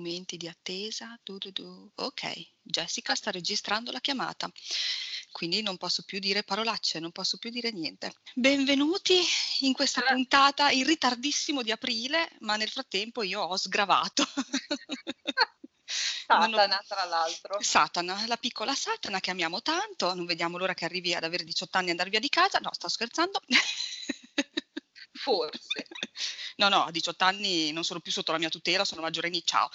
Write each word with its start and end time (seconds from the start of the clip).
momenti 0.00 0.38
di 0.38 0.48
attesa. 0.48 1.18
Du, 1.22 1.36
du, 1.36 1.50
du. 1.50 1.90
Ok, 1.96 2.32
Jessica 2.62 3.14
sta 3.14 3.30
registrando 3.30 3.92
la 3.92 4.00
chiamata, 4.00 4.50
quindi 5.30 5.60
non 5.60 5.76
posso 5.76 6.02
più 6.04 6.18
dire 6.18 6.42
parolacce, 6.42 6.98
non 6.98 7.12
posso 7.12 7.36
più 7.36 7.50
dire 7.50 7.70
niente. 7.70 8.14
Benvenuti 8.34 9.20
in 9.60 9.74
questa 9.74 10.00
puntata 10.00 10.70
in 10.70 10.86
ritardissimo 10.86 11.62
di 11.62 11.70
aprile, 11.70 12.30
ma 12.40 12.56
nel 12.56 12.70
frattempo 12.70 13.22
io 13.22 13.42
ho 13.42 13.56
sgravato. 13.56 14.26
Satana, 15.84 16.78
ho... 16.78 16.84
tra 16.86 17.04
l'altro. 17.04 17.60
Satana, 17.60 18.26
la 18.26 18.36
piccola 18.36 18.74
Satana 18.74 19.20
che 19.20 19.30
amiamo 19.30 19.60
tanto, 19.60 20.14
non 20.14 20.24
vediamo 20.24 20.56
l'ora 20.56 20.72
che 20.72 20.86
arrivi 20.86 21.14
ad 21.14 21.24
avere 21.24 21.44
18 21.44 21.76
anni 21.76 21.88
e 21.88 21.90
andare 21.90 22.10
via 22.10 22.20
di 22.20 22.28
casa. 22.28 22.58
No, 22.60 22.72
sto 22.72 22.88
scherzando. 22.88 23.40
Forse. 25.12 25.86
No, 26.60 26.68
no, 26.68 26.84
a 26.84 26.90
18 26.90 27.24
anni 27.24 27.72
non 27.72 27.84
sono 27.84 28.00
più 28.00 28.12
sotto 28.12 28.32
la 28.32 28.38
mia 28.38 28.50
tutela, 28.50 28.84
sono 28.84 29.00
maggiorenni, 29.00 29.42
ciao. 29.42 29.70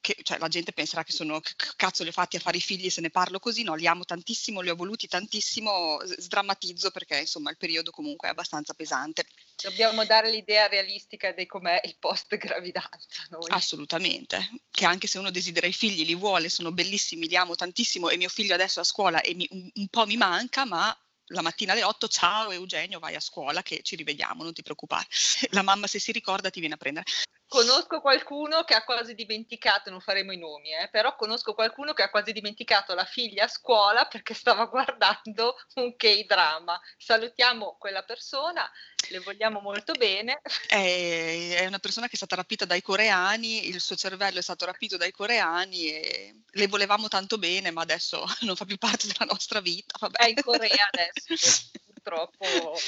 Che, 0.00 0.16
cioè, 0.22 0.38
la 0.38 0.48
gente 0.48 0.72
penserà 0.72 1.04
che 1.04 1.12
sono 1.12 1.38
che 1.40 1.52
cazzo 1.76 2.02
li 2.02 2.08
ho 2.08 2.12
fatti 2.12 2.36
a 2.36 2.40
fare 2.40 2.56
i 2.56 2.62
figli 2.62 2.88
se 2.88 3.02
ne 3.02 3.10
parlo 3.10 3.38
così, 3.38 3.62
no, 3.62 3.74
li 3.74 3.86
amo 3.86 4.04
tantissimo, 4.04 4.62
li 4.62 4.70
ho 4.70 4.74
voluti 4.74 5.06
tantissimo, 5.06 5.98
sdrammatizzo 6.02 6.90
perché 6.92 7.18
insomma 7.18 7.50
il 7.50 7.58
periodo 7.58 7.90
comunque 7.90 8.28
è 8.28 8.30
abbastanza 8.30 8.72
pesante. 8.72 9.26
Dobbiamo 9.62 10.06
dare 10.06 10.30
l'idea 10.30 10.66
realistica 10.66 11.32
di 11.32 11.44
com'è 11.44 11.78
il 11.84 11.96
post 11.98 12.34
gravidanza. 12.38 13.26
Noi. 13.28 13.50
Assolutamente, 13.50 14.48
che 14.70 14.86
anche 14.86 15.08
se 15.08 15.18
uno 15.18 15.30
desidera 15.30 15.66
i 15.66 15.74
figli, 15.74 16.06
li 16.06 16.14
vuole, 16.14 16.48
sono 16.48 16.72
bellissimi, 16.72 17.28
li 17.28 17.36
amo 17.36 17.54
tantissimo 17.54 18.08
e 18.08 18.16
mio 18.16 18.30
figlio 18.30 18.54
adesso 18.54 18.78
è 18.78 18.82
a 18.82 18.86
scuola 18.86 19.20
e 19.20 19.34
mi, 19.34 19.46
un, 19.50 19.70
un 19.74 19.88
po' 19.88 20.06
mi 20.06 20.16
manca, 20.16 20.64
ma 20.64 20.96
la 21.28 21.42
mattina 21.42 21.72
alle 21.72 21.82
8, 21.82 22.08
ciao 22.08 22.50
Eugenio, 22.50 22.98
vai 22.98 23.14
a 23.14 23.20
scuola 23.20 23.62
che 23.62 23.80
ci 23.82 23.96
rivediamo, 23.96 24.42
non 24.42 24.52
ti 24.52 24.62
preoccupare. 24.62 25.06
La 25.50 25.62
mamma 25.62 25.86
se 25.86 25.98
si 25.98 26.12
ricorda 26.12 26.50
ti 26.50 26.60
viene 26.60 26.74
a 26.74 26.78
prendere. 26.78 27.06
Conosco 27.48 28.00
qualcuno 28.00 28.64
che 28.64 28.74
ha 28.74 28.82
quasi 28.82 29.14
dimenticato, 29.14 29.88
non 29.88 30.00
faremo 30.00 30.32
i 30.32 30.38
nomi, 30.38 30.74
eh, 30.74 30.88
però 30.90 31.14
conosco 31.14 31.54
qualcuno 31.54 31.92
che 31.92 32.02
ha 32.02 32.10
quasi 32.10 32.32
dimenticato 32.32 32.92
la 32.94 33.04
figlia 33.04 33.44
a 33.44 33.48
scuola 33.48 34.06
perché 34.06 34.34
stava 34.34 34.66
guardando 34.66 35.56
un 35.74 35.94
K-drama. 35.94 36.80
Salutiamo 36.98 37.76
quella 37.78 38.02
persona, 38.02 38.68
le 39.10 39.20
vogliamo 39.20 39.60
molto 39.60 39.92
bene. 39.92 40.40
È, 40.66 41.56
è, 41.60 41.66
una 41.66 41.78
persona 41.78 42.06
che 42.06 42.14
è 42.14 42.16
stata 42.16 42.34
rapita 42.34 42.64
dai 42.64 42.82
coreani, 42.82 43.68
il 43.68 43.80
suo 43.80 43.94
cervello 43.94 44.40
è 44.40 44.42
stato 44.42 44.64
rapito 44.64 44.96
dai 44.96 45.12
coreani 45.12 45.88
e 45.88 46.42
le 46.50 46.66
volevamo 46.66 47.06
tanto 47.06 47.38
bene, 47.38 47.70
ma 47.70 47.82
adesso 47.82 48.24
non 48.42 48.56
fa 48.56 48.64
più 48.64 48.76
parte 48.76 49.06
della 49.06 49.30
nostra 49.30 49.60
vita. 49.60 49.96
Vabbè. 50.00 50.18
È 50.18 50.28
in 50.28 50.42
Corea 50.42 50.88
adesso. 50.90 51.70
purtroppo. 52.06 52.78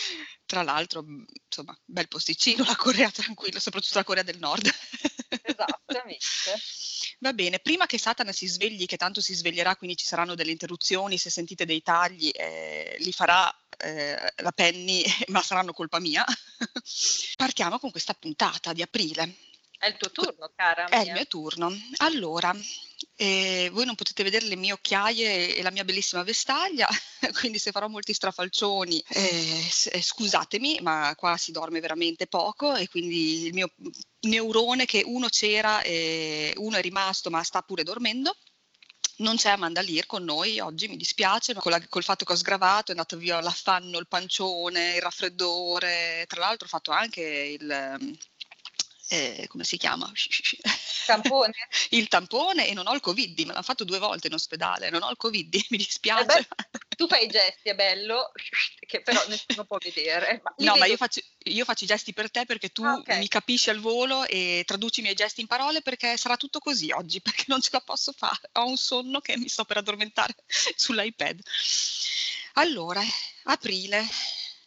Tra 0.47 0.63
l'altro, 0.63 1.05
insomma, 1.45 1.77
bel 1.85 2.09
posticino 2.09 2.65
la 2.65 2.77
Corea 2.77 3.11
tranquillo, 3.11 3.59
soprattutto 3.59 3.99
la 3.99 4.05
Corea 4.05 4.23
del 4.23 4.39
Nord. 4.39 4.71
Esattamente. 5.43 6.25
Va 7.21 7.33
bene, 7.33 7.59
prima 7.59 7.87
che 7.87 7.99
Satana 7.99 8.31
si 8.31 8.47
svegli, 8.47 8.87
che 8.87 8.97
tanto 8.97 9.21
si 9.21 9.35
sveglierà, 9.35 9.75
quindi 9.77 9.97
ci 9.97 10.07
saranno 10.07 10.37
delle 10.37 10.53
interruzioni, 10.53 11.19
se 11.19 11.31
sentite 11.31 11.65
dei 11.65 11.83
tagli, 11.83 12.31
eh, 12.33 12.97
li 13.01 13.13
farà 13.13 13.53
eh, 13.79 14.17
la 14.37 14.53
Penny, 14.53 15.03
ma 15.29 15.43
saranno 15.43 15.73
colpa 15.73 15.99
mia. 15.99 16.25
Partiamo 17.37 17.79
con 17.81 17.91
questa 17.91 18.15
puntata 18.15 18.73
di 18.73 18.83
aprile. 18.83 19.35
È 19.79 19.87
il 19.87 19.97
tuo 19.97 20.11
turno, 20.11 20.51
cara. 20.57 20.87
È 20.87 20.97
mia. 20.97 21.07
il 21.07 21.13
mio 21.13 21.27
turno. 21.29 21.73
Allora, 21.99 22.53
eh, 23.15 23.71
voi 23.73 23.85
non 23.85 23.95
potete 23.95 24.25
vedere 24.25 24.47
le 24.47 24.57
mie 24.57 24.73
occhiaie 24.73 25.55
e 25.55 25.63
la 25.63 25.71
mia 25.71 25.85
bellissima 25.85 26.25
vestaglia, 26.25 26.89
quindi 27.39 27.61
se 27.61 27.71
farò 27.71 27.87
molti 27.87 28.13
strafalcioni, 28.13 29.03
eh, 29.09 29.71
eh, 29.93 30.03
scusatemi, 30.03 30.81
ma 30.83 31.15
qua 31.17 31.37
si 31.37 31.53
dorme 31.53 31.79
veramente 31.79 32.27
poco 32.27 32.75
e 32.75 32.89
quindi 32.89 33.47
il 33.47 33.55
mio 33.55 33.71
neurone 34.23 34.85
che 34.85 35.03
uno 35.07 35.29
c'era 35.29 35.81
e 35.83 36.53
uno 36.57 36.77
è 36.77 36.81
rimasto 36.81 37.31
ma 37.31 37.43
sta 37.45 37.63
pure 37.63 37.85
dormendo. 37.85 38.37
Non 39.19 39.37
c'è 39.37 39.51
Amanda 39.51 39.81
Lear 39.81 40.07
con 40.07 40.23
noi 40.23 40.61
oggi, 40.61 40.87
mi 40.87 40.97
dispiace, 40.97 41.55
ma 41.55 41.61
col, 41.61 41.89
col 41.89 42.05
fatto 42.05 42.25
che 42.25 42.33
ho 42.33 42.37
sgravato 42.37 42.89
è 42.89 42.95
andato 42.95 43.17
via 43.17 43.41
l'affanno, 43.41 43.99
il 43.99 44.07
pancione, 44.07 44.95
il 44.95 45.03
raffreddore, 45.03 46.25
tra 46.29 46.41
l'altro 46.41 46.67
ho 46.67 46.71
fatto 46.71 46.93
anche 46.93 47.23
il 47.23 48.17
eh, 49.09 49.47
come 49.49 49.65
si 49.65 49.77
chiama? 49.77 50.11
Tampone? 51.07 51.55
il 51.91 52.09
tampone 52.09 52.69
e 52.69 52.75
non 52.75 52.87
ho 52.87 52.95
il 52.95 53.01
covid, 53.01 53.39
me 53.41 53.47
l'hanno 53.47 53.63
fatto 53.63 53.85
due 53.85 53.99
volte 53.99 54.27
in 54.27 54.35
ospedale, 54.35 54.91
non 54.91 55.03
ho 55.03 55.11
il 55.11 55.17
covid, 55.17 55.55
mi 55.71 55.79
dispiace. 55.79 56.23
Eh 56.23 56.27
beh, 56.27 56.47
tu 56.97 57.07
fai 57.07 57.25
i 57.25 57.29
gesti, 57.29 57.71
è 57.71 57.75
bello, 57.75 58.31
che 58.81 59.01
però 59.03 59.23
nessuno 59.29 59.65
può 59.65 59.79
vedere. 59.79 60.41
Ma 60.43 60.53
no, 60.59 60.73
vedo... 60.73 60.79
ma 60.79 60.87
io 60.87 60.97
faccio, 60.97 61.21
io 61.45 61.65
faccio, 61.65 61.85
i 61.85 61.87
gesti 61.87 62.13
per 62.13 62.31
te 62.31 62.45
perché 62.45 62.69
tu 62.69 62.85
ah, 62.85 62.95
okay. 62.95 63.19
mi 63.19 63.29
capisci 63.29 63.71
al 63.71 63.81
volo 63.81 64.27
e 64.27 64.63
traduci 64.67 65.01
i 65.01 65.03
miei 65.03 65.15
gesti 65.15 65.41
in 65.41 65.47
parole 65.47 65.81
perché 65.81 66.17
sarà 66.19 66.37
tutto 66.37 66.59
così 66.59 66.91
oggi, 66.91 67.21
perché 67.23 67.45
non 67.47 67.63
ce 67.63 67.71
la 67.73 67.81
posso 67.81 68.13
fare, 68.13 68.51
ho 68.53 68.67
un 68.67 68.77
sonno 68.77 69.21
che 69.21 69.39
mi 69.39 69.49
sto 69.49 69.65
per 69.65 69.79
addormentare 69.79 70.35
sull'iPad. 70.47 71.41
Allora, 72.55 73.03
aprile, 73.45 74.07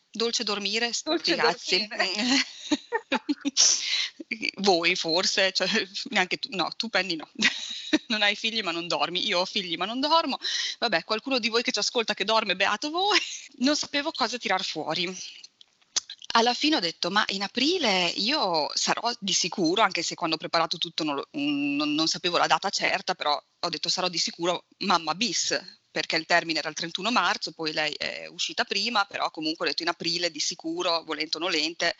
dolce 0.09 0.43
dormire, 0.43 0.91
dolce 1.03 1.35
ragazzi. 1.35 1.87
Dormire. 1.87 2.45
Voi 4.57 4.95
forse, 4.95 5.51
cioè, 5.51 5.67
neanche 6.09 6.37
tu, 6.37 6.49
no, 6.51 6.69
tu 6.75 6.89
Penny 6.89 7.15
no, 7.15 7.29
non 8.07 8.21
hai 8.21 8.35
figli 8.35 8.61
ma 8.61 8.71
non 8.71 8.87
dormi, 8.87 9.25
io 9.25 9.39
ho 9.39 9.45
figli 9.45 9.75
ma 9.75 9.85
non 9.85 9.99
dormo, 9.99 10.37
vabbè, 10.79 11.03
qualcuno 11.03 11.39
di 11.39 11.49
voi 11.49 11.63
che 11.63 11.71
ci 11.71 11.79
ascolta 11.79 12.13
che 12.13 12.23
dorme, 12.23 12.55
beato 12.55 12.89
voi, 12.89 13.19
non 13.59 13.75
sapevo 13.75 14.11
cosa 14.11 14.37
tirar 14.37 14.63
fuori. 14.63 15.13
Alla 16.33 16.53
fine 16.53 16.77
ho 16.77 16.79
detto, 16.79 17.11
ma 17.11 17.25
in 17.29 17.43
aprile 17.43 18.05
io 18.15 18.69
sarò 18.73 19.11
di 19.19 19.33
sicuro, 19.33 19.81
anche 19.81 20.01
se 20.01 20.15
quando 20.15 20.35
ho 20.37 20.39
preparato 20.39 20.77
tutto 20.77 21.03
non, 21.03 21.21
non, 21.31 21.93
non 21.93 22.07
sapevo 22.07 22.37
la 22.37 22.47
data 22.47 22.69
certa, 22.69 23.15
però 23.15 23.37
ho 23.59 23.69
detto 23.69 23.89
sarò 23.89 24.07
di 24.07 24.17
sicuro 24.17 24.63
mamma 24.77 25.13
bis, 25.13 25.59
perché 25.91 26.15
il 26.15 26.25
termine 26.25 26.59
era 26.59 26.69
il 26.69 26.75
31 26.75 27.11
marzo, 27.11 27.51
poi 27.51 27.73
lei 27.73 27.93
è 27.95 28.27
uscita 28.27 28.63
prima, 28.63 29.03
però 29.03 29.29
comunque 29.29 29.65
ho 29.65 29.69
detto 29.69 29.83
in 29.83 29.89
aprile 29.89 30.31
di 30.31 30.39
sicuro, 30.39 31.03
volente 31.03 31.35
o 31.35 31.41
nolente, 31.41 31.97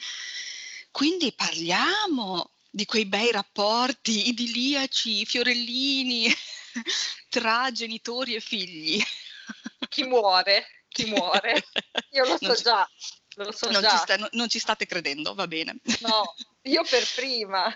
quindi 0.91 1.33
parliamo 1.33 2.51
di 2.69 2.85
quei 2.85 3.05
bei 3.05 3.31
rapporti 3.31 4.29
idilliaci, 4.29 5.25
fiorellini 5.25 6.33
tra 7.29 7.71
genitori 7.71 8.35
e 8.35 8.39
figli. 8.39 9.01
Chi 9.89 10.03
muore? 10.03 10.83
Chi 10.87 11.05
muore? 11.05 11.65
Io 12.11 12.25
lo 12.25 12.37
so 12.37 12.47
non 12.47 12.55
già. 12.61 12.89
Lo 13.35 13.51
so 13.51 13.69
non, 13.69 13.81
già. 13.81 13.89
Ci 13.89 13.97
sta, 13.97 14.17
no, 14.17 14.27
non 14.33 14.49
ci 14.49 14.59
state 14.59 14.85
credendo, 14.85 15.33
va 15.33 15.47
bene. 15.47 15.79
No, 16.01 16.35
io 16.63 16.83
per 16.83 17.03
prima, 17.15 17.73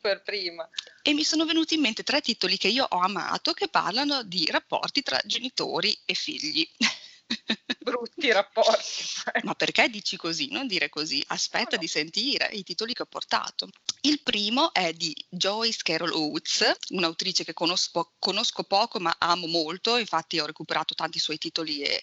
per 0.00 0.22
prima. 0.22 0.68
E 1.02 1.12
mi 1.12 1.24
sono 1.24 1.44
venuti 1.44 1.74
in 1.74 1.80
mente 1.80 2.04
tre 2.04 2.20
titoli 2.20 2.56
che 2.56 2.68
io 2.68 2.86
ho 2.88 2.98
amato 3.00 3.52
che 3.52 3.68
parlano 3.68 4.22
di 4.22 4.46
rapporti 4.46 5.02
tra 5.02 5.20
genitori 5.24 5.96
e 6.04 6.14
figli 6.14 6.68
brutti 7.80 8.30
rapporti. 8.32 9.04
Ma 9.42 9.54
perché 9.54 9.88
dici 9.88 10.16
così? 10.16 10.48
Non 10.50 10.66
dire 10.66 10.88
così, 10.88 11.22
aspetta 11.28 11.70
no, 11.70 11.76
no. 11.76 11.82
di 11.82 11.88
sentire 11.88 12.48
i 12.52 12.62
titoli 12.62 12.92
che 12.92 13.02
ho 13.02 13.06
portato. 13.06 13.68
Il 14.02 14.20
primo 14.22 14.72
è 14.72 14.92
di 14.92 15.14
Joyce 15.28 15.80
Carol 15.82 16.12
Oates, 16.12 16.76
un'autrice 16.90 17.44
che 17.44 17.52
conosco, 17.52 18.12
conosco 18.18 18.64
poco 18.64 18.98
ma 18.98 19.14
amo 19.18 19.46
molto, 19.46 19.96
infatti 19.96 20.38
ho 20.38 20.46
recuperato 20.46 20.94
tanti 20.94 21.18
suoi 21.18 21.38
titoli 21.38 21.82
e 21.82 22.02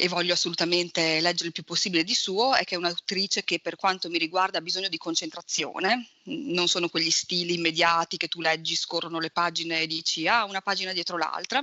e 0.00 0.06
voglio 0.06 0.32
assolutamente 0.32 1.20
leggere 1.20 1.48
il 1.48 1.52
più 1.52 1.64
possibile 1.64 2.04
di 2.04 2.14
suo, 2.14 2.54
è 2.54 2.62
che 2.62 2.76
è 2.76 2.78
un'autrice 2.78 3.42
che 3.42 3.58
per 3.58 3.74
quanto 3.74 4.08
mi 4.08 4.18
riguarda 4.18 4.58
ha 4.58 4.60
bisogno 4.60 4.86
di 4.86 4.96
concentrazione, 4.96 6.10
non 6.26 6.68
sono 6.68 6.88
quegli 6.88 7.10
stili 7.10 7.54
immediati 7.54 8.16
che 8.16 8.28
tu 8.28 8.40
leggi, 8.40 8.76
scorrono 8.76 9.18
le 9.18 9.32
pagine 9.32 9.80
e 9.80 9.88
dici 9.88 10.28
ah 10.28 10.44
una 10.44 10.60
pagina 10.60 10.92
dietro 10.92 11.16
l'altra, 11.18 11.60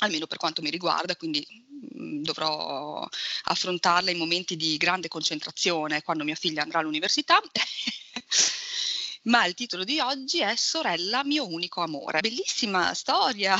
almeno 0.00 0.26
per 0.26 0.38
quanto 0.38 0.62
mi 0.62 0.70
riguarda, 0.70 1.16
quindi 1.16 1.44
mh, 1.48 2.22
dovrò 2.22 3.06
affrontarla 3.44 4.10
in 4.10 4.18
momenti 4.18 4.56
di 4.56 4.76
grande 4.76 5.08
concentrazione 5.08 6.02
quando 6.02 6.24
mia 6.24 6.34
figlia 6.34 6.62
andrà 6.62 6.80
all'università. 6.80 7.40
Ma 9.24 9.44
il 9.44 9.54
titolo 9.54 9.84
di 9.84 10.00
oggi 10.00 10.40
è 10.40 10.56
Sorella 10.56 11.22
mio 11.22 11.46
unico 11.46 11.80
amore. 11.80 12.20
Bellissima 12.20 12.92
storia. 12.92 13.56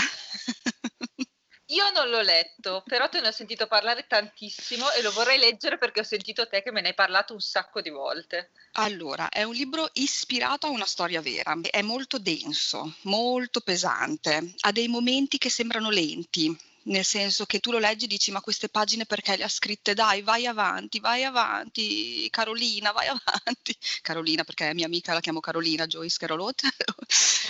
Io 1.73 1.91
non 1.91 2.11
l'ho 2.11 2.21
letto, 2.21 2.83
però 2.87 3.09
te 3.09 3.21
ne 3.21 3.29
ho 3.29 3.33
sentito 3.33 3.67
parlare 3.67 4.07
tantissimo 4.07 4.91
e 4.93 5.01
lo 5.01 5.11
vorrei 5.11 5.39
leggere 5.39 5.79
perché 5.79 6.01
ho 6.01 6.05
sentito 6.05 6.47
te 6.47 6.63
che 6.63 6.71
me 6.71 6.83
ne 6.83 6.89
hai 6.89 6.95
parlato 6.95 7.33
un 7.33 7.41
sacco 7.41 7.81
di 7.81 7.89
volte. 7.89 8.51
Allora, 8.73 9.31
è 9.31 9.43
un 9.43 9.55
libro 9.55 9.89
ispirato 9.95 10.67
a 10.67 10.71
una 10.71 10.85
storia 10.85 11.23
vera, 11.23 11.57
è 11.71 11.81
molto 11.81 12.19
denso, 12.19 12.97
molto 13.03 13.61
pesante, 13.61 14.55
ha 14.61 14.73
dei 14.73 14.89
momenti 14.89 15.39
che 15.39 15.49
sembrano 15.49 15.89
lenti, 15.89 16.55
nel 16.85 17.05
senso 17.05 17.47
che 17.47 17.61
tu 17.61 17.71
lo 17.71 17.79
leggi 17.79 18.05
e 18.05 18.09
dici 18.09 18.31
ma 18.33 18.43
queste 18.43 18.69
pagine 18.69 19.07
perché 19.07 19.37
le 19.37 19.45
ha 19.45 19.49
scritte? 19.49 19.95
Dai, 19.95 20.21
vai 20.21 20.47
avanti, 20.47 21.01
vai 21.01 21.25
avanti, 21.25 22.29
Carolina, 22.29 22.93
vai 22.93 23.07
avanti. 23.07 23.75
Carolina 24.03 24.45
perché 24.45 24.69
è 24.69 24.75
mia 24.75 24.87
amica, 24.87 25.15
la 25.15 25.21
chiamo 25.21 25.41
Carolina, 25.41 25.87
Joyce 25.87 26.19
Carolot. 26.19 26.61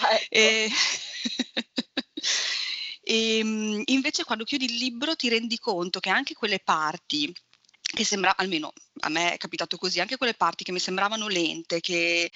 Ah, 0.00 0.14
ecco. 0.14 0.28
e... 0.30 0.70
E 3.04 3.38
ehm, 3.38 3.82
invece 3.86 4.24
quando 4.24 4.44
chiudi 4.44 4.64
il 4.66 4.76
libro 4.76 5.16
ti 5.16 5.28
rendi 5.28 5.58
conto 5.58 6.00
che 6.00 6.10
anche 6.10 6.34
quelle 6.34 6.60
parti 6.60 7.32
che 7.94 8.04
sembra, 8.04 8.36
almeno 8.36 8.72
a 9.00 9.08
me 9.08 9.34
è 9.34 9.36
capitato 9.36 9.76
così, 9.76 10.00
anche 10.00 10.16
quelle 10.16 10.34
parti 10.34 10.64
che 10.64 10.72
mi 10.72 10.78
sembravano 10.78 11.28
lente, 11.28 11.80
che 11.80 12.30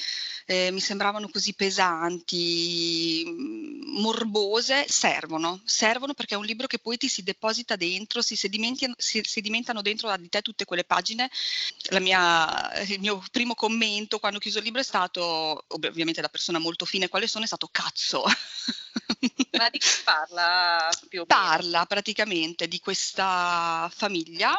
eh, 0.47 0.71
mi 0.71 0.81
sembravano 0.81 1.29
così 1.29 1.55
pesanti, 1.55 3.25
mm, 3.27 4.01
morbose, 4.01 4.85
servono, 4.89 5.61
servono 5.65 6.15
perché 6.15 6.35
è 6.35 6.39
un 6.39 6.45
libro 6.45 6.67
che 6.67 6.79
poi 6.79 6.97
ti 6.97 7.09
si 7.09 7.23
deposita 7.23 7.77
dentro, 7.77 8.23
si 8.23 8.37
sedimentano, 8.37 8.95
si 8.97 9.21
sedimentano 9.25 9.83
dentro 9.83 10.15
di 10.17 10.29
te 10.29 10.43
tutte 10.43 10.65
quelle 10.65 10.85
pagine. 10.85 11.31
Mia, 12.01 12.83
il 12.83 13.01
mio 13.01 13.23
primo 13.31 13.55
commento 13.55 14.19
quando 14.19 14.39
ho 14.39 14.41
chiuso 14.41 14.59
il 14.59 14.65
libro 14.65 14.81
è 14.81 14.85
stato, 14.85 15.65
ovviamente 15.69 16.21
da 16.21 16.29
persona 16.29 16.59
molto 16.59 16.85
fine 16.85 17.09
quale 17.09 17.27
sono, 17.27 17.45
è 17.45 17.47
stato 17.47 17.69
cazzo. 17.71 18.25
Ma 19.57 19.71
di 19.71 19.79
chi 19.79 19.89
parla 20.05 20.89
più? 21.09 21.25
Parla 21.27 21.87
praticamente 21.87 22.69
di 22.69 22.79
questa 22.81 23.91
famiglia, 23.95 24.59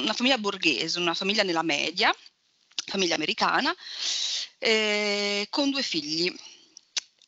una 0.00 0.12
famiglia 0.12 0.38
borghese, 0.38 0.98
una 0.98 1.14
famiglia 1.14 1.42
nella 1.42 1.62
media, 1.62 2.14
famiglia 2.86 3.14
americana, 3.14 3.74
eh, 4.58 5.46
con 5.50 5.70
due 5.70 5.82
figli. 5.82 6.32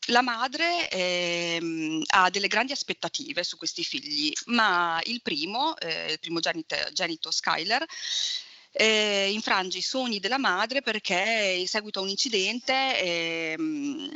La 0.06 0.22
madre 0.22 0.90
eh, 0.90 2.02
ha 2.08 2.28
delle 2.28 2.48
grandi 2.48 2.72
aspettative 2.72 3.44
su 3.44 3.56
questi 3.56 3.84
figli, 3.84 4.32
ma 4.46 5.00
il 5.04 5.22
primo, 5.22 5.76
eh, 5.78 6.12
il 6.12 6.18
primogenito 6.18 7.30
Skyler, 7.30 7.84
eh, 8.72 9.30
infrange 9.30 9.78
i 9.78 9.82
sogni 9.82 10.18
della 10.18 10.38
madre 10.38 10.82
perché 10.82 11.56
in 11.58 11.68
seguito 11.68 12.00
a 12.00 12.02
un 12.02 12.08
incidente 12.08 12.98
ehm, 12.98 14.10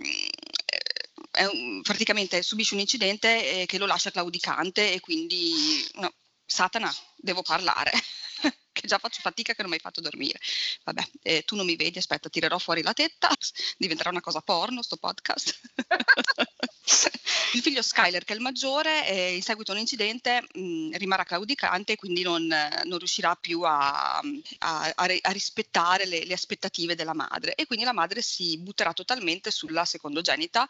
un, 1.45 1.83
praticamente 1.83 2.43
subisce 2.43 2.75
un 2.75 2.81
incidente 2.81 3.63
eh, 3.63 3.67
che 3.67 3.79
lo 3.79 3.87
lascia 3.87 4.11
claudicante 4.11 4.93
e 4.93 5.01
quindi 5.01 5.53
no, 5.95 6.13
Satana, 6.47 6.95
devo 7.17 7.43
parlare. 7.43 7.91
che 8.77 8.87
già 8.87 8.99
faccio 8.99 9.21
fatica 9.21 9.55
che 9.55 9.63
non 9.63 9.71
mi 9.71 9.77
hai 9.77 9.83
fatto 9.83 10.01
dormire. 10.01 10.39
Vabbè, 10.85 11.09
eh, 11.23 11.43
tu 11.45 11.57
non 11.57 11.65
mi 11.65 11.77
vedi, 11.77 11.99
aspetta, 11.99 12.29
tirerò 12.29 12.59
fuori 12.59 12.83
la 12.83 12.93
tetta, 12.93 13.29
diventerà 13.77 14.11
una 14.11 14.21
cosa 14.21 14.41
porno 14.41 14.83
sto 14.83 14.97
podcast. 14.97 15.59
il 17.55 17.63
figlio 17.63 17.83
Skyler, 17.83 18.25
che 18.25 18.33
è 18.33 18.37
il 18.37 18.43
maggiore, 18.43 19.09
eh, 19.09 19.35
in 19.35 19.43
seguito 19.43 19.73
a 19.73 19.75
un 19.75 19.81
incidente 19.81 20.47
mh, 20.53 20.97
rimarrà 20.97 21.25
claudicante 21.25 21.93
e 21.93 21.97
quindi 21.97 22.23
non, 22.23 22.47
non 22.47 22.99
riuscirà 22.99 23.35
più 23.35 23.63
a, 23.63 24.19
a, 24.19 24.23
a, 24.59 24.93
a 24.95 25.31
rispettare 25.31 26.07
le, 26.07 26.25
le, 26.25 26.35
aspettative 26.35 26.95
della 26.95 27.15
madre 27.15 27.55
e 27.55 27.67
quindi 27.67 27.85
la 27.85 27.93
madre 27.95 28.21
si 28.21 28.59
butterà 28.59 28.93
totalmente 28.93 29.51
sulla 29.51 29.85
secondogenita 29.85 30.69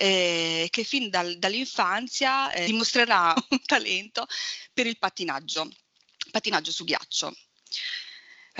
eh, 0.00 0.68
che 0.70 0.82
fin 0.82 1.10
dal, 1.10 1.36
dall'infanzia 1.36 2.50
eh, 2.52 2.64
dimostrerà 2.64 3.34
un 3.50 3.62
talento 3.66 4.26
per 4.72 4.86
il 4.86 4.98
pattinaggio, 4.98 5.70
pattinaggio 6.30 6.72
su 6.72 6.84
ghiaccio. 6.84 7.36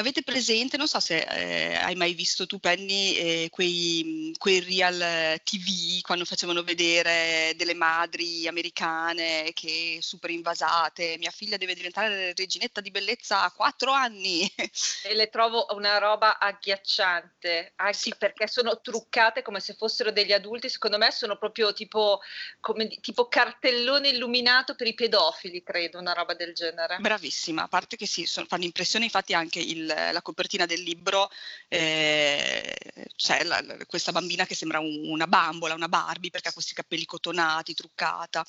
Avete 0.00 0.22
presente, 0.22 0.78
non 0.78 0.88
so 0.88 0.98
se 0.98 1.18
eh, 1.18 1.74
hai 1.74 1.94
mai 1.94 2.14
visto 2.14 2.46
tu 2.46 2.58
Penny, 2.58 3.12
eh, 3.16 3.48
quei, 3.50 4.34
quei, 4.38 4.60
real 4.60 5.38
TV 5.44 6.00
quando 6.00 6.24
facevano 6.24 6.62
vedere 6.62 7.52
delle 7.54 7.74
madri 7.74 8.48
americane 8.48 9.50
che 9.52 9.98
super 10.00 10.30
invasate, 10.30 11.16
mia 11.18 11.30
figlia 11.30 11.58
deve 11.58 11.74
diventare 11.74 12.32
reginetta 12.34 12.80
di 12.80 12.90
bellezza 12.90 13.42
a 13.42 13.52
quattro 13.52 13.92
anni. 13.92 14.50
E 15.02 15.14
le 15.14 15.28
trovo 15.28 15.66
una 15.70 15.98
roba 15.98 16.38
agghiacciante, 16.38 17.72
anche 17.76 17.94
sì. 17.94 18.14
perché 18.16 18.46
sono 18.46 18.80
truccate 18.80 19.42
come 19.42 19.60
se 19.60 19.74
fossero 19.74 20.12
degli 20.12 20.32
adulti, 20.32 20.68
secondo 20.68 20.98
me 20.98 21.10
sono 21.10 21.36
proprio 21.36 21.72
tipo, 21.72 22.20
come, 22.60 22.88
tipo 23.00 23.26
cartellone 23.26 24.08
illuminato 24.08 24.74
per 24.74 24.86
i 24.86 24.94
pedofili, 24.94 25.62
credo, 25.62 25.98
una 25.98 26.12
roba 26.12 26.34
del 26.34 26.54
genere. 26.54 26.98
Bravissima, 27.00 27.64
a 27.64 27.68
parte 27.68 27.96
che 27.96 28.06
sì, 28.06 28.26
sono, 28.26 28.46
fanno 28.46 28.64
impressione 28.64 29.06
infatti 29.06 29.34
anche 29.34 29.58
il 29.58 29.89
il, 29.89 29.89
la 29.94 30.22
copertina 30.22 30.66
del 30.66 30.82
libro 30.82 31.30
eh, 31.68 32.76
c'è 33.16 33.44
la, 33.44 33.62
questa 33.86 34.12
bambina 34.12 34.46
che 34.46 34.54
sembra 34.54 34.80
un, 34.80 35.08
una 35.08 35.26
bambola, 35.26 35.74
una 35.74 35.88
Barbie, 35.88 36.30
perché 36.30 36.48
ha 36.48 36.52
questi 36.52 36.74
capelli 36.74 37.04
cotonati, 37.04 37.74
truccata. 37.74 38.44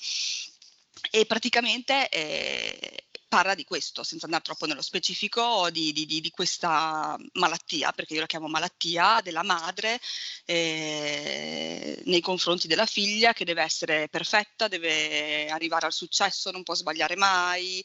E 1.10 1.26
praticamente 1.26 2.10
eh, 2.10 3.06
parla 3.32 3.56
di 3.56 3.64
questo, 3.64 4.04
senza 4.04 4.26
andare 4.26 4.44
troppo 4.44 4.66
nello 4.66 4.82
specifico, 4.82 5.70
di, 5.72 5.94
di, 5.94 6.06
di, 6.06 6.30
questa 6.32 7.18
malattia, 7.36 7.94
perché 7.94 8.14
io 8.14 8.20
la 8.20 8.26
chiamo 8.26 8.50
malattia 8.50 9.22
della 9.24 9.42
madre 9.42 10.02
eh, 10.44 12.02
nei 12.06 12.20
confronti 12.20 12.68
della 12.68 12.86
figlia 12.86 13.32
che 13.32 13.46
deve 13.46 13.64
essere 13.64 14.10
perfetta, 14.10 14.68
deve 14.68 15.48
arrivare 15.48 15.86
al 15.86 15.94
successo, 15.94 16.52
non 16.52 16.64
può 16.64 16.74
sbagliare 16.76 17.16
mai 17.16 17.82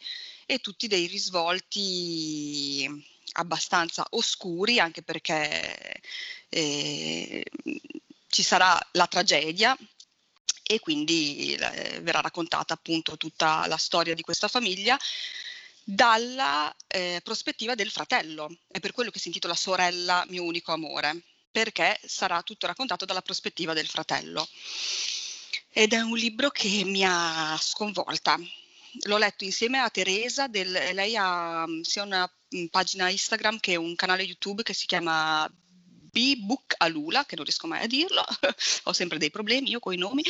e 0.47 0.59
tutti 0.59 0.89
dei 0.89 1.07
risvolti 1.07 2.89
abbastanza 3.37 4.07
oscuri, 4.11 4.79
anche 4.81 5.03
perché 5.03 6.01
eh, 6.49 7.45
ci 8.29 8.43
sarà 8.43 8.79
la 8.93 9.07
tragedia 9.07 9.77
e 10.63 10.81
quindi 10.81 11.55
eh, 11.55 12.01
verrà 12.01 12.21
raccontata 12.21 12.75
appunto 12.75 13.17
tutta 13.17 13.67
la 13.67 13.77
storia 13.77 14.15
di 14.15 14.23
questa 14.23 14.49
famiglia 14.49 14.99
dalla 15.85 16.75
eh, 16.89 17.21
prospettiva 17.23 17.75
del 17.77 17.91
fratello. 17.91 18.59
È 18.67 18.81
per 18.81 18.93
quello 18.93 19.11
che 19.11 19.21
si 19.21 19.29
intitola 19.29 19.55
Sorella, 19.55 20.25
mio 20.29 20.43
unico 20.43 20.73
amore, 20.73 21.23
perché 21.51 21.99
sarà 22.05 22.43
tutto 22.43 22.67
raccontato 22.67 23.05
dalla 23.05 23.23
prospettiva 23.23 23.73
del 23.73 23.87
fratello. 23.87 24.49
Ed 25.71 25.93
è 25.93 26.01
un 26.01 26.17
libro 26.17 26.51
che 26.51 26.83
mi 26.85 27.05
ha 27.05 27.57
sconvolta, 27.61 28.37
l'ho 29.05 29.19
letto 29.19 29.45
insieme 29.45 29.79
a 29.79 29.91
Teresa, 29.91 30.47
del, 30.49 30.71
lei 30.71 31.17
ha 31.17 31.65
sia 31.83 32.03
una 32.03 32.31
pagina 32.71 33.09
Instagram 33.09 33.59
che 33.61 33.77
un 33.77 33.95
canale 33.95 34.23
YouTube 34.23 34.63
che 34.63 34.73
si 34.73 34.87
chiama 34.87 35.51
B-Book 36.17 36.75
Alula, 36.79 37.27
che 37.27 37.37
non 37.37 37.45
riesco 37.45 37.67
mai 37.67 37.83
a 37.83 37.87
dirlo, 37.87 38.25
ho 38.85 38.93
sempre 38.93 39.19
dei 39.19 39.31
problemi 39.31 39.71
io 39.71 39.81
con 39.81 39.93
i 39.93 39.99
nomi, 39.99 40.25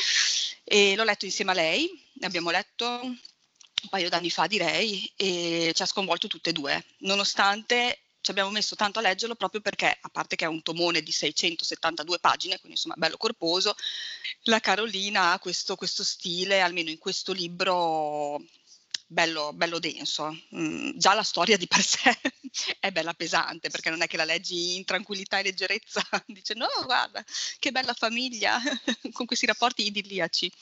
e 0.64 0.96
l'ho 0.96 1.04
letto 1.04 1.24
insieme 1.24 1.52
a 1.52 1.54
lei, 1.54 1.88
abbiamo 2.22 2.50
letto 2.50 3.00
un 3.02 3.88
paio 3.88 4.08
d'anni 4.08 4.30
fa 4.30 4.46
direi, 4.46 5.10
e 5.14 5.72
ci 5.74 5.82
ha 5.82 5.86
sconvolto 5.86 6.26
tutte 6.26 6.50
e 6.50 6.52
due, 6.52 6.84
nonostante 6.98 8.00
ci 8.26 8.32
abbiamo 8.32 8.50
messo 8.50 8.74
tanto 8.74 8.98
a 8.98 9.02
leggerlo 9.02 9.36
proprio 9.36 9.60
perché, 9.60 9.96
a 10.00 10.08
parte 10.08 10.34
che 10.34 10.44
è 10.44 10.48
un 10.48 10.60
tomone 10.60 11.00
di 11.00 11.12
672 11.12 12.18
pagine, 12.18 12.56
quindi 12.56 12.72
insomma 12.72 12.96
bello 12.96 13.16
corposo, 13.16 13.76
la 14.42 14.58
Carolina 14.58 15.30
ha 15.30 15.38
questo, 15.38 15.76
questo 15.76 16.02
stile, 16.02 16.60
almeno 16.60 16.90
in 16.90 16.98
questo 16.98 17.32
libro, 17.32 18.42
bello, 19.06 19.52
bello 19.52 19.78
denso. 19.78 20.36
Mm, 20.54 20.90
già 20.96 21.14
la 21.14 21.22
storia 21.22 21.56
di 21.56 21.66
per 21.66 21.82
sé 21.82 22.18
è 22.80 22.90
bella 22.90 23.14
pesante, 23.14 23.70
perché 23.70 23.90
non 23.90 24.02
è 24.02 24.06
che 24.06 24.16
la 24.16 24.24
leggi 24.24 24.76
in 24.76 24.84
tranquillità 24.84 25.38
e 25.38 25.44
leggerezza, 25.44 26.02
dice 26.26 26.54
no, 26.54 26.68
guarda, 26.84 27.24
che 27.58 27.70
bella 27.70 27.94
famiglia, 27.94 28.60
con 29.12 29.26
questi 29.26 29.46
rapporti 29.46 29.86
idilliaci. 29.86 30.52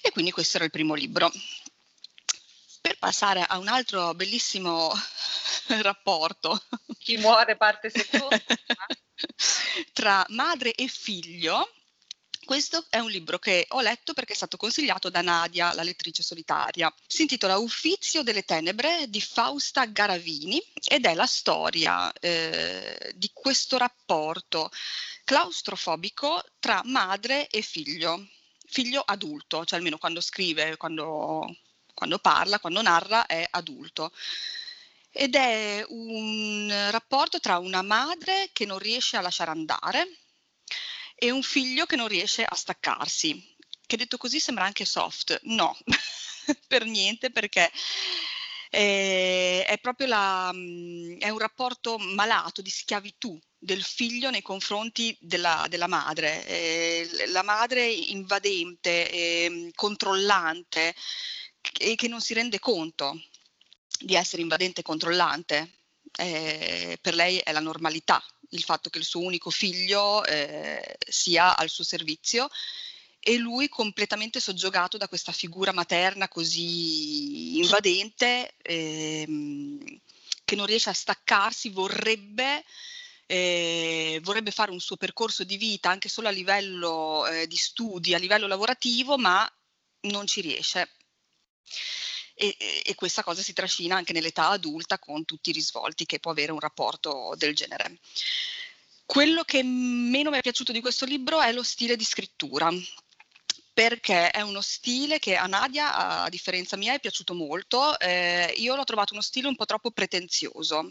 E 0.00 0.10
quindi 0.10 0.30
questo 0.30 0.56
era 0.56 0.66
il 0.66 0.72
primo 0.72 0.94
libro. 0.94 1.30
Per 2.80 2.98
passare 2.98 3.42
a 3.42 3.56
un 3.56 3.68
altro 3.68 4.12
bellissimo 4.14 4.92
rapporto. 5.80 6.62
Chi 6.98 7.16
muore 7.16 7.56
parte 7.56 7.88
seconda. 7.88 8.42
Tra 9.92 10.24
madre 10.28 10.74
e 10.74 10.86
figlio. 10.88 11.70
Questo 12.44 12.84
è 12.90 12.98
un 12.98 13.10
libro 13.10 13.38
che 13.38 13.64
ho 13.70 13.80
letto 13.80 14.12
perché 14.12 14.34
è 14.34 14.36
stato 14.36 14.56
consigliato 14.56 15.08
da 15.08 15.22
Nadia, 15.22 15.72
la 15.72 15.82
lettrice 15.82 16.22
solitaria. 16.22 16.92
Si 17.06 17.22
intitola 17.22 17.56
Uffizio 17.56 18.22
delle 18.22 18.44
tenebre 18.44 19.08
di 19.08 19.20
Fausta 19.20 19.86
Garavini 19.86 20.62
ed 20.86 21.06
è 21.06 21.14
la 21.14 21.26
storia 21.26 22.12
eh, 22.12 23.12
di 23.14 23.30
questo 23.32 23.78
rapporto 23.78 24.70
claustrofobico 25.24 26.44
tra 26.60 26.82
madre 26.84 27.48
e 27.48 27.62
figlio, 27.62 28.28
figlio 28.66 29.00
adulto, 29.00 29.64
cioè 29.64 29.78
almeno 29.78 29.96
quando 29.96 30.20
scrive, 30.20 30.76
quando, 30.76 31.56
quando 31.94 32.18
parla, 32.18 32.60
quando 32.60 32.82
narra 32.82 33.24
è 33.26 33.46
adulto 33.50 34.12
ed 35.16 35.34
è 35.36 35.84
un 35.88 36.88
rapporto 36.90 37.38
tra 37.38 37.58
una 37.58 37.82
madre 37.82 38.50
che 38.52 38.66
non 38.66 38.78
riesce 38.78 39.16
a 39.16 39.20
lasciare 39.20 39.52
andare 39.52 40.23
e 41.14 41.30
un 41.30 41.42
figlio 41.42 41.86
che 41.86 41.96
non 41.96 42.08
riesce 42.08 42.44
a 42.44 42.54
staccarsi, 42.54 43.56
che 43.86 43.96
detto 43.96 44.16
così 44.16 44.40
sembra 44.40 44.64
anche 44.64 44.84
soft. 44.84 45.38
No, 45.44 45.76
per 46.66 46.84
niente 46.84 47.30
perché 47.30 47.70
è, 48.70 49.64
è 49.66 49.78
proprio 49.78 50.06
la, 50.08 50.50
è 50.50 51.28
un 51.28 51.38
rapporto 51.38 51.98
malato 51.98 52.60
di 52.60 52.70
schiavitù 52.70 53.38
del 53.56 53.82
figlio 53.82 54.30
nei 54.30 54.42
confronti 54.42 55.16
della, 55.20 55.66
della 55.68 55.86
madre, 55.86 56.46
eh, 56.46 57.08
la 57.28 57.42
madre 57.42 57.86
invadente, 57.86 59.10
eh, 59.10 59.70
controllante 59.74 60.94
e 61.78 61.94
che 61.94 62.08
non 62.08 62.20
si 62.20 62.34
rende 62.34 62.58
conto 62.58 63.22
di 63.98 64.14
essere 64.14 64.42
invadente 64.42 64.80
e 64.80 64.84
controllante. 64.84 65.70
Eh, 66.16 66.98
per 67.00 67.14
lei 67.14 67.38
è 67.38 67.50
la 67.50 67.60
normalità 67.60 68.22
il 68.54 68.62
fatto 68.62 68.90
che 68.90 68.98
il 68.98 69.04
suo 69.04 69.20
unico 69.20 69.50
figlio 69.50 70.24
eh, 70.24 70.96
sia 71.06 71.56
al 71.56 71.68
suo 71.68 71.84
servizio 71.84 72.48
e 73.20 73.36
lui 73.36 73.68
completamente 73.68 74.38
soggiogato 74.38 74.96
da 74.96 75.08
questa 75.08 75.32
figura 75.32 75.72
materna 75.72 76.28
così 76.28 77.58
invadente 77.58 78.54
ehm, 78.62 80.00
che 80.44 80.56
non 80.56 80.66
riesce 80.66 80.90
a 80.90 80.94
staccarsi, 80.94 81.70
vorrebbe 81.70 82.62
eh, 83.26 84.20
vorrebbe 84.22 84.50
fare 84.50 84.70
un 84.70 84.80
suo 84.80 84.96
percorso 84.96 85.44
di 85.44 85.56
vita 85.56 85.88
anche 85.88 86.10
solo 86.10 86.28
a 86.28 86.30
livello 86.30 87.26
eh, 87.26 87.46
di 87.46 87.56
studi, 87.56 88.14
a 88.14 88.18
livello 88.18 88.46
lavorativo, 88.46 89.16
ma 89.16 89.50
non 90.02 90.26
ci 90.26 90.42
riesce. 90.42 90.90
E, 92.34 92.56
e, 92.84 92.94
questa 92.96 93.22
cosa 93.22 93.42
si 93.42 93.52
trascina 93.52 93.96
anche 93.96 94.12
nell'età 94.12 94.48
adulta 94.48 94.98
con 94.98 95.24
tutti 95.24 95.50
i 95.50 95.52
risvolti 95.52 96.04
che 96.04 96.18
può 96.18 96.32
avere 96.32 96.52
un 96.52 96.58
rapporto 96.58 97.34
del 97.36 97.54
genere. 97.54 97.98
Quello 99.06 99.44
che 99.44 99.62
meno 99.62 100.30
mi 100.30 100.38
è 100.38 100.42
piaciuto 100.42 100.72
di 100.72 100.80
questo 100.80 101.04
libro 101.04 101.40
è 101.40 101.52
lo 101.52 101.62
stile 101.62 101.94
di 101.94 102.04
scrittura, 102.04 102.70
perché 103.72 104.30
è 104.30 104.40
uno 104.40 104.60
stile 104.60 105.18
che 105.18 105.36
a 105.36 105.46
Nadia, 105.46 106.22
a 106.22 106.28
differenza 106.28 106.76
mia, 106.76 106.94
è 106.94 107.00
piaciuto 107.00 107.34
molto. 107.34 107.98
Eh, 108.00 108.52
io 108.56 108.74
l'ho 108.74 108.84
trovato 108.84 109.12
uno 109.12 109.22
stile 109.22 109.48
un 109.48 109.56
po' 109.56 109.66
troppo 109.66 109.90
pretenzioso 109.90 110.90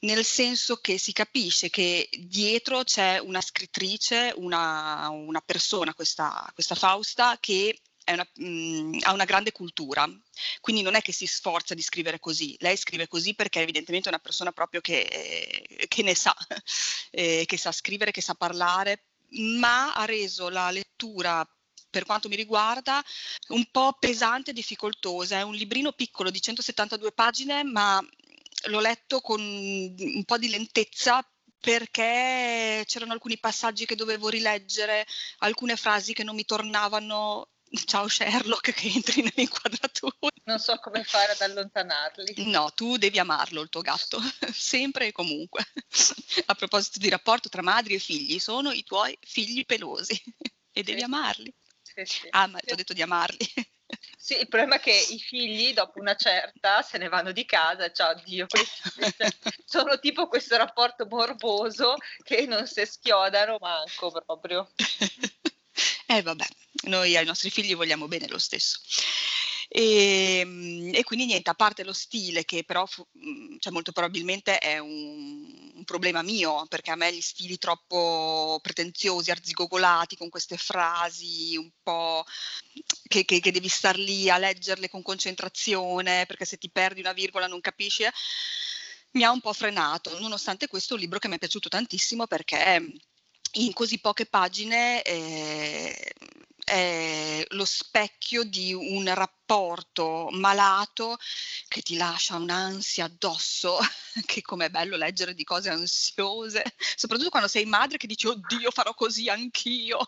nel 0.00 0.24
senso 0.24 0.76
che 0.76 0.98
si 0.98 1.12
capisce 1.12 1.68
che 1.68 2.08
dietro 2.20 2.84
c'è 2.84 3.18
una 3.18 3.40
scrittrice, 3.40 4.32
una, 4.36 5.08
una 5.10 5.40
persona, 5.40 5.94
questa, 5.94 6.48
questa 6.54 6.74
Fausta, 6.74 7.36
che 7.38 7.78
una, 8.12 8.28
mh, 8.34 8.44
mm, 8.46 8.98
ha 9.02 9.12
una 9.12 9.24
grande 9.24 9.52
cultura, 9.52 10.08
quindi 10.60 10.82
non 10.82 10.94
è 10.94 11.02
che 11.02 11.12
si 11.12 11.26
sforza 11.26 11.74
di 11.74 11.82
scrivere 11.82 12.18
così, 12.18 12.56
lei 12.60 12.76
scrive 12.76 13.08
così 13.08 13.34
perché 13.34 13.60
evidentemente 13.60 14.08
è 14.08 14.12
una 14.12 14.22
persona 14.22 14.52
proprio 14.52 14.80
che, 14.80 15.86
che 15.88 16.02
ne 16.02 16.14
sa, 16.14 16.34
eh, 17.10 17.44
che 17.46 17.56
sa 17.56 17.72
scrivere, 17.72 18.10
che 18.10 18.22
sa 18.22 18.34
parlare, 18.34 19.04
ma 19.58 19.92
ha 19.94 20.04
reso 20.04 20.48
la 20.48 20.70
lettura 20.70 21.46
per 21.90 22.04
quanto 22.04 22.28
mi 22.28 22.36
riguarda, 22.36 23.02
un 23.48 23.66
po' 23.70 23.96
pesante 23.98 24.50
e 24.50 24.54
difficoltosa. 24.54 25.38
È 25.38 25.42
un 25.42 25.54
librino 25.54 25.92
piccolo 25.92 26.30
di 26.30 26.40
172 26.40 27.12
pagine, 27.12 27.64
ma 27.64 28.00
l'ho 28.66 28.80
letto 28.80 29.20
con 29.20 29.40
un 29.40 30.24
po' 30.24 30.38
di 30.38 30.48
lentezza 30.48 31.24
perché 31.60 32.84
c'erano 32.86 33.12
alcuni 33.12 33.38
passaggi 33.38 33.84
che 33.84 33.96
dovevo 33.96 34.28
rileggere, 34.28 35.06
alcune 35.38 35.76
frasi 35.76 36.14
che 36.14 36.24
non 36.24 36.34
mi 36.34 36.44
tornavano. 36.44 37.48
Ciao 37.84 38.08
Sherlock 38.08 38.72
che 38.72 38.88
entri 38.88 39.22
nell'inquadratura. 39.22 40.16
Non 40.44 40.58
so 40.58 40.76
come 40.78 41.04
fare 41.04 41.32
ad 41.32 41.40
allontanarli. 41.40 42.46
No, 42.46 42.72
tu 42.74 42.96
devi 42.96 43.20
amarlo 43.20 43.60
il 43.60 43.68
tuo 43.68 43.80
gatto, 43.80 44.18
sempre 44.52 45.06
e 45.08 45.12
comunque. 45.12 45.64
A 46.46 46.54
proposito 46.54 46.98
di 46.98 47.08
rapporto 47.08 47.48
tra 47.48 47.62
madri 47.62 47.94
e 47.94 47.98
figli, 48.00 48.40
sono 48.40 48.72
i 48.72 48.82
tuoi 48.82 49.16
figli 49.20 49.64
pelosi 49.64 50.20
e 50.72 50.82
devi 50.82 50.98
sì. 50.98 51.04
amarli. 51.04 51.54
Sì, 51.82 52.04
sì. 52.04 52.26
Ah, 52.30 52.48
ma 52.48 52.58
ti 52.58 52.72
ho 52.72 52.76
detto 52.76 52.92
di 52.92 53.02
amarli. 53.02 53.38
Sì, 54.16 54.38
il 54.38 54.48
problema 54.48 54.76
è 54.76 54.80
che 54.80 54.92
i 54.92 55.18
figli 55.18 55.72
dopo 55.72 55.98
una 55.98 56.14
certa 56.14 56.80
se 56.82 56.96
ne 56.98 57.08
vanno 57.08 57.32
di 57.32 57.44
casa, 57.44 57.90
cioè 57.90 58.10
oddio, 58.10 58.46
sono 59.64 59.98
tipo 59.98 60.28
questo 60.28 60.56
rapporto 60.56 61.06
morboso 61.06 61.96
che 62.22 62.46
non 62.46 62.68
si 62.68 62.86
schiodano 62.86 63.56
manco 63.58 64.12
proprio. 64.12 64.70
eh 66.06 66.22
vabbè, 66.22 66.46
noi 66.84 67.16
ai 67.16 67.24
nostri 67.24 67.50
figli 67.50 67.74
vogliamo 67.74 68.08
bene 68.08 68.28
lo 68.28 68.38
stesso. 68.38 68.80
E, 69.72 70.40
ehm, 70.40 70.90
e, 70.92 71.04
quindi 71.04 71.26
niente, 71.26 71.50
a 71.50 71.54
parte 71.54 71.84
lo 71.84 71.92
stile 71.92 72.44
che 72.44 72.64
però 72.64 72.86
fu, 72.86 73.06
mm, 73.18 73.58
cioè 73.60 73.72
molto 73.72 73.92
probabilmente 73.92 74.58
è 74.58 74.78
un, 74.78 75.72
un, 75.74 75.84
problema 75.84 76.22
mio, 76.22 76.66
perché 76.68 76.90
a 76.90 76.96
me 76.96 77.14
gli 77.14 77.20
stili 77.20 77.56
troppo 77.56 78.58
pretenziosi, 78.62 79.30
arzigogolati, 79.30 80.16
con 80.16 80.28
queste 80.28 80.56
frasi 80.56 81.56
un 81.56 81.70
po' 81.82 82.24
che, 83.08 83.24
che, 83.24 83.40
che 83.40 83.52
devi 83.52 83.68
star 83.68 83.96
lì 83.96 84.28
a 84.28 84.38
leggerle 84.38 84.88
con 84.88 85.02
concentrazione, 85.02 86.26
perché 86.26 86.44
se 86.44 86.58
ti 86.58 86.70
perdi 86.70 87.00
una 87.00 87.12
virgola 87.12 87.46
non 87.46 87.60
capisci, 87.60 88.02
eh, 88.02 88.12
mi 89.12 89.22
ha 89.24 89.30
un 89.30 89.40
po' 89.40 89.52
frenato. 89.52 90.18
Nonostante 90.18 90.66
questo 90.68 90.94
è 90.94 90.96
un 90.96 91.02
libro 91.02 91.18
che 91.20 91.28
mi 91.28 91.36
è 91.36 91.38
piaciuto 91.38 91.68
tantissimo 91.68 92.26
perché 92.26 92.92
in 93.54 93.72
così 93.72 93.98
poche 93.98 94.26
pagine 94.26 95.02
eh, 95.02 96.12
è 96.70 97.44
lo 97.48 97.64
specchio 97.64 98.44
di 98.44 98.72
un 98.72 99.12
rapporto 99.12 100.28
malato 100.30 101.18
che 101.66 101.82
ti 101.82 101.96
lascia 101.96 102.36
un'ansia 102.36 103.06
addosso, 103.06 103.76
che 104.24 104.40
com'è 104.40 104.70
bello 104.70 104.96
leggere 104.96 105.34
di 105.34 105.42
cose 105.42 105.68
ansiose, 105.68 106.62
soprattutto 106.94 107.30
quando 107.30 107.48
sei 107.48 107.64
madre 107.64 107.98
che 107.98 108.06
dici 108.06 108.28
oddio 108.28 108.70
farò 108.70 108.94
così 108.94 109.28
anch'io, 109.28 109.98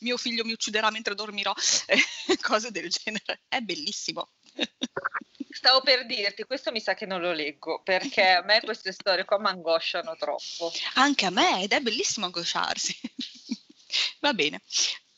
mio 0.00 0.16
figlio 0.16 0.44
mi 0.44 0.52
ucciderà 0.52 0.90
mentre 0.90 1.16
dormirò, 1.16 1.52
cose 2.40 2.70
del 2.70 2.88
genere. 2.88 3.42
È 3.48 3.58
bellissimo. 3.58 4.30
Stavo 5.50 5.80
per 5.80 6.06
dirti, 6.06 6.44
questo 6.44 6.70
mi 6.70 6.80
sa 6.80 6.94
che 6.94 7.04
non 7.04 7.20
lo 7.20 7.32
leggo 7.32 7.82
perché 7.82 8.28
a 8.28 8.42
me 8.42 8.60
queste 8.60 8.92
storie 8.92 9.24
qua 9.24 9.40
mi 9.40 9.48
angosciano 9.48 10.14
troppo. 10.16 10.72
Anche 10.94 11.26
a 11.26 11.30
me 11.30 11.64
ed 11.64 11.72
è 11.72 11.80
bellissimo 11.80 12.26
angosciarsi. 12.26 12.96
Va 14.20 14.32
bene, 14.32 14.62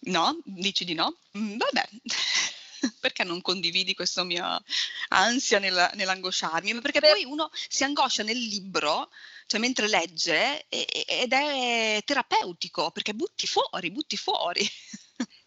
No? 0.05 0.39
Dici 0.45 0.85
di 0.85 0.95
no? 0.95 1.17
Mm, 1.37 1.57
vabbè. 1.57 1.89
perché 3.01 3.25
non 3.25 3.41
condividi 3.41 3.95
questa 3.95 4.25
mia 4.25 4.63
ansia 5.09 5.59
nella, 5.59 5.91
nell'angosciarmi? 5.95 6.81
Perché 6.81 7.01
per... 7.01 7.11
poi 7.11 7.25
uno 7.25 7.51
si 7.69 7.85
angoscia 7.85 8.23
nel 8.23 8.39
libro, 8.39 9.11
cioè 9.47 9.61
mentre 9.61 9.89
legge, 9.89 10.67
ed 10.69 11.33
è 11.33 12.03
terapeutico, 12.05 12.91
perché 12.91 13.15
butti 13.15 13.47
fuori, 13.47 13.91
butti 13.91 14.17
fuori. 14.17 14.69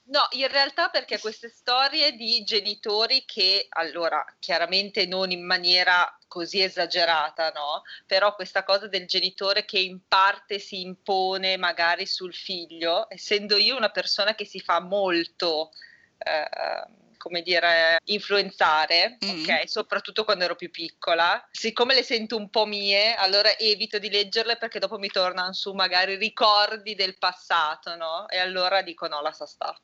No, 0.09 0.25
in 0.31 0.47
realtà 0.47 0.89
perché 0.89 1.19
queste 1.19 1.49
storie 1.49 2.13
di 2.13 2.43
genitori 2.43 3.23
che, 3.25 3.65
allora, 3.69 4.23
chiaramente 4.39 5.05
non 5.05 5.31
in 5.31 5.45
maniera 5.45 6.17
così 6.27 6.61
esagerata, 6.61 7.51
no? 7.53 7.81
Però 8.05 8.33
questa 8.35 8.63
cosa 8.63 8.87
del 8.87 9.05
genitore 9.05 9.65
che 9.65 9.79
in 9.79 9.99
parte 10.07 10.59
si 10.59 10.81
impone 10.81 11.57
magari 11.57 12.05
sul 12.05 12.33
figlio, 12.33 13.09
essendo 13.09 13.57
io 13.57 13.75
una 13.75 13.89
persona 13.89 14.35
che 14.35 14.45
si 14.45 14.59
fa 14.59 14.79
molto... 14.79 15.71
Eh, 16.17 17.05
come 17.17 17.41
dire, 17.41 17.99
influenzare, 18.05 19.17
mm. 19.25 19.41
ok? 19.41 19.67
Soprattutto 19.67 20.23
quando 20.23 20.45
ero 20.45 20.55
più 20.55 20.71
piccola. 20.71 21.45
Siccome 21.51 21.93
le 21.93 22.03
sento 22.03 22.37
un 22.37 22.49
po' 22.49 22.65
mie, 22.65 23.15
allora 23.15 23.57
evito 23.57 23.99
di 23.99 24.09
leggerle 24.09 24.55
perché 24.55 24.79
dopo 24.79 24.97
mi 24.97 25.09
tornano 25.09 25.51
su 25.51 25.73
magari 25.73 26.15
ricordi 26.15 26.95
del 26.95 27.17
passato, 27.17 27.95
no? 27.95 28.29
E 28.29 28.37
allora 28.37 28.81
dico 28.81 29.07
no, 29.07 29.19
lascia 29.21 29.45
sta. 29.45 29.77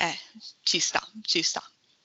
Eh, 0.00 0.16
ci 0.62 0.78
sta, 0.78 1.04
ci 1.22 1.42
sta. 1.42 1.60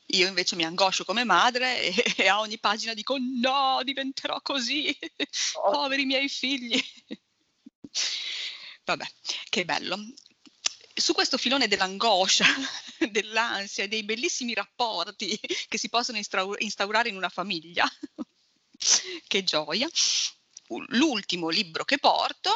Io 0.07 0.27
invece 0.27 0.55
mi 0.55 0.65
angoscio 0.65 1.05
come 1.05 1.23
madre 1.23 1.79
e, 1.79 1.93
e 2.17 2.27
a 2.27 2.39
ogni 2.39 2.57
pagina 2.57 2.95
dico 2.95 3.17
no, 3.19 3.81
diventerò 3.83 4.41
così, 4.41 4.97
oh. 5.53 5.69
poveri 5.71 6.05
miei 6.05 6.27
figli. 6.27 6.83
Vabbè, 8.83 9.05
che 9.47 9.63
bello. 9.63 9.97
Su 10.95 11.13
questo 11.13 11.37
filone 11.37 11.67
dell'angoscia, 11.67 12.45
dell'ansia 13.09 13.83
e 13.83 13.87
dei 13.87 14.03
bellissimi 14.03 14.55
rapporti 14.55 15.39
che 15.67 15.77
si 15.77 15.89
possono 15.89 16.19
instaurare 16.57 17.09
in 17.09 17.15
una 17.15 17.29
famiglia, 17.29 17.87
che 19.27 19.43
gioia, 19.43 19.87
l'ultimo 20.89 21.49
libro 21.49 21.85
che 21.85 21.99
porto 21.99 22.51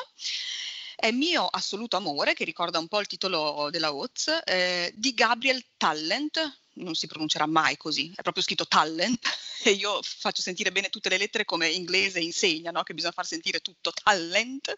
è 1.00 1.12
Mio 1.12 1.46
assoluto 1.46 1.96
amore, 1.96 2.34
che 2.34 2.44
ricorda 2.44 2.80
un 2.80 2.88
po' 2.88 3.00
il 3.00 3.06
titolo 3.06 3.70
della 3.70 3.94
Oz, 3.94 4.42
eh, 4.44 4.92
di 4.96 5.14
Gabriel 5.14 5.64
Talent, 5.78 6.62
non 6.74 6.96
si 6.96 7.06
pronuncerà 7.06 7.46
mai 7.46 7.78
così, 7.78 8.12
è 8.16 8.24
proprio 8.24 8.42
scritto 8.42 8.68
talent 8.68 9.20
e 9.64 9.72
io 9.72 10.00
faccio 10.02 10.42
sentire 10.42 10.72
bene 10.72 10.90
tutte 10.90 11.10
le 11.10 11.18
lettere 11.18 11.46
come 11.46 11.70
inglese 11.70 12.20
insegna, 12.20 12.72
no? 12.72 12.82
che 12.82 12.96
bisogna 12.96 13.14
far 13.14 13.28
sentire 13.28 13.60
tutto 13.60 13.92
talent. 13.92 14.74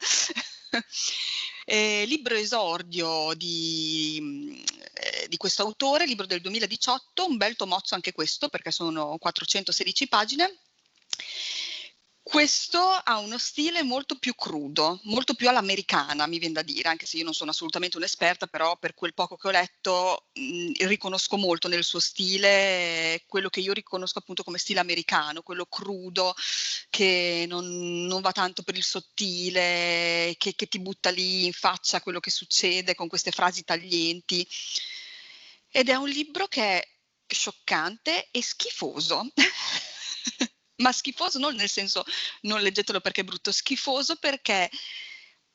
eh, 1.65 2.03
libro 2.05 2.35
esordio 2.35 3.33
di, 3.35 4.61
eh, 4.93 5.27
di 5.29 5.37
questo 5.37 5.61
autore, 5.61 6.05
libro 6.05 6.25
del 6.25 6.41
2018, 6.41 7.27
un 7.27 7.37
bel 7.37 7.55
tomozzo 7.55 7.95
anche 7.95 8.11
questo 8.11 8.49
perché 8.49 8.71
sono 8.71 9.17
416 9.17 10.07
pagine 10.09 10.57
questo 12.29 12.79
ha 12.79 13.17
uno 13.17 13.39
stile 13.39 13.81
molto 13.81 14.15
più 14.19 14.35
crudo, 14.35 14.99
molto 15.05 15.33
più 15.33 15.49
all'americana, 15.49 16.27
mi 16.27 16.37
viene 16.37 16.53
da 16.53 16.61
dire, 16.61 16.87
anche 16.87 17.07
se 17.07 17.17
io 17.17 17.23
non 17.23 17.33
sono 17.33 17.49
assolutamente 17.49 17.97
un'esperta, 17.97 18.45
però 18.45 18.77
per 18.77 18.93
quel 18.93 19.15
poco 19.15 19.35
che 19.35 19.47
ho 19.47 19.51
letto 19.51 20.27
mh, 20.33 20.85
riconosco 20.85 21.37
molto 21.37 21.67
nel 21.67 21.83
suo 21.83 21.99
stile 21.99 23.23
quello 23.25 23.49
che 23.49 23.61
io 23.61 23.73
riconosco 23.73 24.19
appunto 24.19 24.43
come 24.43 24.59
stile 24.59 24.79
americano, 24.79 25.41
quello 25.41 25.65
crudo, 25.65 26.35
che 26.91 27.45
non, 27.47 28.05
non 28.05 28.21
va 28.21 28.31
tanto 28.31 28.61
per 28.61 28.77
il 28.77 28.83
sottile, 28.83 30.35
che, 30.37 30.53
che 30.53 30.67
ti 30.67 30.79
butta 30.79 31.09
lì 31.09 31.45
in 31.45 31.53
faccia 31.53 31.99
quello 31.99 32.19
che 32.19 32.29
succede 32.29 32.93
con 32.93 33.07
queste 33.07 33.31
frasi 33.31 33.63
taglienti. 33.63 34.47
Ed 35.71 35.89
è 35.89 35.95
un 35.95 36.07
libro 36.07 36.47
che 36.47 36.61
è 36.61 36.87
scioccante 37.27 38.27
e 38.29 38.43
schifoso. 38.43 39.27
ma 40.79 40.91
schifoso 40.91 41.39
non 41.39 41.55
nel 41.55 41.69
senso 41.69 42.03
non 42.41 42.61
leggetelo 42.61 42.99
perché 42.99 43.21
è 43.21 43.23
brutto, 43.25 43.51
schifoso 43.51 44.15
perché 44.17 44.69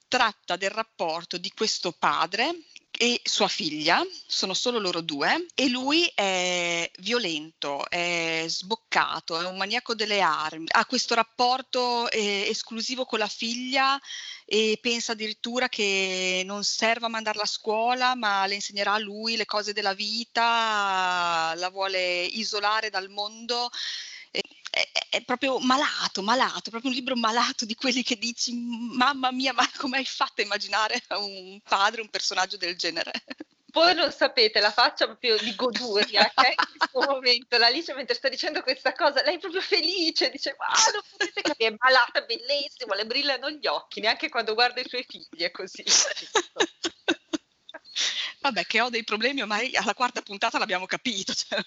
tratta 0.09 0.57
del 0.57 0.71
rapporto 0.71 1.39
di 1.39 1.51
questo 1.51 1.93
padre 1.93 2.55
e 2.97 3.21
sua 3.25 3.49
figlia, 3.49 4.07
sono 4.27 4.55
solo 4.55 4.79
loro 4.79 5.01
due, 5.01 5.47
e 5.57 5.69
lui 5.69 6.09
è 6.15 6.89
violento, 6.99 7.89
è 7.91 8.45
sboccato, 8.47 9.41
è 9.41 9.47
un 9.47 9.57
maniaco 9.57 9.97
delle 9.97 10.21
armi, 10.21 10.67
ha 10.69 10.87
questo 10.87 11.15
rapporto 11.15 12.09
eh, 12.11 12.47
esclusivo 12.49 13.05
con 13.05 13.19
la 13.19 13.27
figlia 13.27 14.01
e 14.45 14.79
pensa 14.81 15.13
addirittura 15.13 15.69
che 15.69 16.43
non 16.45 16.63
serva 16.63 17.09
mandarla 17.09 17.43
a 17.43 17.47
scuola, 17.47 18.15
ma 18.15 18.47
le 18.47 18.55
insegnerà 18.55 18.93
a 18.93 18.99
lui 18.99 19.35
le 19.35 19.47
cose 19.47 19.73
della 19.73 19.95
vita, 19.95 21.53
la 21.57 21.71
vuole 21.71 22.23
isolare 22.23 22.91
dal 22.91 23.11
mondo 23.11 23.71
è, 24.75 24.91
è, 25.09 25.25
proprio 25.25 25.59
malato, 25.61 26.21
malato, 26.21 26.71
proprio 26.71 26.91
un 26.91 26.97
libro 26.97 27.15
malato 27.15 27.65
di 27.65 27.77
quelli 27.77 28.03
che 28.03 28.17
dici, 28.17 28.53
mamma 28.53 29.31
mia, 29.31 29.53
ma 29.53 29.69
come 29.77 29.99
hai 29.99 30.05
fatto 30.05 30.41
a 30.41 30.45
immaginare 30.45 31.01
un 31.11 31.61
padre, 31.63 32.01
un 32.01 32.11
personaggio 32.11 32.57
del 32.57 32.77
genere? 32.77 33.13
Voi 33.75 33.95
non 33.95 34.13
sapete 34.13 34.61
la 34.61 34.71
faccia 34.71 35.07
proprio 35.07 35.37
di 35.37 35.55
goduria 35.55 36.31
che 36.33 36.47
è 36.47 36.55
in 36.57 36.79
questo 36.79 37.13
momento. 37.13 37.57
La 37.59 37.67
Alice 37.67 37.93
mentre 37.95 38.15
sta 38.15 38.29
dicendo 38.29 38.63
questa 38.63 38.93
cosa, 38.93 39.23
lei 39.23 39.37
è 39.37 39.39
proprio 39.39 39.61
felice, 39.61 40.31
dice 40.31 40.55
ma 40.59 40.67
non 40.93 41.03
potete 41.11 41.41
capire, 41.43 41.71
è 41.71 41.75
malata, 41.79 42.21
bellissimo, 42.23 42.95
le 42.95 43.07
brillano 43.07 43.51
gli 43.51 43.67
occhi, 43.67 44.01
neanche 44.01 44.29
quando 44.29 44.55
guarda 44.55 44.81
i 44.81 44.89
suoi 44.89 45.05
figli 45.09 45.43
è 45.43 45.51
così. 45.51 45.85
Vabbè, 48.41 48.65
che 48.67 48.81
ho 48.81 48.91
dei 48.91 49.05
problemi, 49.05 49.41
ormai 49.41 49.75
alla 49.75 49.95
quarta 49.95 50.21
puntata 50.21 50.59
l'abbiamo 50.59 50.87
capito. 50.87 51.33
Cioè, 51.35 51.59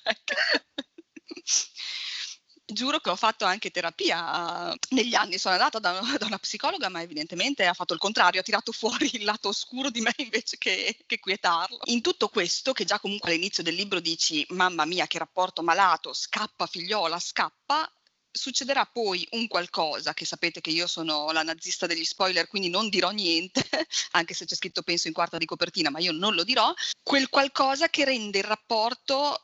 giuro 2.78 3.00
che 3.00 3.10
ho 3.10 3.16
fatto 3.16 3.44
anche 3.44 3.72
terapia 3.72 4.74
negli 4.90 5.16
anni, 5.16 5.40
sono 5.40 5.56
andata 5.56 5.80
da, 5.80 6.00
da, 6.18 6.26
una 6.28 6.38
psicologa, 6.38 6.88
ma 6.90 7.02
evidentemente 7.02 7.66
ha 7.66 7.74
fatto 7.74 7.94
il 7.94 8.00
contrario, 8.00 8.40
ha 8.40 8.44
tirato 8.44 8.72
fuori 8.72 9.10
il 9.14 9.24
lato 9.26 9.50
oscuro 9.50 9.90
di 9.90 10.00
me 10.00 10.14
invece 10.18 10.58
che, 10.58 10.96
che 11.06 11.20
quietarlo. 11.20 11.80
In 11.86 12.02
tutto 12.02 12.30
questo, 12.30 12.72
che 12.72 12.86
già 12.86 13.00
comunque 13.00 13.32
all'inizio 13.32 13.64
del 13.64 13.74
libro 13.74 14.00
dici, 14.00 14.46
mamma 14.50 14.86
mia, 14.86 15.08
che 15.08 15.18
rapporto 15.18 15.64
malato, 15.64 16.14
scappa 16.14 16.68
figliola, 16.68 17.20
scappa, 17.20 17.92
succederà 18.32 18.86
poi 18.86 19.28
un 19.32 19.48
qualcosa, 19.48 20.14
che 20.14 20.26
sapete 20.26 20.62
che 20.62 20.70
io 20.70 20.86
sono 20.86 21.32
la 21.32 21.42
nazista 21.42 21.88
degli 21.88 22.06
spoiler, 22.06 22.48
quindi 22.48 22.70
non 22.70 22.88
dirò 22.90 23.10
niente, 23.10 23.68
anche 24.12 24.36
se 24.36 24.46
c'è 24.46 24.56
scritto 24.56 24.84
penso 24.84 25.08
in 25.08 25.14
quarta 25.14 25.38
di 25.38 25.46
copertina, 25.46 25.90
ma 25.90 26.00
io 26.00 26.12
non 26.12 26.36
lo 26.36 26.44
dirò, 26.44 26.72
quel 27.02 27.30
qualcosa 27.30 27.90
che 27.90 28.06
rende 28.06 28.38
il 28.38 28.44
rapporto 28.44 29.42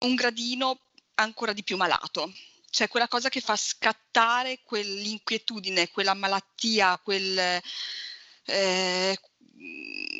un 0.00 0.14
gradino 0.14 0.82
ancora 1.14 1.52
di 1.52 1.64
più 1.64 1.76
malato. 1.76 2.32
Cioè 2.70 2.88
quella 2.88 3.08
cosa 3.08 3.28
che 3.28 3.40
fa 3.40 3.56
scattare 3.56 4.60
quell'inquietudine, 4.62 5.90
quella 5.90 6.14
malattia, 6.14 6.98
quel, 6.98 7.60
eh, 8.44 9.18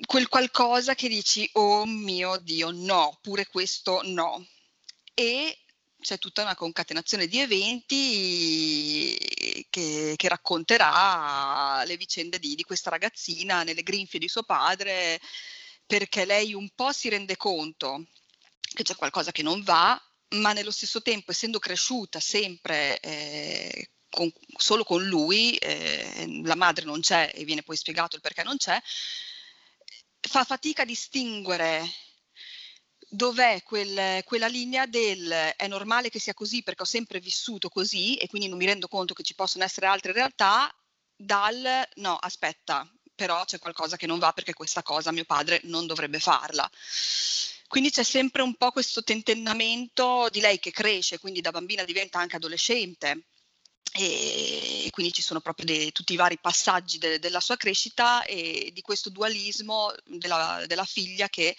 quel 0.07 0.29
qualcosa 0.29 0.95
che 0.95 1.09
dici, 1.09 1.49
oh 1.55 1.85
mio 1.85 2.39
Dio, 2.39 2.71
no, 2.71 3.19
pure 3.23 3.47
questo 3.47 4.01
no. 4.05 4.47
E 5.15 5.59
c'è 6.01 6.19
tutta 6.19 6.43
una 6.43 6.55
concatenazione 6.55 7.27
di 7.27 7.39
eventi 7.39 9.17
che, 9.69 10.15
che 10.17 10.29
racconterà 10.29 11.83
le 11.85 11.97
vicende 11.97 12.39
di, 12.39 12.55
di, 12.55 12.63
questa 12.63 12.91
ragazzina 12.91 13.63
nelle 13.63 13.83
grinfie 13.83 14.19
di 14.19 14.29
suo 14.29 14.43
padre, 14.43 15.21
perché 15.87 16.25
lei 16.25 16.55
un 16.55 16.69
po' 16.75 16.93
si 16.93 17.09
rende 17.09 17.37
conto 17.37 18.05
che 18.61 18.83
c'è 18.83 18.95
qualcosa 18.95 19.33
che 19.33 19.43
non 19.43 19.63
va, 19.63 20.01
ma 20.37 20.53
nello 20.53 20.71
stesso 20.71 21.03
tempo, 21.03 21.31
essendo 21.31 21.59
cresciuta 21.59 22.21
sempre 22.21 23.01
eh, 23.01 23.91
con, 24.11 24.31
solo 24.57 24.85
con 24.85 25.05
lui, 25.05 25.57
eh, 25.57 26.41
la 26.45 26.55
madre 26.57 26.85
non 26.85 27.01
c'è 27.01 27.31
e 27.35 27.45
viene 27.45 27.63
poi 27.63 27.77
spiegato 27.77 28.17
il 28.17 28.23
perché 28.23 28.43
non 28.43 28.57
c'è, 28.57 28.81
fa 30.21 30.45
fatica 30.45 30.83
a 30.83 30.87
distinguere 30.87 31.89
dov'è 33.11 33.63
quel, 33.63 34.23
quella 34.25 34.49
linea 34.49 34.87
del 34.87 35.31
è 35.57 35.67
normale 35.67 36.11
che 36.11 36.19
sia 36.19 36.35
così 36.35 36.63
perché 36.63 36.83
ho 36.83 36.87
sempre 36.87 37.21
vissuto 37.21 37.69
così 37.69 38.17
e 38.17 38.29
quindi 38.29 38.49
non 38.49 38.59
mi 38.59 38.67
rendo 38.67 38.89
conto 38.89 39.15
che 39.15 39.23
ci 39.23 39.35
possono 39.35 39.65
essere 39.65 39.87
altre 39.87 40.13
realtà, 40.13 40.73
dal 41.17 41.89
no, 41.97 42.17
aspetta, 42.17 42.89
però 43.15 43.45
c'è 43.45 43.59
qualcosa 43.59 43.97
che 43.97 44.07
non 44.07 44.19
va 44.19 44.33
perché 44.33 44.53
questa 44.53 44.83
cosa 44.83 45.11
mio 45.11 45.25
padre 45.25 45.61
non 45.65 45.87
dovrebbe 45.87 46.21
farla. 46.21 46.71
Quindi 47.69 47.91
c'è 47.91 48.03
sempre 48.03 48.43
un 48.43 48.55
po' 48.57 48.73
questo 48.73 49.05
tentennamento 49.05 50.29
di 50.31 50.41
lei 50.41 50.59
che 50.59 50.71
cresce, 50.71 51.19
quindi 51.19 51.43
da 51.43 51.51
bambina 51.51 51.85
diventa 51.85 52.19
anche 52.19 52.37
adolescente. 52.37 53.27
E 53.93 54.89
quindi 54.91 55.13
ci 55.13 55.23
sono 55.23 55.41
proprio 55.41 55.67
dei, 55.67 55.93
tutti 55.93 56.13
i 56.15 56.17
vari 56.17 56.39
passaggi 56.39 56.99
de, 56.99 57.19
della 57.19 57.41
sua 57.41 57.57
crescita 57.57 58.25
e 58.25 58.71
di 58.73 58.81
questo 58.81 59.11
dualismo 59.11 59.93
della, 60.05 60.65
della 60.67 60.85
figlia 60.85 61.29
che 61.29 61.57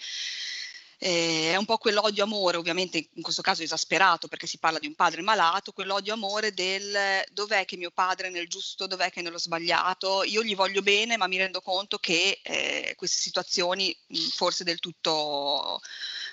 eh, 1.02 1.52
è 1.52 1.56
un 1.56 1.64
po' 1.64 1.78
quell'odio-amore, 1.78 2.58
ovviamente 2.58 3.08
in 3.14 3.22
questo 3.22 3.40
caso 3.40 3.62
esasperato 3.62 4.28
perché 4.28 4.46
si 4.46 4.58
parla 4.58 4.78
di 4.78 4.86
un 4.86 4.94
padre 4.94 5.22
malato, 5.22 5.72
quell'odio-amore 5.72 6.52
del 6.52 7.24
dov'è 7.32 7.64
che 7.64 7.78
mio 7.78 7.90
padre 7.90 8.26
è 8.26 8.30
nel 8.30 8.48
giusto, 8.48 8.86
dov'è 8.86 9.10
che 9.10 9.20
è 9.20 9.22
nello 9.22 9.38
sbagliato, 9.38 10.24
io 10.24 10.42
gli 10.42 10.54
voglio 10.54 10.82
bene 10.82 11.16
ma 11.16 11.26
mi 11.26 11.38
rendo 11.38 11.62
conto 11.62 11.96
che 11.96 12.40
eh, 12.42 12.92
queste 12.96 13.18
situazioni 13.18 13.96
forse 14.34 14.62
del 14.62 14.78
tutto, 14.78 15.80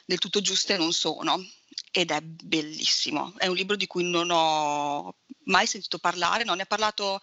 del 0.05 0.17
tutto 0.19 0.41
giuste 0.41 0.75
non 0.75 0.91
sono. 0.91 1.41
Ed 1.89 2.11
è 2.11 2.19
bellissimo, 2.21 3.33
è 3.37 3.47
un 3.47 3.55
libro 3.55 3.75
di 3.77 3.87
cui 3.87 4.03
non 4.03 4.29
ho 4.29 5.15
mai 5.45 5.65
sentito 5.65 5.97
parlare, 5.97 6.43
no, 6.43 6.53
ne 6.53 6.63
ha 6.63 6.65
parlato 6.65 7.21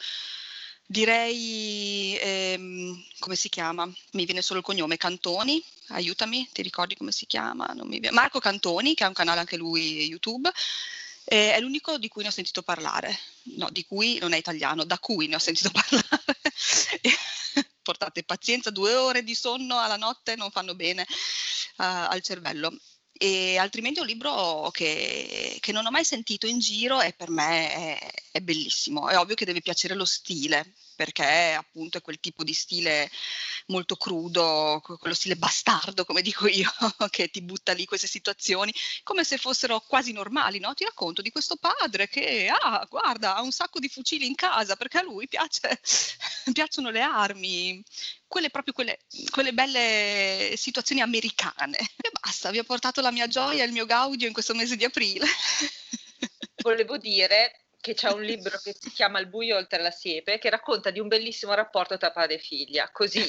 direi, 0.86 2.16
ehm, 2.20 3.04
come 3.18 3.36
si 3.36 3.48
chiama? 3.48 3.90
Mi 4.12 4.24
viene 4.24 4.42
solo 4.42 4.60
il 4.60 4.64
cognome, 4.64 4.96
Cantoni, 4.96 5.62
aiutami, 5.88 6.48
ti 6.52 6.62
ricordi 6.62 6.96
come 6.96 7.12
si 7.12 7.26
chiama? 7.26 7.74
Marco 8.10 8.38
Cantoni, 8.38 8.94
che 8.94 9.04
ha 9.04 9.08
un 9.08 9.14
canale 9.14 9.40
anche 9.40 9.56
lui 9.56 10.06
YouTube, 10.06 10.50
eh, 11.24 11.54
è 11.54 11.60
l'unico 11.60 11.98
di 11.98 12.08
cui 12.08 12.22
ne 12.22 12.28
ho 12.28 12.32
sentito 12.32 12.62
parlare, 12.62 13.18
no, 13.56 13.68
di 13.70 13.84
cui 13.84 14.18
non 14.18 14.32
è 14.32 14.36
italiano, 14.36 14.84
da 14.84 14.98
cui 14.98 15.26
ne 15.26 15.36
ho 15.36 15.38
sentito 15.38 15.70
parlare. 15.72 16.24
Portate 17.82 18.22
pazienza, 18.24 18.70
due 18.70 18.94
ore 18.94 19.22
di 19.22 19.34
sonno 19.34 19.78
alla 19.78 19.96
notte 19.96 20.36
non 20.36 20.50
fanno 20.50 20.74
bene 20.74 21.02
uh, 21.02 22.08
al 22.08 22.22
cervello. 22.22 22.74
E 23.16 23.57
altrimenti 23.59 23.98
è 23.98 24.03
un 24.03 24.09
libro 24.09 24.70
che, 24.72 25.57
che, 25.61 25.72
non 25.72 25.87
ho 25.87 25.90
mai 25.90 26.05
sentito 26.05 26.46
in 26.46 26.59
giro 26.59 27.00
e 27.00 27.12
per 27.12 27.31
me 27.31 27.72
è, 27.72 28.11
è 28.33 28.40
bellissimo. 28.40 29.09
È 29.09 29.16
ovvio 29.16 29.37
che 29.37 29.44
deve 29.44 29.61
piacere 29.62 29.94
lo 29.94 30.05
stile, 30.05 30.74
perché 30.94 31.52
appunto 31.52 31.98
è 31.98 32.02
quel 32.02 32.20
tipo 32.20 32.44
di 32.44 32.52
stile 32.52 33.11
molto 33.66 33.96
crudo, 33.96 34.80
quello 34.83 35.14
stile 35.14 35.37
bastardo, 35.37 36.04
come 36.04 36.22
dico 36.22 36.46
io, 36.48 36.70
che 37.11 37.28
ti 37.28 37.42
butta 37.42 37.72
lì 37.72 37.85
queste 37.85 38.07
situazioni 38.07 38.72
come 39.02 39.24
se 39.24 39.38
fossero 39.38 39.80
quasi 39.80 40.12
normali, 40.12 40.59
no? 40.59 40.74
Ti 40.74 40.85
racconto 40.85 41.22
di 41.22 41.30
questo 41.30 41.57
padre 41.57 42.09
che, 42.09 42.48
ah, 42.48 42.87
guarda, 42.88 43.37
ha 43.37 43.42
un 43.42 43.52
sacco 43.52 43.78
di 43.78 43.88
fucili 43.88 44.26
in 44.26 44.35
casa 44.35 44.76
perché 44.76 44.98
a 44.98 45.02
lui 45.02 45.28
piace, 45.28 45.80
piacciono 46.52 46.90
le 46.90 47.00
armi, 47.00 47.83
quelle 48.26 48.50
proprio 48.50 48.74
quelle, 48.74 48.98
quelle 49.30 49.52
belle 49.52 50.54
situazioni 50.57 51.00
americane. 51.00 51.78
E 51.78 52.11
basta, 52.20 52.50
vi 52.50 52.59
ho 52.59 52.64
portato 52.64 53.00
la 53.00 53.12
mia 53.12 53.26
gioia 53.26 53.62
e 53.62 53.66
il 53.66 53.72
mio 53.72 53.87
gaudio 53.87 54.26
in 54.26 54.33
questo 54.33 54.54
mese 54.54 54.76
di 54.76 54.85
aprile. 54.85 55.26
Volevo 56.62 56.96
dire 56.96 57.63
che 57.84 57.92
c'è 57.92 58.10
un 58.10 58.22
libro 58.22 58.58
che 58.62 58.74
si 58.78 58.90
chiama 58.90 59.18
Il 59.18 59.26
buio 59.26 59.56
oltre 59.56 59.82
la 59.82 59.90
siepe, 59.90 60.38
che 60.38 60.48
racconta 60.48 60.90
di 60.90 61.00
un 61.00 61.08
bellissimo 61.08 61.52
rapporto 61.52 61.98
tra 61.98 62.12
padre 62.12 62.36
e 62.36 62.38
figlia. 62.38 62.88
Così, 62.90 63.22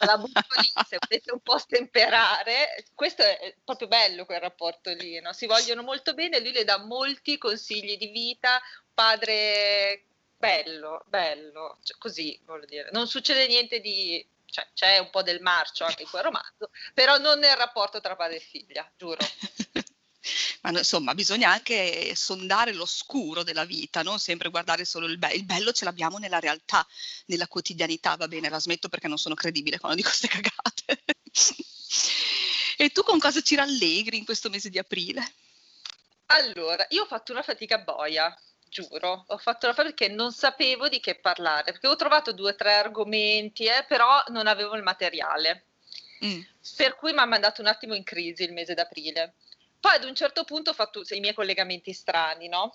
la 0.00 0.18
butto 0.18 0.40
lì, 0.60 0.70
se 0.86 0.98
volete 1.00 1.32
un 1.32 1.40
po' 1.40 1.56
stemperare. 1.56 2.84
Questo 2.94 3.22
è 3.22 3.56
proprio 3.64 3.88
bello 3.88 4.26
quel 4.26 4.40
rapporto 4.40 4.92
lì, 4.92 5.18
no? 5.20 5.32
Si 5.32 5.46
vogliono 5.46 5.82
molto 5.82 6.12
bene, 6.12 6.38
lui 6.40 6.52
le 6.52 6.64
dà 6.64 6.76
molti 6.84 7.38
consigli 7.38 7.96
di 7.96 8.08
vita, 8.08 8.60
padre 8.92 10.04
bello, 10.36 11.02
bello, 11.06 11.78
cioè, 11.82 11.96
così 11.96 12.38
voglio 12.44 12.66
dire. 12.66 12.90
Non 12.92 13.08
succede 13.08 13.46
niente 13.46 13.80
di... 13.80 14.22
Cioè, 14.44 14.68
c'è 14.74 14.98
un 14.98 15.08
po' 15.10 15.22
del 15.22 15.40
marcio 15.40 15.84
anche 15.84 16.02
in 16.02 16.08
quel 16.10 16.24
romanzo, 16.24 16.70
però 16.92 17.16
non 17.16 17.38
nel 17.38 17.56
rapporto 17.56 18.00
tra 18.02 18.14
padre 18.16 18.36
e 18.36 18.40
figlia, 18.40 18.88
giuro. 18.96 19.18
ma 20.62 20.70
insomma 20.70 21.14
bisogna 21.14 21.50
anche 21.50 22.14
sondare 22.14 22.72
l'oscuro 22.72 23.42
della 23.42 23.64
vita, 23.64 24.02
non 24.02 24.18
sempre 24.18 24.50
guardare 24.50 24.84
solo 24.84 25.06
il 25.06 25.18
bello, 25.18 25.34
il 25.34 25.44
bello 25.44 25.72
ce 25.72 25.84
l'abbiamo 25.84 26.18
nella 26.18 26.40
realtà, 26.40 26.86
nella 27.26 27.46
quotidianità, 27.46 28.16
va 28.16 28.28
bene, 28.28 28.48
la 28.48 28.60
smetto 28.60 28.88
perché 28.88 29.08
non 29.08 29.18
sono 29.18 29.34
credibile 29.34 29.78
quando 29.78 29.96
dico 29.96 30.08
queste 30.08 30.28
cagate. 30.28 31.04
e 32.76 32.90
tu 32.90 33.02
con 33.02 33.18
cosa 33.18 33.40
ci 33.40 33.54
rallegri 33.54 34.18
in 34.18 34.24
questo 34.24 34.48
mese 34.48 34.70
di 34.70 34.78
aprile? 34.78 35.32
Allora, 36.26 36.86
io 36.90 37.02
ho 37.02 37.06
fatto 37.06 37.32
una 37.32 37.42
fatica 37.42 37.78
boia, 37.78 38.34
giuro, 38.68 39.24
ho 39.28 39.38
fatto 39.38 39.66
la 39.66 39.74
fatica 39.74 39.94
perché 39.94 40.14
non 40.14 40.32
sapevo 40.32 40.88
di 40.88 41.00
che 41.00 41.16
parlare, 41.16 41.72
perché 41.72 41.86
ho 41.86 41.96
trovato 41.96 42.32
due 42.32 42.52
o 42.52 42.56
tre 42.56 42.74
argomenti, 42.74 43.66
eh, 43.66 43.84
però 43.86 44.22
non 44.28 44.46
avevo 44.46 44.74
il 44.74 44.82
materiale. 44.82 45.66
Mm. 46.24 46.40
Per 46.76 46.96
cui 46.96 47.12
mi 47.12 47.18
ha 47.18 47.26
mandato 47.26 47.60
un 47.60 47.66
attimo 47.66 47.94
in 47.94 48.02
crisi 48.02 48.44
il 48.44 48.52
mese 48.52 48.72
d'aprile. 48.72 49.34
Poi 49.84 49.96
ad 49.96 50.04
un 50.04 50.14
certo 50.14 50.44
punto 50.44 50.70
ho 50.70 50.72
fatto 50.72 51.02
i 51.10 51.20
miei 51.20 51.34
collegamenti 51.34 51.92
strani, 51.92 52.48
no? 52.48 52.72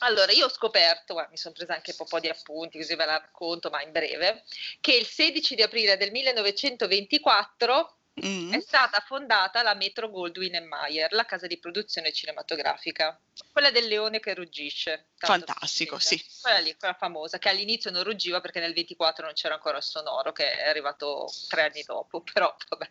Allora, 0.00 0.30
io 0.32 0.44
ho 0.44 0.50
scoperto, 0.50 1.14
guarda, 1.14 1.30
mi 1.30 1.38
sono 1.38 1.54
presa 1.54 1.72
anche 1.72 1.94
un 1.98 2.06
po' 2.06 2.20
di 2.20 2.28
appunti, 2.28 2.76
così 2.76 2.94
ve 2.96 3.06
la 3.06 3.16
racconto, 3.16 3.70
ma 3.70 3.82
in 3.82 3.92
breve, 3.92 4.44
che 4.82 4.92
il 4.92 5.06
16 5.06 5.54
di 5.54 5.62
aprile 5.62 5.96
del 5.96 6.10
1924 6.10 7.96
mm. 8.26 8.52
è 8.52 8.60
stata 8.60 9.00
fondata 9.00 9.62
la 9.62 9.72
Metro 9.72 10.10
Goldwyn 10.10 10.66
Mayer, 10.66 11.14
la 11.14 11.24
casa 11.24 11.46
di 11.46 11.58
produzione 11.58 12.12
cinematografica, 12.12 13.18
quella 13.50 13.70
del 13.70 13.86
leone 13.86 14.20
che 14.20 14.34
ruggisce. 14.34 15.12
Fantastico, 15.16 15.98
sì. 15.98 16.22
Quella 16.42 16.58
lì, 16.58 16.76
quella 16.76 16.92
famosa, 16.92 17.38
che 17.38 17.48
all'inizio 17.48 17.90
non 17.90 18.04
ruggiva 18.04 18.42
perché 18.42 18.60
nel 18.60 18.74
24 18.74 19.24
non 19.24 19.32
c'era 19.32 19.54
ancora 19.54 19.78
il 19.78 19.82
sonoro, 19.82 20.32
che 20.32 20.52
è 20.52 20.68
arrivato 20.68 21.32
tre 21.48 21.62
anni 21.62 21.82
dopo, 21.84 22.20
però 22.30 22.54
vabbè. 22.68 22.90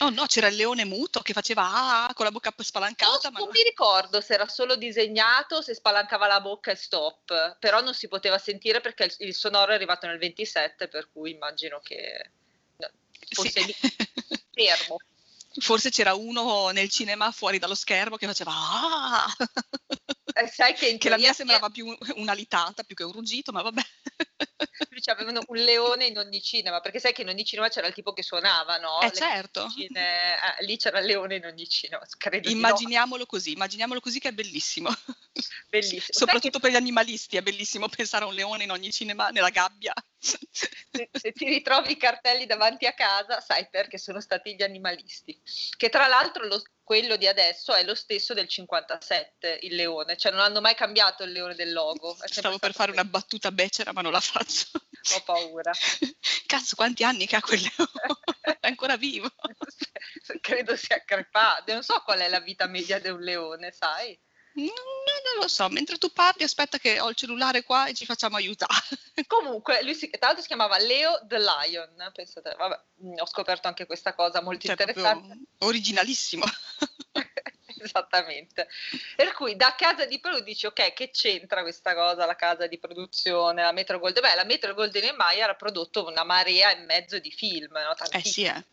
Oh 0.00 0.10
no, 0.10 0.26
c'era 0.26 0.48
il 0.48 0.56
leone 0.56 0.84
muto 0.84 1.20
che 1.20 1.32
faceva 1.32 2.06
ah, 2.06 2.14
con 2.14 2.26
la 2.26 2.30
bocca 2.30 2.52
spalancata. 2.56 3.30
No, 3.30 3.38
non 3.38 3.48
mi 3.50 3.62
ricordo 3.62 4.20
se 4.20 4.34
era 4.34 4.46
solo 4.46 4.76
disegnato, 4.76 5.62
se 5.62 5.74
spalancava 5.74 6.26
la 6.26 6.40
bocca 6.40 6.70
e 6.70 6.76
stop, 6.76 7.56
però 7.58 7.80
non 7.80 7.94
si 7.94 8.06
poteva 8.06 8.36
sentire 8.36 8.80
perché 8.80 9.04
il, 9.04 9.14
il 9.18 9.34
sonoro 9.34 9.72
è 9.72 9.74
arrivato 9.74 10.06
nel 10.06 10.18
27, 10.18 10.88
per 10.88 11.08
cui 11.10 11.30
immagino 11.30 11.80
che 11.82 12.30
fosse 13.30 13.62
sì. 13.62 13.74
fermo. 14.52 14.96
Forse 15.58 15.88
c'era 15.88 16.14
uno 16.14 16.68
nel 16.68 16.90
cinema 16.90 17.30
fuori 17.30 17.58
dallo 17.58 17.74
schermo 17.74 18.16
che 18.16 18.26
faceva 18.26 18.52
ah! 18.52 19.36
Eh, 20.34 20.48
sai 20.48 20.74
che, 20.74 20.98
che 20.98 21.08
la 21.08 21.16
mia 21.16 21.32
sembrava 21.32 21.70
più 21.70 21.96
un'alitata 22.16 22.82
più 22.82 22.94
che 22.94 23.04
un 23.04 23.12
ruggito, 23.12 23.52
ma 23.52 23.62
vabbè. 23.62 23.82
Cioè, 25.06 25.14
avevano 25.14 25.40
un 25.46 25.58
leone 25.58 26.06
in 26.06 26.18
ogni 26.18 26.42
cinema, 26.42 26.80
perché 26.80 26.98
sai 26.98 27.12
che 27.12 27.22
in 27.22 27.28
ogni 27.28 27.44
cinema 27.44 27.68
c'era 27.68 27.86
il 27.86 27.94
tipo 27.94 28.12
che 28.12 28.24
suonava, 28.24 28.78
no? 28.78 29.00
Eh, 29.02 29.12
certo. 29.12 29.68
Cine... 29.68 30.34
Eh, 30.58 30.64
lì 30.64 30.76
c'era 30.76 30.98
il 30.98 31.06
leone 31.06 31.36
in 31.36 31.44
ogni 31.44 31.68
cinema, 31.68 32.04
credo 32.18 32.48
Immaginiamolo 32.48 33.20
no. 33.20 33.26
così, 33.26 33.52
immaginiamolo 33.52 34.00
così 34.00 34.18
che 34.18 34.30
è 34.30 34.32
bellissimo. 34.32 34.90
Bellissimo. 35.68 36.02
Soprattutto 36.08 36.58
che... 36.58 36.60
per 36.60 36.70
gli 36.70 36.76
animalisti 36.76 37.36
è 37.36 37.42
bellissimo 37.42 37.88
pensare 37.88 38.24
a 38.24 38.28
un 38.28 38.34
leone 38.34 38.64
in 38.64 38.70
ogni 38.70 38.90
cinema, 38.90 39.28
nella 39.28 39.50
gabbia. 39.50 39.92
Se, 40.18 40.38
se, 41.12 41.32
ti 41.32 41.46
ritrovi 41.46 41.92
i 41.92 41.96
cartelli 41.96 42.46
davanti 42.46 42.86
a 42.86 42.94
casa, 42.94 43.40
sai 43.40 43.68
perché 43.68 43.98
sono 43.98 44.20
stati 44.20 44.56
gli 44.56 44.62
animalisti. 44.62 45.40
Che 45.76 45.88
tra 45.88 46.06
l'altro 46.06 46.46
lo, 46.46 46.62
quello 46.82 47.16
di 47.16 47.26
adesso 47.26 47.74
è 47.74 47.82
lo 47.84 47.96
stesso 47.96 48.32
del 48.32 48.48
57, 48.48 49.58
il 49.62 49.74
leone, 49.74 50.16
cioè 50.16 50.30
non 50.30 50.40
hanno 50.40 50.60
mai 50.60 50.76
cambiato 50.76 51.24
il 51.24 51.32
leone 51.32 51.56
del 51.56 51.72
logo. 51.72 52.16
Stavo 52.24 52.58
per 52.58 52.72
fare 52.72 52.92
questo. 52.92 53.08
una 53.08 53.18
battuta 53.18 53.50
becera, 53.50 53.92
ma 53.92 54.02
non 54.02 54.12
la 54.12 54.20
faccio. 54.20 54.68
Ho 55.14 55.22
paura. 55.22 55.72
Cazzo, 56.46 56.74
quanti 56.74 57.04
anni 57.04 57.26
che 57.26 57.36
ha 57.36 57.40
quel 57.40 57.60
leone? 57.60 58.58
È 58.60 58.66
ancora 58.66 58.96
vivo. 58.96 59.30
Credo 60.40 60.76
sia 60.76 61.02
crepato. 61.04 61.72
Non 61.72 61.82
so 61.82 62.00
qual 62.04 62.20
è 62.20 62.28
la 62.28 62.40
vita 62.40 62.66
media 62.66 62.98
di 62.98 63.08
un 63.08 63.20
leone, 63.20 63.72
sai? 63.72 64.18
Non, 64.56 64.66
non, 64.66 65.42
lo 65.42 65.48
so, 65.48 65.68
mentre 65.68 65.98
tu 65.98 66.10
parli 66.10 66.42
aspetta 66.42 66.78
che 66.78 66.98
ho 66.98 67.10
il 67.10 67.14
cellulare 67.14 67.62
qua 67.62 67.88
e 67.88 67.94
ci 67.94 68.06
facciamo 68.06 68.36
aiutare. 68.36 68.72
Comunque, 69.26 69.82
lui 69.82 69.94
si, 69.94 70.08
tra 70.08 70.28
l'altro 70.28 70.40
si 70.40 70.46
chiamava 70.46 70.78
Leo 70.78 71.20
the 71.26 71.38
Lion, 71.38 72.10
pensate, 72.14 72.54
vabbè, 72.56 72.80
ho 73.20 73.26
scoperto 73.26 73.68
anche 73.68 73.84
questa 73.84 74.14
cosa 74.14 74.40
molto 74.40 74.66
cioè, 74.66 74.70
interessante. 74.70 75.38
Originalissimo. 75.58 76.44
Esattamente. 77.82 78.68
Per 79.14 79.32
cui 79.32 79.56
da 79.56 79.74
casa 79.76 80.04
di 80.06 80.18
Perù 80.20 80.40
dici, 80.40 80.66
ok, 80.66 80.92
che 80.92 81.10
c'entra 81.10 81.62
questa 81.62 81.94
cosa, 81.94 82.26
la 82.26 82.36
casa 82.36 82.66
di 82.66 82.78
produzione, 82.78 83.62
la 83.62 83.72
Metro 83.72 83.98
Golden? 83.98 84.22
Beh, 84.22 84.34
la 84.34 84.44
Metro 84.44 84.74
Golden 84.74 85.14
Mayer 85.16 85.50
ha 85.50 85.54
prodotto 85.54 86.06
una 86.06 86.24
marea 86.24 86.70
e 86.70 86.84
mezzo 86.84 87.18
di 87.18 87.30
film, 87.30 87.72
no? 87.72 87.94
Eh 88.10 88.24
sì, 88.24 88.44
eh. 88.44 88.64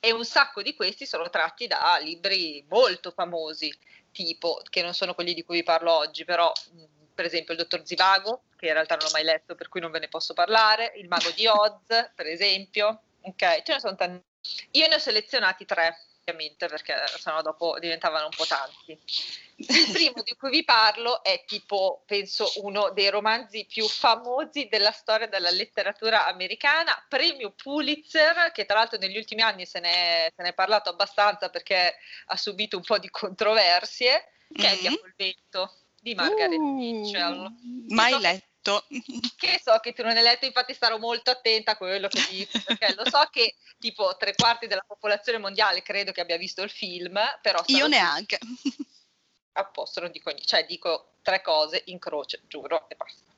E 0.00 0.12
un 0.12 0.24
sacco 0.24 0.62
di 0.62 0.74
questi 0.74 1.06
sono 1.06 1.30
tratti 1.30 1.66
da 1.66 1.96
libri 2.00 2.64
molto 2.68 3.12
famosi 3.12 3.72
tipo, 4.10 4.60
che 4.68 4.82
non 4.82 4.94
sono 4.94 5.14
quelli 5.14 5.34
di 5.34 5.44
cui 5.44 5.56
vi 5.56 5.62
parlo 5.62 5.92
oggi, 5.92 6.24
però 6.24 6.52
per 7.14 7.24
esempio 7.24 7.54
il 7.54 7.60
dottor 7.60 7.84
Zivago, 7.84 8.42
che 8.56 8.66
in 8.66 8.72
realtà 8.72 8.96
non 8.96 9.06
ho 9.06 9.12
mai 9.12 9.24
letto, 9.24 9.54
per 9.54 9.68
cui 9.68 9.80
non 9.80 9.90
ve 9.90 10.00
ne 10.00 10.08
posso 10.08 10.34
parlare, 10.34 10.92
il 10.96 11.08
mago 11.08 11.30
di 11.30 11.46
Oz, 11.46 12.10
per 12.14 12.26
esempio, 12.26 13.00
ok, 13.20 13.62
ce 13.62 13.72
ne 13.74 13.80
sono 13.80 13.96
tanti. 13.96 14.24
Io 14.72 14.88
ne 14.88 14.96
ho 14.96 14.98
selezionati 14.98 15.64
tre, 15.64 15.96
ovviamente, 16.24 16.68
perché 16.68 16.94
sennò 17.18 17.42
dopo 17.42 17.78
diventavano 17.78 18.26
un 18.26 18.30
po' 18.34 18.46
tanti. 18.46 18.98
Il 19.56 19.66
primo 19.92 20.22
di 20.22 20.34
cui 20.36 20.50
vi 20.50 20.64
parlo 20.64 21.22
è 21.22 21.44
tipo, 21.46 22.02
penso, 22.06 22.50
uno 22.56 22.90
dei 22.90 23.10
romanzi 23.10 23.66
più 23.66 23.86
famosi 23.86 24.68
della 24.68 24.92
storia 24.92 25.26
della 25.26 25.50
letteratura 25.50 26.26
americana, 26.26 27.04
premio 27.08 27.52
Pulitzer, 27.52 28.52
che 28.52 28.64
tra 28.64 28.78
l'altro 28.78 28.98
negli 28.98 29.16
ultimi 29.16 29.42
anni 29.42 29.66
se 29.66 29.80
ne 29.80 29.90
è, 29.90 30.32
se 30.34 30.42
ne 30.42 30.48
è 30.50 30.54
parlato 30.54 30.90
abbastanza 30.90 31.50
perché 31.50 31.96
ha 32.26 32.36
subito 32.36 32.76
un 32.76 32.84
po' 32.84 32.98
di 32.98 33.10
controversie, 33.10 34.32
che 34.52 34.62
mm-hmm. 34.62 34.76
è 34.76 34.78
Via 34.78 34.98
col 34.98 35.14
vento 35.16 35.76
di 36.00 36.14
Margaret 36.14 36.58
uh, 36.58 36.74
Mitchell. 36.74 37.54
Mai 37.88 38.12
so 38.12 38.50
letto. 38.62 38.84
Che, 39.36 39.60
so 39.60 39.76
che 39.80 39.92
tu 39.92 40.02
non 40.02 40.16
hai 40.16 40.22
letto, 40.22 40.46
infatti 40.46 40.72
starò 40.72 40.98
molto 40.98 41.30
attenta 41.30 41.72
a 41.72 41.76
quello 41.76 42.06
che 42.06 42.24
dico, 42.30 42.60
perché 42.64 42.94
lo 42.94 43.04
so 43.10 43.28
che 43.30 43.56
tipo 43.78 44.16
tre 44.16 44.34
quarti 44.34 44.68
della 44.68 44.84
popolazione 44.86 45.38
mondiale 45.38 45.82
credo 45.82 46.12
che 46.12 46.20
abbia 46.20 46.36
visto 46.36 46.62
il 46.62 46.70
film, 46.70 47.18
però... 47.40 47.60
Io 47.66 47.88
neanche 47.88 48.38
a 49.54 49.64
posto, 49.64 50.00
non 50.00 50.12
dico 50.12 50.30
niente, 50.30 50.46
cioè 50.46 50.64
dico 50.64 51.14
tre 51.22 51.42
cose 51.42 51.82
in 51.86 51.98
croce, 51.98 52.42
giuro, 52.46 52.88
e 52.88 52.94
basta. 52.94 53.30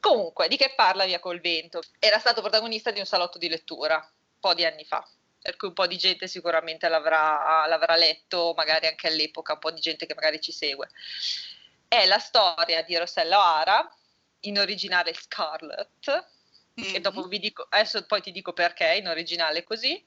Comunque, 0.00 0.48
di 0.48 0.56
che 0.56 0.72
parla 0.74 1.04
Via 1.04 1.20
col 1.20 1.40
vento? 1.40 1.80
Era 2.00 2.18
stato 2.18 2.40
protagonista 2.40 2.90
di 2.90 2.98
un 2.98 3.06
salotto 3.06 3.38
di 3.38 3.48
lettura, 3.48 3.94
un 3.96 4.40
po' 4.40 4.54
di 4.54 4.64
anni 4.64 4.84
fa, 4.84 5.06
per 5.40 5.56
cui 5.56 5.68
un 5.68 5.74
po' 5.74 5.86
di 5.86 5.96
gente 5.96 6.26
sicuramente 6.26 6.88
l'avrà, 6.88 7.64
l'avrà 7.68 7.94
letto, 7.94 8.52
magari 8.56 8.88
anche 8.88 9.06
all'epoca, 9.06 9.52
un 9.52 9.58
po' 9.60 9.70
di 9.70 9.80
gente 9.80 10.06
che 10.06 10.14
magari 10.14 10.40
ci 10.40 10.50
segue. 10.50 10.88
È 11.86 12.04
la 12.06 12.18
storia 12.18 12.82
di 12.82 12.96
Rossella 12.96 13.38
O'Hara, 13.38 13.96
in 14.48 14.58
originale 14.58 15.14
Scarlett, 15.14 16.26
mm-hmm. 16.80 16.94
e 16.94 17.00
dopo 17.00 17.26
vi 17.26 17.38
dico, 17.38 17.66
adesso 17.68 18.04
poi 18.06 18.20
ti 18.20 18.32
dico 18.32 18.52
perché 18.52 18.94
in 18.94 19.08
originale 19.08 19.62
così, 19.64 20.04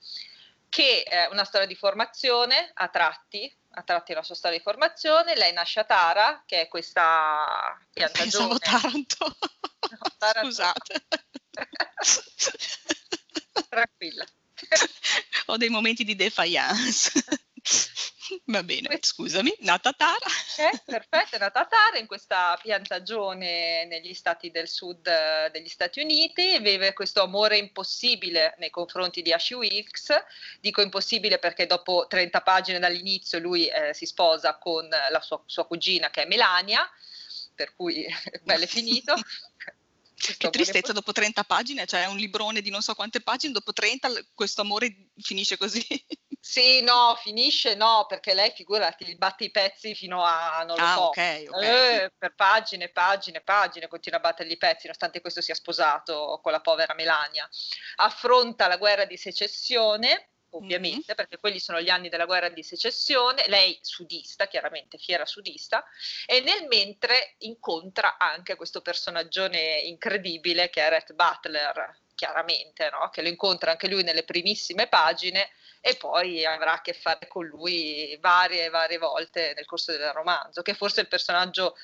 che 0.70 1.04
è 1.04 1.28
una 1.32 1.44
storia 1.44 1.68
di 1.68 1.76
formazione 1.76 2.72
a 2.74 2.88
tratti, 2.90 3.54
a 3.72 3.84
tratti 3.84 4.14
la 4.14 4.24
sua 4.24 4.36
storia 4.36 4.58
di 4.58 4.64
formazione. 4.64 5.36
Lei 5.36 5.52
nasce 5.52 5.80
a 5.80 5.84
Tara, 5.84 6.44
che 6.46 6.62
è 6.62 6.68
questa 6.68 7.78
piantagione. 7.92 8.58
Pensavo 8.60 8.60
Taranto. 8.60 9.38
No, 9.90 10.16
Taranto. 10.18 10.48
Scusate. 10.48 11.06
Tranquilla. 13.70 14.26
Ho 15.48 15.58
dei 15.58 15.70
momenti 15.70 16.04
di 16.04 16.16
defiance. 16.16 17.24
Va 18.46 18.64
bene, 18.64 18.98
scusami, 19.02 19.54
nata 19.60 19.92
Tara. 19.94 20.26
Eh, 20.58 20.82
perfetto, 20.86 21.36
è 21.36 21.40
nata 21.40 21.66
Tara 21.66 21.98
in 21.98 22.06
questa 22.06 22.58
piantagione 22.62 23.86
negli 23.86 24.14
stati 24.14 24.52
del 24.52 24.68
sud 24.68 25.06
eh, 25.08 25.50
degli 25.52 25.68
Stati 25.68 26.02
Uniti, 26.02 26.60
vive 26.60 26.94
questo 26.94 27.22
amore 27.22 27.58
impossibile 27.58 28.56
nei 28.60 28.70
confronti 28.70 29.22
di 29.22 29.34
Ashley 29.34 29.60
Wilkes, 29.60 30.14
dico 30.60 30.82
impossibile 30.82 31.40
perché 31.40 31.66
dopo 31.66 32.06
30 32.08 32.42
pagine 32.42 32.80
dall'inizio 32.80 33.40
lui 33.40 33.68
eh, 33.68 33.94
si 33.94 34.06
sposa 34.06 34.58
con 34.58 34.88
la 34.88 35.22
sua, 35.22 35.42
sua 35.46 35.66
cugina 35.66 36.10
che 36.10 36.24
è 36.24 36.28
Melania, 36.28 36.88
per 37.56 37.76
cui 37.76 38.06
bello 38.44 38.64
è 38.64 38.68
finito. 38.68 39.16
Che 40.38 40.50
tristezza 40.50 40.94
dopo 40.94 41.12
30 41.12 41.44
pagine, 41.44 41.86
cioè 41.86 42.06
un 42.06 42.18
librone 42.18 42.62
di 42.62 42.70
non 42.70 42.82
so 42.82 42.94
quante 42.96 43.22
pagine, 43.22 43.54
dopo 43.54 43.74
30 43.74 44.10
questo 44.34 44.62
amore 44.62 45.10
finisce 45.18 45.58
così. 45.58 45.86
Sì, 46.42 46.82
no, 46.82 47.20
finisce 47.22 47.76
no, 47.76 48.06
perché 48.08 48.34
lei, 48.34 48.52
figurati, 48.52 49.14
batte 49.18 49.44
i 49.44 49.52
pezzi 49.52 49.94
fino 49.94 50.24
a, 50.24 50.64
non 50.66 50.78
lo 50.78 50.84
ah, 50.84 50.94
so, 50.94 51.08
okay, 51.08 51.46
okay. 51.46 52.06
Eh, 52.06 52.12
per 52.18 52.34
pagine, 52.34 52.90
pagine, 52.90 53.42
pagine, 53.42 53.88
continua 53.90 54.20
a 54.20 54.22
battere 54.22 54.50
i 54.50 54.58
pezzi, 54.58 54.84
nonostante 54.84 55.20
questo 55.20 55.42
sia 55.42 55.54
sposato 55.54 56.40
con 56.42 56.54
la 56.54 56.62
povera 56.62 56.94
Melania. 56.96 57.48
Affronta 57.98 58.68
la 58.68 58.78
guerra 58.78 59.04
di 59.04 59.18
secessione, 59.18 60.30
ovviamente, 60.52 60.98
mm-hmm. 61.08 61.16
perché 61.16 61.38
quelli 61.38 61.60
sono 61.60 61.82
gli 61.82 61.90
anni 61.90 62.10
della 62.10 62.26
guerra 62.26 62.50
di 62.50 62.64
secessione, 62.64 63.44
lei 63.48 63.78
sudista, 63.82 64.48
chiaramente 64.48 64.98
fiera 64.98 65.26
sudista, 65.26 65.84
e 66.26 66.42
nel 66.42 66.68
mentre 66.68 67.36
incontra 67.40 68.18
anche 68.18 68.56
questo 68.56 68.82
personaggione 68.82 69.80
incredibile 69.84 70.70
che 70.70 70.86
è 70.86 70.90
Rhett 70.90 71.14
Butler, 71.14 71.98
chiaramente, 72.16 72.90
no? 72.92 73.10
che 73.10 73.22
lo 73.22 73.30
incontra 73.30 73.72
anche 73.72 73.88
lui 73.88 74.04
nelle 74.04 74.24
primissime 74.24 74.88
pagine 74.88 75.50
e 75.80 75.96
poi 75.96 76.46
avrà 76.46 76.74
a 76.74 76.82
che 76.82 76.92
fare 76.92 77.28
con 77.28 77.46
lui 77.46 78.18
varie 78.20 78.66
e 78.66 78.70
varie 78.70 78.98
volte 78.98 79.54
nel 79.56 79.66
corso 79.66 79.94
del 79.94 80.12
romanzo, 80.12 80.62
che 80.62 80.74
forse 80.74 81.00
è 81.00 81.04
il 81.04 81.10
personaggio 81.10 81.78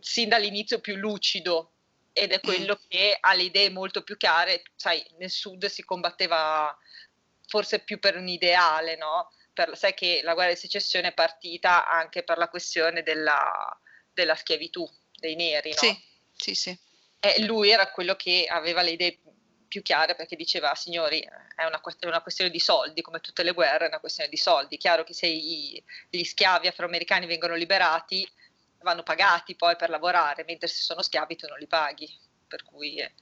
sin 0.00 0.28
dall'inizio 0.28 0.78
più 0.78 0.94
lucido 0.94 1.72
ed 2.12 2.30
è 2.30 2.40
quello 2.40 2.78
mm. 2.80 2.88
che 2.88 3.16
ha 3.18 3.34
le 3.34 3.42
idee 3.44 3.70
molto 3.70 4.02
più 4.02 4.16
chiare, 4.16 4.62
sai, 4.76 5.04
nel 5.18 5.30
sud 5.30 5.66
si 5.66 5.82
combatteva 5.82 6.76
forse 7.46 7.80
più 7.80 7.98
per 7.98 8.16
un 8.16 8.28
ideale, 8.28 8.96
no? 8.96 9.30
Per, 9.52 9.76
sai 9.76 9.94
che 9.94 10.20
la 10.22 10.34
guerra 10.34 10.52
di 10.52 10.58
secessione 10.58 11.08
è 11.08 11.14
partita 11.14 11.88
anche 11.88 12.22
per 12.22 12.38
la 12.38 12.48
questione 12.48 13.02
della, 13.02 13.78
della 14.12 14.34
schiavitù 14.34 14.88
dei 15.14 15.34
neri, 15.34 15.70
no? 15.70 15.76
Sì, 15.76 15.96
sì, 16.34 16.54
sì. 16.54 16.78
E 17.20 17.42
lui 17.44 17.70
era 17.70 17.90
quello 17.90 18.16
che 18.16 18.46
aveva 18.48 18.82
le 18.82 18.90
idee 18.90 19.18
più 19.72 19.80
chiare 19.80 20.14
perché 20.14 20.36
diceva 20.36 20.74
signori 20.74 21.20
è 21.20 21.64
una, 21.64 21.80
è 21.80 22.06
una, 22.06 22.20
questione 22.20 22.50
di 22.50 22.60
soldi 22.60 23.00
come 23.00 23.20
tutte 23.20 23.42
le 23.42 23.52
guerre 23.52 23.86
è 23.86 23.88
una 23.88 24.00
questione 24.00 24.28
di 24.28 24.36
soldi 24.36 24.76
chiaro 24.76 25.02
che 25.02 25.14
se 25.14 25.26
i, 25.26 25.82
gli 26.10 26.24
schiavi 26.24 26.66
afroamericani 26.66 27.24
vengono 27.24 27.54
liberati 27.54 28.28
vanno 28.80 29.02
pagati 29.02 29.56
poi 29.56 29.74
per 29.76 29.88
lavorare 29.88 30.44
mentre 30.44 30.68
se 30.68 30.82
sono 30.82 31.00
schiavi 31.00 31.36
tu 31.36 31.46
non 31.46 31.58
li 31.58 31.66
paghi 31.66 32.06
per 32.46 32.64
cui 32.64 32.96
eh, 32.96 33.14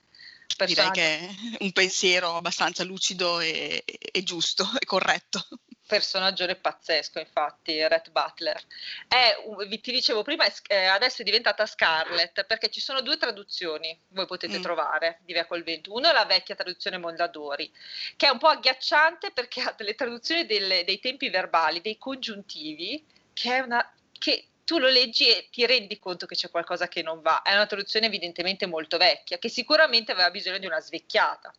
direi 0.64 0.90
che 0.90 1.18
è 1.18 1.34
un 1.60 1.72
pensiero 1.72 2.36
abbastanza 2.36 2.84
lucido 2.84 3.40
e, 3.40 3.82
e 3.84 4.22
giusto 4.22 4.68
e 4.78 4.84
corretto 4.84 5.46
personaggio 5.90 6.46
pazzesco, 6.54 7.18
infatti, 7.18 7.84
Rhett 7.88 8.12
Butler. 8.12 8.62
È, 9.08 9.34
vi 9.66 9.80
ti 9.80 9.90
dicevo 9.90 10.22
prima, 10.22 10.44
è, 10.68 10.84
adesso 10.84 11.22
è 11.22 11.24
diventata 11.24 11.66
Scarlett 11.66 12.44
perché 12.44 12.70
ci 12.70 12.80
sono 12.80 13.00
due 13.00 13.16
traduzioni, 13.16 13.98
voi 14.10 14.26
potete 14.26 14.60
mm. 14.60 14.62
trovare 14.62 15.18
di 15.24 15.32
Via 15.32 15.46
col 15.46 15.64
vento. 15.64 15.92
Uno 15.92 16.08
è 16.08 16.12
la 16.12 16.26
vecchia 16.26 16.54
traduzione 16.54 16.96
Mondadori, 16.96 17.72
che 18.14 18.28
è 18.28 18.30
un 18.30 18.38
po' 18.38 18.46
agghiacciante 18.46 19.32
perché 19.32 19.62
ha 19.62 19.74
delle 19.76 19.96
traduzioni 19.96 20.46
delle, 20.46 20.84
dei 20.84 21.00
tempi 21.00 21.28
verbali, 21.28 21.80
dei 21.80 21.98
congiuntivi, 21.98 23.04
che 23.32 23.56
è 23.56 23.58
una 23.58 23.92
che 24.16 24.49
tu 24.70 24.78
lo 24.78 24.88
leggi 24.88 25.26
e 25.26 25.48
ti 25.50 25.66
rendi 25.66 25.98
conto 25.98 26.26
che 26.26 26.36
c'è 26.36 26.48
qualcosa 26.48 26.86
che 26.86 27.02
non 27.02 27.22
va. 27.22 27.42
È 27.42 27.52
una 27.52 27.66
traduzione 27.66 28.06
evidentemente 28.06 28.66
molto 28.66 28.98
vecchia, 28.98 29.36
che 29.36 29.48
sicuramente 29.48 30.12
aveva 30.12 30.30
bisogno 30.30 30.58
di 30.58 30.66
una 30.66 30.78
svecchiata. 30.78 31.52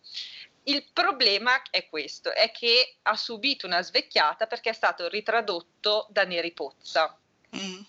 Il 0.63 0.85
problema 0.93 1.61
è 1.71 1.89
questo, 1.89 2.31
è 2.31 2.51
che 2.51 2.99
ha 3.01 3.17
subito 3.17 3.65
una 3.65 3.81
svecchiata 3.81 4.47
perché 4.47 4.69
è 4.69 4.73
stato 4.73 5.09
ritradotto 5.09 6.07
da 6.09 6.23
Neri 6.23 6.53
Pozza. 6.53 7.19
Mm. 7.53 7.81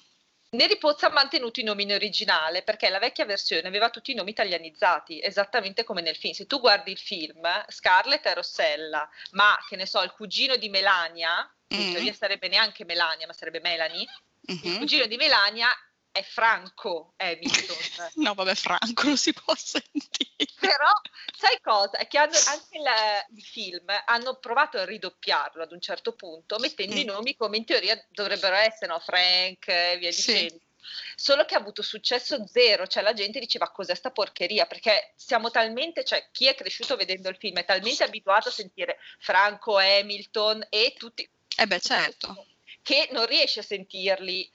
Neri 0.50 0.76
Pozza 0.76 1.06
ha 1.06 1.12
mantenuto 1.12 1.60
i 1.60 1.62
nomi 1.62 1.84
in 1.84 1.92
originale 1.92 2.64
perché 2.64 2.88
la 2.88 2.98
vecchia 2.98 3.24
versione 3.24 3.68
aveva 3.68 3.90
tutti 3.90 4.10
i 4.10 4.16
nomi 4.16 4.30
italianizzati, 4.30 5.22
esattamente 5.22 5.84
come 5.84 6.02
nel 6.02 6.16
film. 6.16 6.32
Se 6.32 6.48
tu 6.48 6.58
guardi 6.58 6.90
il 6.90 6.98
film, 6.98 7.46
Scarlett 7.68 8.26
è 8.26 8.34
Rossella, 8.34 9.08
ma 9.30 9.56
che 9.68 9.76
ne 9.76 9.86
so, 9.86 10.02
il 10.02 10.10
cugino 10.10 10.56
di 10.56 10.68
Melania, 10.68 11.48
mm. 11.72 11.78
in 11.78 11.92
teoria 11.92 12.12
sarebbe 12.12 12.48
neanche 12.48 12.84
Melania, 12.84 13.28
ma 13.28 13.32
sarebbe 13.32 13.60
Melanie, 13.60 14.04
mm-hmm. 14.50 14.72
il 14.72 14.78
cugino 14.78 15.06
di 15.06 15.16
Melania 15.16 15.68
è 16.12 16.22
Franco 16.22 17.14
Hamilton. 17.16 17.76
no, 18.22 18.34
vabbè, 18.34 18.54
Franco 18.54 19.02
non 19.04 19.16
si 19.16 19.32
può 19.32 19.54
sentire. 19.56 20.46
Però, 20.60 20.92
sai 21.36 21.58
cosa? 21.60 21.96
È 21.96 22.06
che 22.06 22.18
hanno, 22.18 22.36
anche 22.46 22.76
il, 22.76 23.36
il, 23.36 23.42
film 23.42 23.86
hanno 24.04 24.36
provato 24.36 24.78
a 24.78 24.84
ridoppiarlo 24.84 25.62
ad 25.62 25.72
un 25.72 25.80
certo 25.80 26.12
punto, 26.12 26.58
mettendo 26.58 26.94
mm. 26.94 26.98
i 26.98 27.04
nomi 27.04 27.34
come 27.34 27.56
in 27.56 27.64
teoria 27.64 28.00
dovrebbero 28.10 28.54
essere, 28.54 28.92
no? 28.92 29.00
Frank 29.00 29.66
e 29.68 29.96
via 29.98 30.10
dicendo. 30.10 30.54
Sì. 30.54 30.70
Solo 31.14 31.44
che 31.44 31.54
ha 31.54 31.58
avuto 31.58 31.80
successo 31.80 32.44
zero, 32.46 32.86
cioè 32.86 33.02
la 33.02 33.14
gente 33.14 33.38
diceva 33.38 33.70
cos'è 33.70 33.94
sta 33.94 34.10
porcheria, 34.10 34.66
perché 34.66 35.12
siamo 35.16 35.50
talmente, 35.50 36.04
cioè 36.04 36.28
chi 36.32 36.46
è 36.46 36.54
cresciuto 36.54 36.96
vedendo 36.96 37.28
il 37.28 37.36
film 37.36 37.56
è 37.56 37.64
talmente 37.64 38.04
abituato 38.04 38.48
a 38.48 38.52
sentire 38.52 38.98
Franco, 39.18 39.78
Hamilton 39.78 40.66
e 40.68 40.94
tutti... 40.98 41.28
Eh 41.56 41.66
beh, 41.66 41.80
certo. 41.80 42.46
Che 42.82 43.08
non 43.12 43.26
riesce 43.26 43.60
a 43.60 43.64
sentirli 43.64 44.50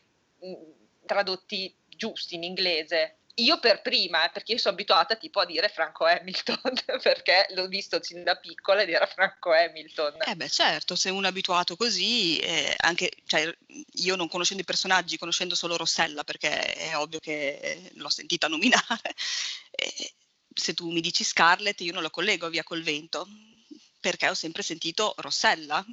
tradotti 1.06 1.74
giusti 1.88 2.36
in 2.36 2.44
inglese. 2.44 3.18
Io 3.40 3.60
per 3.60 3.82
prima, 3.82 4.26
eh, 4.26 4.32
perché 4.32 4.54
io 4.54 4.58
sono 4.58 4.74
abituata 4.74 5.16
tipo 5.16 5.40
a 5.40 5.46
dire 5.46 5.70
Franco 5.70 6.06
Hamilton, 6.06 6.74
perché 7.02 7.46
l'ho 7.52 7.68
visto 7.68 8.02
sin 8.02 8.24
da 8.24 8.36
piccola 8.36 8.82
ed 8.82 8.90
era 8.90 9.06
Franco 9.06 9.52
Hamilton. 9.52 10.18
Eh 10.26 10.36
beh 10.36 10.50
certo, 10.50 10.96
se 10.96 11.12
uno 11.12 11.28
è 11.28 11.30
abituato 11.30 11.76
così, 11.76 12.40
eh, 12.40 12.74
anche, 12.78 13.12
cioè, 13.28 13.56
io 13.92 14.16
non 14.16 14.28
conoscendo 14.28 14.64
i 14.64 14.66
personaggi, 14.66 15.20
conoscendo 15.20 15.54
solo 15.54 15.78
Rossella, 15.78 16.24
perché 16.24 16.74
è 16.74 16.98
ovvio 16.98 17.20
che 17.20 17.92
l'ho 17.94 18.10
sentita 18.10 18.48
nominare, 18.48 19.14
eh, 19.72 20.14
se 20.52 20.74
tu 20.74 20.90
mi 20.90 21.02
dici 21.02 21.24
Scarlett 21.24 21.80
io 21.82 21.94
non 21.94 22.02
lo 22.02 22.10
collego 22.10 22.50
via 22.50 22.64
col 22.64 22.82
vento, 22.82 23.28
perché 24.00 24.30
ho 24.30 24.34
sempre 24.34 24.64
sentito 24.64 25.14
Rossella. 25.18 25.86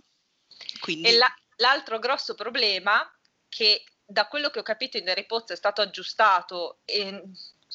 Quindi... 0.80 1.08
E 1.08 1.16
la, 1.18 1.30
l'altro 1.56 1.98
grosso 1.98 2.34
problema 2.34 3.10
che 3.48 3.84
da 4.04 4.26
quello 4.26 4.50
che 4.50 4.58
ho 4.58 4.62
capito 4.62 4.96
in 4.96 5.08
Harry 5.08 5.26
Potter 5.26 5.54
è 5.54 5.58
stato 5.58 5.80
aggiustato 5.80 6.80
e 6.84 7.22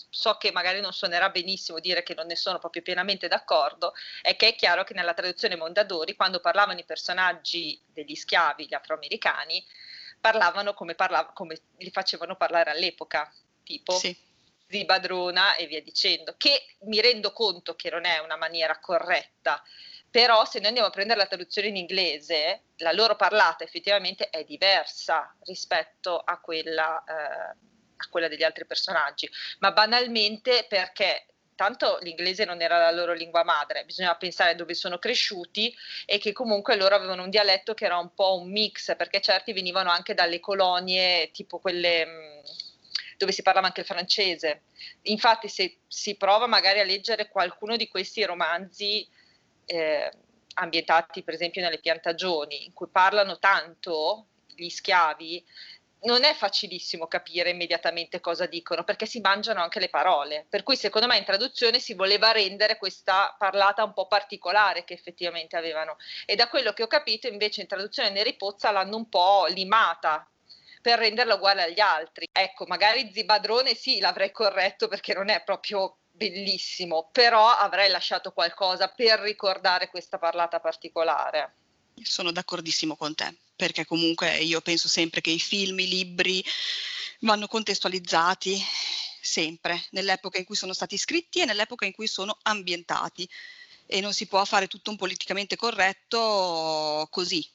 so 0.10 0.38
che 0.38 0.52
magari 0.52 0.80
non 0.80 0.94
suonerà 0.94 1.30
benissimo 1.30 1.80
dire 1.80 2.04
che 2.04 2.14
non 2.14 2.28
ne 2.28 2.36
sono 2.36 2.60
proprio 2.60 2.82
pienamente 2.82 3.28
d'accordo, 3.28 3.94
è 4.22 4.36
che 4.36 4.50
è 4.50 4.56
chiaro 4.56 4.84
che 4.84 4.94
nella 4.94 5.14
traduzione 5.14 5.56
Mondadori, 5.56 6.16
quando 6.16 6.40
parlavano 6.40 6.80
i 6.80 6.86
personaggi 6.86 7.80
degli 7.86 8.16
schiavi, 8.16 8.68
gli 8.68 8.74
afroamericani, 8.74 9.64
parlavano 10.20 10.74
come, 10.74 10.96
parlav- 10.96 11.34
come 11.34 11.60
li 11.78 11.92
facevano 11.92 12.36
parlare 12.36 12.72
all'epoca, 12.72 13.32
tipo 13.64 13.94
sì. 13.94 14.16
Zibadrona 14.68 15.56
e 15.56 15.66
via 15.66 15.82
dicendo, 15.82 16.36
che 16.38 16.76
mi 16.82 17.02
rendo 17.02 17.32
conto 17.32 17.76
che 17.76 17.90
non 17.90 18.06
è 18.06 18.20
una 18.20 18.38
maniera 18.38 18.80
corretta 18.80 19.62
però 20.12 20.46
se 20.46 20.60
noi 20.60 20.68
andiamo 20.70 20.88
a 20.88 20.92
prendere 20.92 21.20
la 21.20 21.28
traduzione 21.28 21.68
in 21.68 21.76
inglese, 21.76 22.64
la 22.78 22.92
loro 22.92 23.16
parlata 23.16 23.64
effettivamente 23.64 24.30
è 24.30 24.44
diversa 24.44 25.36
rispetto 25.44 26.18
a 26.18 26.40
quella, 26.40 27.04
eh, 27.04 27.56
a 27.98 28.08
quella 28.10 28.28
degli 28.28 28.44
altri 28.44 28.66
personaggi, 28.66 29.30
ma 29.60 29.72
banalmente 29.72 30.66
perché 30.68 31.26
tanto 31.60 32.00
l'inglese 32.02 32.46
non 32.46 32.62
era 32.62 32.78
la 32.78 32.92
loro 32.92 33.12
lingua 33.12 33.44
madre, 33.44 33.84
bisognava 33.84 34.16
pensare 34.16 34.56
dove 34.56 34.74
sono 34.74 34.98
cresciuti 34.98 35.76
e 36.06 36.18
che 36.18 36.32
comunque 36.32 36.78
loro 36.78 36.96
avevano 36.96 37.24
un 37.24 37.30
dialetto 37.30 37.74
che 37.74 37.84
era 37.84 37.98
un 37.98 38.14
po' 38.14 38.40
un 38.40 38.50
mix, 38.50 38.96
perché 38.96 39.20
certi 39.20 39.52
venivano 39.52 39.92
anche 39.92 40.14
dalle 40.14 40.40
colonie 40.40 41.32
tipo 41.32 41.60
quelle 41.60 42.06
mm, 42.06 42.40
dove 43.18 43.34
si 43.34 43.42
parlava 43.42 43.68
anche 43.68 43.82
il 43.82 43.86
francese. 43.86 44.62
Infatti 45.04 45.50
se 45.50 45.80
si 45.86 46.16
prova 46.16 46.48
magari 46.48 46.80
a 46.80 46.86
leggere 46.86 47.28
qualcuno 47.28 47.76
di 47.76 47.90
questi 47.90 48.24
romanzi 48.24 49.06
eh, 49.70 50.12
ambientati 50.56 51.24
per 51.24 51.36
esempio 51.36 51.62
nelle 51.62 51.80
piantagioni, 51.80 52.66
in 52.66 52.74
cui 52.74 52.88
parlano 52.88 53.38
tanto 53.40 54.28
gli 54.48 54.70
schiavi, 54.70 55.46
non 56.02 56.24
è 56.24 56.34
facilissimo 56.34 57.08
capire 57.08 57.50
immediatamente 57.50 58.22
cosa 58.22 58.46
dicono 58.46 58.84
perché 58.84 59.06
si 59.06 59.20
mangiano 59.20 59.62
anche 59.62 59.80
le 59.80 59.90
parole. 59.90 60.46
Per 60.50 60.64
cui 60.64 60.76
secondo 60.76 61.08
me 61.08 61.18
in 61.18 61.26
traduzione 61.26 61.80
si 61.80 61.94
voleva 61.94 62.32
rendere 62.32 62.78
questa 62.78 63.36
parlata 63.38 63.84
un 63.84 63.94
po' 63.94 64.08
particolare 64.08 64.86
che 64.86 64.94
effettivamente 64.94 65.58
avevano. 65.58 65.98
E 66.26 66.36
da 66.36 66.48
quello 66.48 66.72
che 66.74 66.84
ho 66.84 66.88
capito 66.88 67.28
invece 67.28 67.62
in 67.62 67.68
traduzione 67.68 68.10
Neri 68.10 68.36
Pozza 68.36 68.72
l'hanno 68.72 68.96
un 68.96 69.10
po' 69.10 69.46
limata 69.48 70.26
per 70.82 71.00
renderla 71.00 71.36
uguale 71.36 71.64
agli 71.64 71.82
altri. 71.82 72.28
Ecco, 72.32 72.66
magari 72.66 73.12
Zibadrone 73.12 73.76
sì, 73.76 74.00
l'avrei 74.00 74.32
corretto 74.32 74.88
perché 74.88 75.14
non 75.14 75.30
è 75.30 75.44
proprio 75.44 75.98
bellissimo, 76.20 77.10
però 77.14 77.48
avrei 77.48 77.90
lasciato 77.90 78.34
qualcosa 78.34 78.90
per 78.90 79.20
ricordare 79.20 79.90
questa 79.90 80.18
parlata 80.18 80.60
particolare. 80.60 81.56
Sono 82.04 82.32
d'accordissimo 82.32 82.98
con 82.98 83.16
te, 83.16 83.38
perché 83.56 83.86
comunque 83.86 84.38
io 84.38 84.60
penso 84.60 84.90
sempre 84.90 85.22
che 85.22 85.32
i 85.32 85.40
film, 85.40 85.80
i 85.80 85.88
libri 85.88 86.44
vanno 87.22 87.48
contestualizzati 87.48 88.62
sempre 89.22 89.86
nell'epoca 89.92 90.38
in 90.38 90.46
cui 90.46 90.56
sono 90.56 90.74
stati 90.74 90.98
scritti 90.98 91.40
e 91.40 91.46
nell'epoca 91.46 91.86
in 91.86 91.94
cui 91.94 92.08
sono 92.08 92.38
ambientati 92.44 93.28
e 93.86 94.02
non 94.02 94.14
si 94.14 94.28
può 94.28 94.44
fare 94.46 94.68
tutto 94.68 94.92
un 94.92 94.98
politicamente 94.98 95.56
corretto 95.56 97.08
così, 97.10 97.46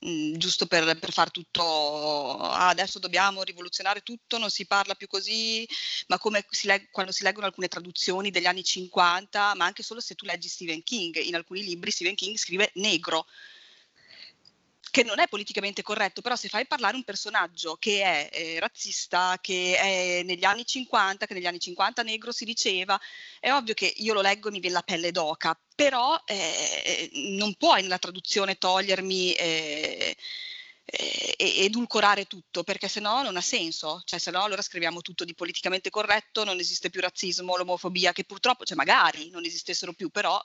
Mhmm, 0.00 0.36
giusto 0.36 0.66
per, 0.66 0.98
per 0.98 1.12
far 1.12 1.30
tutto, 1.30 1.62
ah, 2.38 2.68
adesso 2.68 2.98
dobbiamo 2.98 3.42
rivoluzionare 3.42 4.02
tutto, 4.02 4.36
non 4.36 4.50
si 4.50 4.66
parla 4.66 4.94
più 4.94 5.06
così, 5.06 5.66
ma 6.08 6.18
come 6.18 6.44
si 6.50 6.66
leg- 6.66 6.90
quando 6.90 7.10
si 7.10 7.22
leggono 7.22 7.46
alcune 7.46 7.68
traduzioni 7.68 8.30
degli 8.30 8.44
anni 8.46 8.62
50, 8.62 9.54
ma 9.54 9.64
anche 9.64 9.82
solo 9.82 10.00
se 10.00 10.14
tu 10.14 10.26
leggi 10.26 10.48
Stephen 10.48 10.82
King, 10.82 11.16
in 11.16 11.34
alcuni 11.34 11.64
libri 11.64 11.90
Stephen 11.90 12.14
King 12.16 12.36
scrive 12.36 12.70
negro, 12.74 13.26
che 14.94 15.02
non 15.02 15.18
è 15.18 15.26
politicamente 15.26 15.82
corretto, 15.82 16.20
però 16.20 16.36
se 16.36 16.48
fai 16.48 16.68
parlare 16.68 16.94
un 16.94 17.02
personaggio 17.02 17.74
che 17.80 18.00
è 18.00 18.28
eh, 18.30 18.60
razzista, 18.60 19.36
che 19.40 19.76
è 19.76 20.22
negli 20.22 20.44
anni 20.44 20.64
50, 20.64 21.26
che 21.26 21.34
negli 21.34 21.46
anni 21.46 21.58
50 21.58 22.04
negro 22.04 22.30
si 22.30 22.44
diceva, 22.44 22.96
è 23.40 23.50
ovvio 23.50 23.74
che 23.74 23.92
io 23.96 24.14
lo 24.14 24.20
leggo 24.20 24.46
e 24.46 24.50
mi 24.52 24.60
viene 24.60 24.76
la 24.76 24.82
pelle 24.82 25.10
d'oca, 25.10 25.60
però 25.74 26.16
eh, 26.24 27.10
non 27.34 27.54
puoi 27.54 27.82
nella 27.82 27.98
traduzione 27.98 28.56
togliermi... 28.56 29.32
Eh, 29.32 30.16
eh, 30.86 31.64
edulcorare 31.64 32.26
tutto 32.26 32.62
perché 32.62 32.88
sennò 32.88 33.22
non 33.22 33.38
ha 33.38 33.40
senso, 33.40 34.02
cioè 34.04 34.18
se 34.18 34.30
no 34.30 34.42
allora 34.42 34.60
scriviamo 34.60 35.00
tutto 35.00 35.24
di 35.24 35.34
politicamente 35.34 35.88
corretto, 35.88 36.44
non 36.44 36.58
esiste 36.58 36.90
più 36.90 37.00
razzismo, 37.00 37.56
l'omofobia 37.56 38.12
che 38.12 38.24
purtroppo, 38.24 38.64
cioè 38.64 38.76
magari 38.76 39.30
non 39.30 39.46
esistessero 39.46 39.94
più, 39.94 40.10
però 40.10 40.38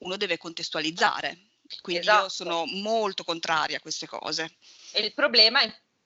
uno 0.00 0.16
deve 0.18 0.36
contestualizzare. 0.36 1.47
Quindi 1.80 2.02
esatto. 2.02 2.22
io 2.22 2.28
sono 2.28 2.64
molto 2.66 3.24
contraria 3.24 3.76
a 3.76 3.80
queste 3.80 4.06
cose. 4.06 4.56
E 4.92 5.00
il 5.00 5.14
problema 5.14 5.60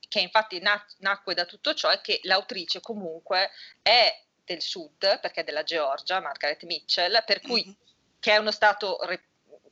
che 0.09 0.20
infatti 0.20 0.61
nacque 0.98 1.35
da 1.35 1.46
tutto 1.46 1.75
ciò 1.75 1.88
è 1.88 2.01
che 2.01 2.20
l'autrice 2.25 2.81
comunque 2.81 3.51
è 3.81 4.25
del 4.44 4.61
sud, 4.61 5.20
perché 5.20 5.40
è 5.40 5.44
della 5.44 5.62
Georgia, 5.62 6.20
Margaret 6.20 6.64
Mitchell, 6.64 7.25
per 7.25 7.40
cui 7.40 7.64
mm-hmm. 7.64 7.75
che 8.18 8.33
è 8.33 8.37
uno 8.37 8.51
stato 8.51 8.98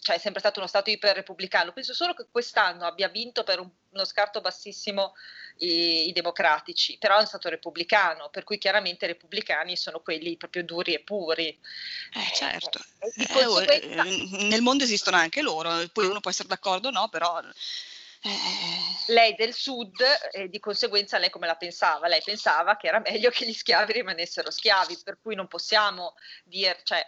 cioè 0.01 0.17
è 0.17 0.19
sempre 0.19 0.41
stato 0.41 0.59
uno 0.59 0.69
Stato 0.69 0.91
iperrepubblicano. 0.91 1.73
Penso 1.73 1.93
solo 1.95 2.15
che 2.15 2.27
quest'anno 2.31 2.87
abbia 2.87 3.09
vinto 3.09 3.45
per 3.45 3.61
un, 3.61 3.71
uno 3.91 4.05
scarto 4.05 4.41
bassissimo 4.41 5.15
i, 5.59 6.09
i, 6.09 6.13
democratici, 6.13 6.97
però 6.99 7.17
è 7.17 7.21
un 7.21 7.27
Stato 7.27 7.49
repubblicano, 7.49 8.31
per 8.31 8.45
cui 8.45 8.59
chiaramente 8.59 9.05
i 9.05 9.09
repubblicani 9.09 9.77
sono 9.77 10.01
quelli 10.01 10.37
proprio 10.37 10.65
duri 10.65 10.95
e 10.95 11.01
puri. 11.01 11.49
Eh, 11.49 12.35
certo, 12.35 12.81
eh, 12.99 13.27
conseguenza... 13.27 14.03
eh, 14.03 14.47
nel 14.47 14.63
mondo 14.63 14.85
esistono 14.85 15.17
anche 15.17 15.43
loro, 15.43 15.71
poi 15.93 16.07
uno 16.07 16.21
può 16.21 16.31
essere 16.31 16.49
d'accordo 16.49 16.89
o 16.89 16.93
no, 16.93 17.09
però... 17.09 17.41
Eh. 18.23 18.33
Lei 19.07 19.35
del 19.35 19.55
sud 19.55 19.97
e 20.33 20.51
di 20.51 20.59
conseguenza 20.59 21.17
lei 21.17 21.31
come 21.31 21.47
la 21.47 21.57
pensava? 21.57 22.07
Lei 22.07 22.21
pensava 22.23 22.77
che 22.77 22.87
era 22.87 23.01
meglio 23.01 23.31
che 23.31 23.47
gli 23.47 23.55
schiavi 23.55 23.95
rimanessero 23.95 24.51
schiavi, 24.51 24.99
per 25.03 25.19
cui 25.23 25.35
non 25.35 25.49
possiamo 25.49 26.15
dire, 26.45 26.79
cioè, 26.85 27.03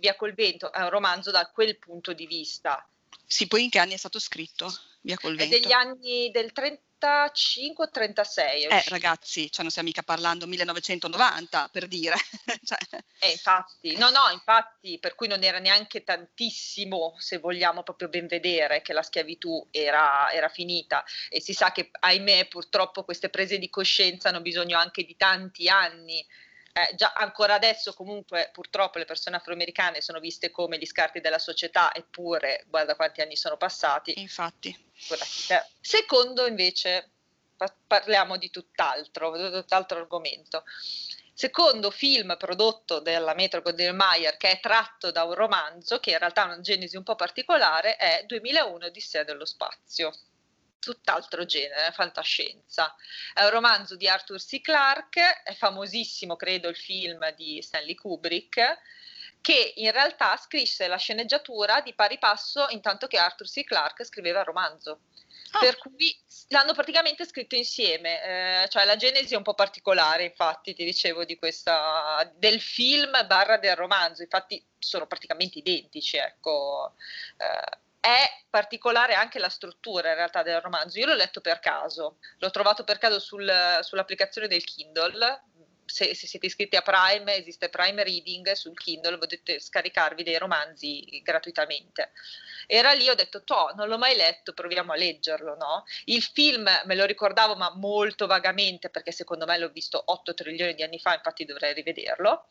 Via 0.00 0.16
col 0.16 0.34
vento 0.34 0.72
è 0.72 0.82
un 0.82 0.90
romanzo 0.90 1.30
da 1.30 1.48
quel 1.50 1.78
punto 1.78 2.12
di 2.12 2.26
vista. 2.26 2.84
Sì, 3.24 3.46
poi 3.46 3.62
in 3.64 3.70
che 3.70 3.78
anni 3.78 3.92
è 3.92 3.98
stato 3.98 4.18
scritto? 4.18 4.72
Via 5.02 5.16
col 5.16 5.34
È 5.34 5.36
vento. 5.36 5.58
degli 5.58 5.70
anni 5.70 6.30
del 6.30 6.50
35-36. 6.54 8.70
Eh, 8.70 8.84
ragazzi, 8.88 9.50
cioè 9.50 9.60
non 9.60 9.70
stiamo 9.70 9.88
mica 9.88 10.02
parlando 10.02 10.46
1990 10.46 11.68
per 11.70 11.88
dire. 11.88 12.16
cioè. 12.64 12.78
Eh, 13.18 13.30
infatti, 13.30 13.94
no, 13.96 14.08
no, 14.08 14.30
infatti, 14.32 14.98
per 14.98 15.14
cui 15.14 15.28
non 15.28 15.44
era 15.44 15.58
neanche 15.58 16.04
tantissimo, 16.04 17.16
se 17.18 17.36
vogliamo 17.36 17.82
proprio 17.82 18.08
ben 18.08 18.26
vedere, 18.26 18.80
che 18.80 18.94
la 18.94 19.02
schiavitù 19.02 19.68
era, 19.70 20.32
era 20.32 20.48
finita. 20.48 21.04
E 21.28 21.42
si 21.42 21.52
sa 21.52 21.70
che, 21.70 21.90
ahimè, 21.92 22.48
purtroppo 22.48 23.04
queste 23.04 23.28
prese 23.28 23.58
di 23.58 23.68
coscienza 23.68 24.30
hanno 24.30 24.40
bisogno 24.40 24.78
anche 24.78 25.04
di 25.04 25.16
tanti 25.16 25.68
anni 25.68 26.26
eh, 26.72 26.94
già 26.94 27.12
ancora 27.14 27.54
adesso 27.54 27.92
comunque 27.94 28.50
purtroppo 28.52 28.98
le 28.98 29.04
persone 29.04 29.36
afroamericane 29.36 30.00
sono 30.00 30.20
viste 30.20 30.50
come 30.50 30.78
gli 30.78 30.86
scarti 30.86 31.20
della 31.20 31.38
società, 31.38 31.92
eppure 31.94 32.64
guarda 32.68 32.94
quanti 32.94 33.20
anni 33.20 33.36
sono 33.36 33.56
passati. 33.56 34.20
Infatti. 34.20 34.76
Secondo 35.80 36.46
invece, 36.46 37.10
pa- 37.56 37.74
parliamo 37.86 38.36
di 38.36 38.50
tutt'altro, 38.50 39.50
tutt'altro 39.50 39.98
argomento. 39.98 40.64
Secondo 41.32 41.92
film 41.92 42.36
prodotto 42.36 42.98
dalla 42.98 43.32
Metro 43.32 43.62
Goldwyn 43.62 43.94
Mayer 43.94 44.36
che 44.36 44.50
è 44.50 44.60
tratto 44.60 45.12
da 45.12 45.22
un 45.22 45.34
romanzo 45.34 46.00
che 46.00 46.10
in 46.10 46.18
realtà 46.18 46.42
ha 46.42 46.46
una 46.46 46.60
genesi 46.60 46.96
un 46.96 47.04
po' 47.04 47.14
particolare 47.14 47.94
è 47.94 48.24
2001 48.26 48.86
Odissea 48.86 49.22
dello 49.22 49.44
spazio 49.44 50.12
tutt'altro 50.78 51.44
genere, 51.44 51.92
fantascienza. 51.92 52.94
È 53.34 53.42
un 53.42 53.50
romanzo 53.50 53.96
di 53.96 54.08
Arthur 54.08 54.40
C. 54.42 54.60
Clarke, 54.60 55.42
è 55.42 55.54
famosissimo, 55.54 56.36
credo, 56.36 56.68
il 56.68 56.76
film 56.76 57.32
di 57.34 57.60
Stanley 57.62 57.94
Kubrick, 57.94 58.78
che 59.40 59.72
in 59.76 59.92
realtà 59.92 60.36
scrisse 60.36 60.88
la 60.88 60.96
sceneggiatura 60.96 61.80
di 61.80 61.94
pari 61.94 62.18
passo 62.18 62.66
intanto 62.70 63.06
che 63.06 63.18
Arthur 63.18 63.48
C. 63.48 63.64
Clarke 63.64 64.04
scriveva 64.04 64.40
il 64.40 64.46
romanzo. 64.46 65.00
Oh. 65.52 65.60
Per 65.60 65.78
cui 65.78 66.14
l'hanno 66.48 66.74
praticamente 66.74 67.24
scritto 67.24 67.54
insieme, 67.54 68.64
eh, 68.64 68.68
cioè 68.68 68.84
la 68.84 68.96
genesi 68.96 69.32
è 69.32 69.36
un 69.36 69.42
po' 69.42 69.54
particolare, 69.54 70.24
infatti 70.24 70.74
ti 70.74 70.84
dicevo 70.84 71.24
di 71.24 71.38
questa, 71.38 72.30
del 72.34 72.60
film 72.60 73.10
barra 73.26 73.56
del 73.56 73.74
romanzo, 73.74 74.20
infatti 74.20 74.62
sono 74.78 75.06
praticamente 75.06 75.58
identici, 75.58 76.18
ecco. 76.18 76.94
Eh, 77.38 77.86
è 78.00 78.44
particolare 78.48 79.14
anche 79.14 79.38
la 79.38 79.48
struttura 79.48 80.10
in 80.10 80.14
realtà 80.16 80.42
del 80.42 80.60
romanzo. 80.60 80.98
Io 80.98 81.06
l'ho 81.06 81.14
letto 81.14 81.40
per 81.40 81.58
caso, 81.60 82.18
l'ho 82.38 82.50
trovato 82.50 82.84
per 82.84 82.98
caso 82.98 83.18
sul, 83.18 83.78
sull'applicazione 83.82 84.48
del 84.48 84.64
Kindle. 84.64 85.42
Se, 85.84 86.14
se, 86.14 86.26
siete 86.26 86.46
iscritti 86.46 86.76
a 86.76 86.82
Prime, 86.82 87.34
esiste 87.34 87.70
Prime 87.70 88.04
Reading 88.04 88.52
sul 88.52 88.76
Kindle, 88.76 89.16
potete 89.16 89.58
scaricarvi 89.58 90.22
dei 90.22 90.36
romanzi 90.36 91.20
gratuitamente. 91.22 92.12
Era 92.66 92.92
lì, 92.92 93.08
ho 93.08 93.14
detto, 93.14 93.42
toh, 93.42 93.72
non 93.74 93.88
l'ho 93.88 93.96
mai 93.96 94.14
letto, 94.14 94.52
proviamo 94.52 94.92
a 94.92 94.96
leggerlo, 94.96 95.56
no? 95.56 95.84
Il 96.04 96.22
film 96.22 96.68
me 96.84 96.94
lo 96.94 97.06
ricordavo, 97.06 97.56
ma 97.56 97.72
molto 97.74 98.26
vagamente, 98.26 98.90
perché 98.90 99.12
secondo 99.12 99.46
me 99.46 99.56
l'ho 99.56 99.70
visto 99.70 100.02
8 100.04 100.34
trilioni 100.34 100.74
di 100.74 100.82
anni 100.82 100.98
fa, 100.98 101.14
infatti 101.14 101.46
dovrei 101.46 101.72
rivederlo. 101.72 102.48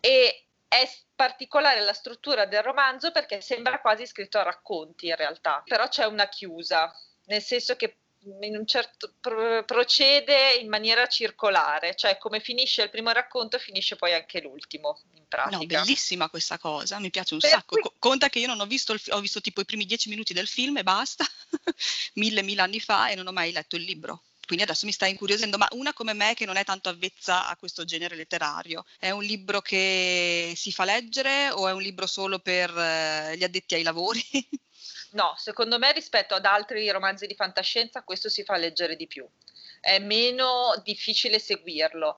E 0.00 0.45
è 0.68 0.88
particolare 1.14 1.80
la 1.80 1.92
struttura 1.92 2.46
del 2.46 2.62
romanzo 2.62 3.10
perché 3.10 3.40
sembra 3.40 3.80
quasi 3.80 4.06
scritto 4.06 4.38
a 4.38 4.42
racconti 4.42 5.06
in 5.06 5.16
realtà, 5.16 5.62
però 5.64 5.88
c'è 5.88 6.04
una 6.04 6.28
chiusa, 6.28 6.92
nel 7.26 7.42
senso 7.42 7.76
che 7.76 7.96
in 8.40 8.56
un 8.56 8.66
certo 8.66 9.14
pro- 9.20 9.64
procede 9.64 10.54
in 10.60 10.68
maniera 10.68 11.06
circolare, 11.06 11.94
cioè 11.94 12.18
come 12.18 12.40
finisce 12.40 12.82
il 12.82 12.90
primo 12.90 13.12
racconto 13.12 13.58
finisce 13.58 13.94
poi 13.96 14.14
anche 14.14 14.40
l'ultimo 14.40 15.00
in 15.14 15.26
pratica. 15.28 15.58
No, 15.58 15.64
bellissima 15.64 16.28
questa 16.28 16.58
cosa, 16.58 16.98
mi 16.98 17.10
piace 17.10 17.34
un 17.34 17.40
per 17.40 17.50
sacco. 17.50 17.78
Cui... 17.78 17.90
Conta 17.98 18.28
che 18.28 18.40
io 18.40 18.48
non 18.48 18.60
ho 18.60 18.66
visto 18.66 18.92
il, 18.92 19.00
ho 19.10 19.20
visto 19.20 19.40
tipo 19.40 19.60
i 19.60 19.64
primi 19.64 19.86
dieci 19.86 20.08
minuti 20.08 20.34
del 20.34 20.48
film 20.48 20.78
e 20.78 20.82
basta, 20.82 21.24
mille 22.14 22.42
mille 22.42 22.62
anni 22.62 22.80
fa 22.80 23.08
e 23.08 23.14
non 23.14 23.28
ho 23.28 23.32
mai 23.32 23.52
letto 23.52 23.76
il 23.76 23.82
libro 23.82 24.22
quindi 24.46 24.64
adesso 24.64 24.86
mi 24.86 24.92
sta 24.92 25.06
incuriosendo, 25.06 25.58
ma 25.58 25.68
una 25.72 25.92
come 25.92 26.14
me 26.14 26.34
che 26.34 26.46
non 26.46 26.56
è 26.56 26.64
tanto 26.64 26.88
avvezza 26.88 27.48
a 27.48 27.56
questo 27.56 27.84
genere 27.84 28.14
letterario, 28.14 28.84
è 28.98 29.10
un 29.10 29.22
libro 29.22 29.60
che 29.60 30.52
si 30.56 30.72
fa 30.72 30.84
leggere 30.84 31.50
o 31.50 31.68
è 31.68 31.72
un 31.72 31.82
libro 31.82 32.06
solo 32.06 32.38
per 32.38 32.70
eh, 32.70 33.36
gli 33.36 33.44
addetti 33.44 33.74
ai 33.74 33.82
lavori? 33.82 34.22
No, 35.12 35.34
secondo 35.36 35.78
me 35.78 35.92
rispetto 35.92 36.34
ad 36.34 36.44
altri 36.44 36.90
romanzi 36.90 37.26
di 37.26 37.34
fantascienza 37.34 38.02
questo 38.02 38.28
si 38.28 38.44
fa 38.44 38.56
leggere 38.56 38.96
di 38.96 39.06
più. 39.06 39.26
È 39.80 39.98
meno 39.98 40.74
difficile 40.84 41.38
seguirlo. 41.38 42.16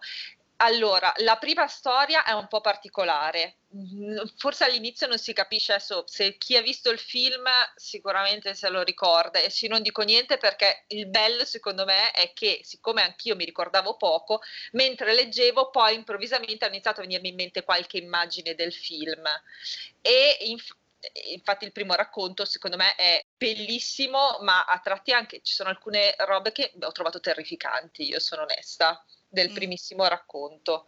Allora, 0.60 1.12
la 1.18 1.36
prima 1.36 1.68
storia 1.68 2.24
è 2.24 2.32
un 2.32 2.48
po' 2.48 2.60
particolare, 2.60 3.58
mm, 3.76 4.24
forse 4.38 4.64
all'inizio 4.64 5.06
non 5.06 5.16
si 5.16 5.32
capisce 5.32 5.72
adesso, 5.72 6.02
se 6.08 6.36
chi 6.36 6.56
ha 6.56 6.62
visto 6.62 6.90
il 6.90 6.98
film 6.98 7.44
sicuramente 7.76 8.54
se 8.54 8.68
lo 8.68 8.82
ricorda 8.82 9.38
e 9.38 9.50
se 9.50 9.68
non 9.68 9.82
dico 9.82 10.02
niente 10.02 10.36
perché 10.36 10.84
il 10.88 11.06
bello 11.06 11.44
secondo 11.44 11.84
me 11.84 12.10
è 12.10 12.32
che 12.32 12.60
siccome 12.64 13.02
anch'io 13.02 13.36
mi 13.36 13.44
ricordavo 13.44 13.96
poco, 13.96 14.40
mentre 14.72 15.14
leggevo 15.14 15.70
poi 15.70 15.94
improvvisamente 15.94 16.64
ha 16.64 16.68
iniziato 16.68 17.00
a 17.00 17.02
venirmi 17.04 17.28
in 17.28 17.36
mente 17.36 17.62
qualche 17.62 17.98
immagine 17.98 18.56
del 18.56 18.72
film. 18.72 19.24
E 20.02 20.38
inf- 20.40 20.76
infatti 21.30 21.64
il 21.66 21.72
primo 21.72 21.94
racconto 21.94 22.44
secondo 22.44 22.76
me 22.76 22.96
è 22.96 23.24
bellissimo 23.36 24.38
ma 24.40 24.64
a 24.64 24.80
tratti 24.80 25.12
anche 25.12 25.40
ci 25.42 25.54
sono 25.54 25.68
alcune 25.68 26.16
robe 26.18 26.50
che 26.50 26.72
ho 26.80 26.90
trovato 26.92 27.20
terrificanti, 27.20 28.08
io 28.08 28.18
sono 28.18 28.42
onesta 28.42 29.00
del 29.28 29.50
mm. 29.50 29.54
primissimo 29.54 30.06
racconto. 30.06 30.86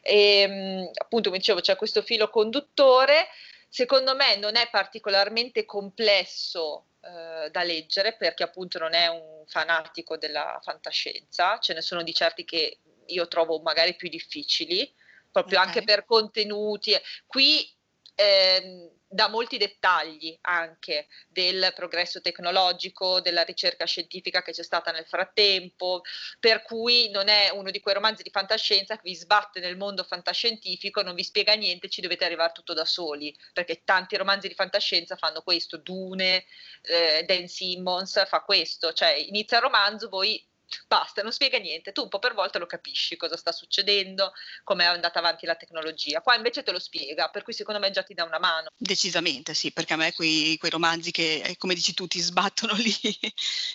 E, 0.00 0.40
ehm, 0.40 0.90
appunto, 0.94 1.28
come 1.28 1.38
dicevo, 1.38 1.60
c'è 1.60 1.76
questo 1.76 2.02
filo 2.02 2.30
conduttore. 2.30 3.28
Secondo 3.68 4.14
me 4.14 4.36
non 4.36 4.56
è 4.56 4.68
particolarmente 4.70 5.64
complesso 5.64 6.86
eh, 7.00 7.50
da 7.50 7.62
leggere 7.62 8.14
perché 8.16 8.42
appunto 8.42 8.78
non 8.78 8.94
è 8.94 9.08
un 9.08 9.44
fanatico 9.46 10.16
della 10.16 10.60
fantascienza, 10.62 11.58
ce 11.58 11.74
ne 11.74 11.80
sono 11.80 12.02
di 12.02 12.12
certi 12.12 12.44
che 12.44 12.78
io 13.06 13.26
trovo 13.28 13.60
magari 13.60 13.96
più 13.96 14.08
difficili, 14.08 14.88
proprio 15.30 15.58
okay. 15.58 15.68
anche 15.68 15.82
per 15.84 16.04
contenuti. 16.04 16.94
Qui 17.26 17.68
eh, 18.14 18.90
da 19.12 19.28
molti 19.28 19.58
dettagli 19.58 20.36
anche 20.42 21.06
del 21.28 21.72
progresso 21.74 22.20
tecnologico, 22.20 23.20
della 23.20 23.42
ricerca 23.42 23.84
scientifica 23.84 24.42
che 24.42 24.52
c'è 24.52 24.62
stata 24.62 24.90
nel 24.90 25.04
frattempo, 25.04 26.00
per 26.40 26.62
cui 26.62 27.10
non 27.10 27.28
è 27.28 27.50
uno 27.50 27.70
di 27.70 27.80
quei 27.80 27.94
romanzi 27.94 28.22
di 28.22 28.30
fantascienza 28.30 28.96
che 28.96 29.02
vi 29.04 29.14
sbatte 29.14 29.60
nel 29.60 29.76
mondo 29.76 30.02
fantascientifico, 30.02 31.02
non 31.02 31.14
vi 31.14 31.24
spiega 31.24 31.52
niente, 31.54 31.88
ci 31.88 32.00
dovete 32.00 32.24
arrivare 32.24 32.52
tutto 32.52 32.72
da 32.72 32.86
soli, 32.86 33.36
perché 33.52 33.82
tanti 33.84 34.16
romanzi 34.16 34.48
di 34.48 34.54
fantascienza 34.54 35.16
fanno 35.16 35.42
questo, 35.42 35.76
Dune, 35.76 36.44
eh, 36.82 37.24
Dan 37.26 37.48
Simmons 37.48 38.26
fa 38.26 38.40
questo, 38.40 38.92
cioè 38.92 39.10
inizia 39.10 39.58
il 39.58 39.64
romanzo, 39.64 40.08
voi 40.08 40.42
basta, 40.86 41.22
non 41.22 41.32
spiega 41.32 41.58
niente, 41.58 41.92
tu 41.92 42.02
un 42.02 42.08
po' 42.08 42.18
per 42.18 42.34
volta 42.34 42.58
lo 42.58 42.66
capisci 42.66 43.16
cosa 43.16 43.36
sta 43.36 43.52
succedendo, 43.52 44.32
come 44.64 44.84
è 44.84 44.86
andata 44.86 45.18
avanti 45.18 45.46
la 45.46 45.54
tecnologia, 45.54 46.20
qua 46.20 46.34
invece 46.34 46.62
te 46.62 46.72
lo 46.72 46.78
spiega, 46.78 47.28
per 47.28 47.42
cui 47.42 47.52
secondo 47.52 47.80
me 47.80 47.90
già 47.90 48.02
ti 48.02 48.14
dà 48.14 48.24
una 48.24 48.38
mano. 48.38 48.68
Decisamente 48.76 49.54
sì, 49.54 49.72
perché 49.72 49.94
a 49.94 49.96
me 49.96 50.12
quei, 50.12 50.56
quei 50.58 50.70
romanzi 50.70 51.10
che, 51.10 51.42
eh, 51.44 51.56
come 51.56 51.74
dici 51.74 51.94
tu, 51.94 52.06
ti 52.06 52.20
sbattono 52.20 52.74
lì 52.76 52.94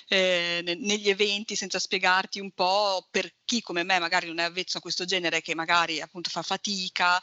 eh, 0.08 0.62
negli 0.64 1.10
eventi 1.10 1.56
senza 1.56 1.80
spiegarti 1.80 2.40
un 2.40 2.52
po', 2.52 3.08
per 3.10 3.34
chi 3.46 3.62
come 3.62 3.84
me 3.84 4.00
magari 4.00 4.28
non 4.28 4.40
è 4.40 4.44
avvezzo 4.44 4.78
a 4.78 4.82
questo 4.82 5.06
genere, 5.06 5.42
che 5.42 5.56
magari 5.56 6.02
appunto 6.02 6.30
fa 6.30 6.42
fatica, 6.42 7.22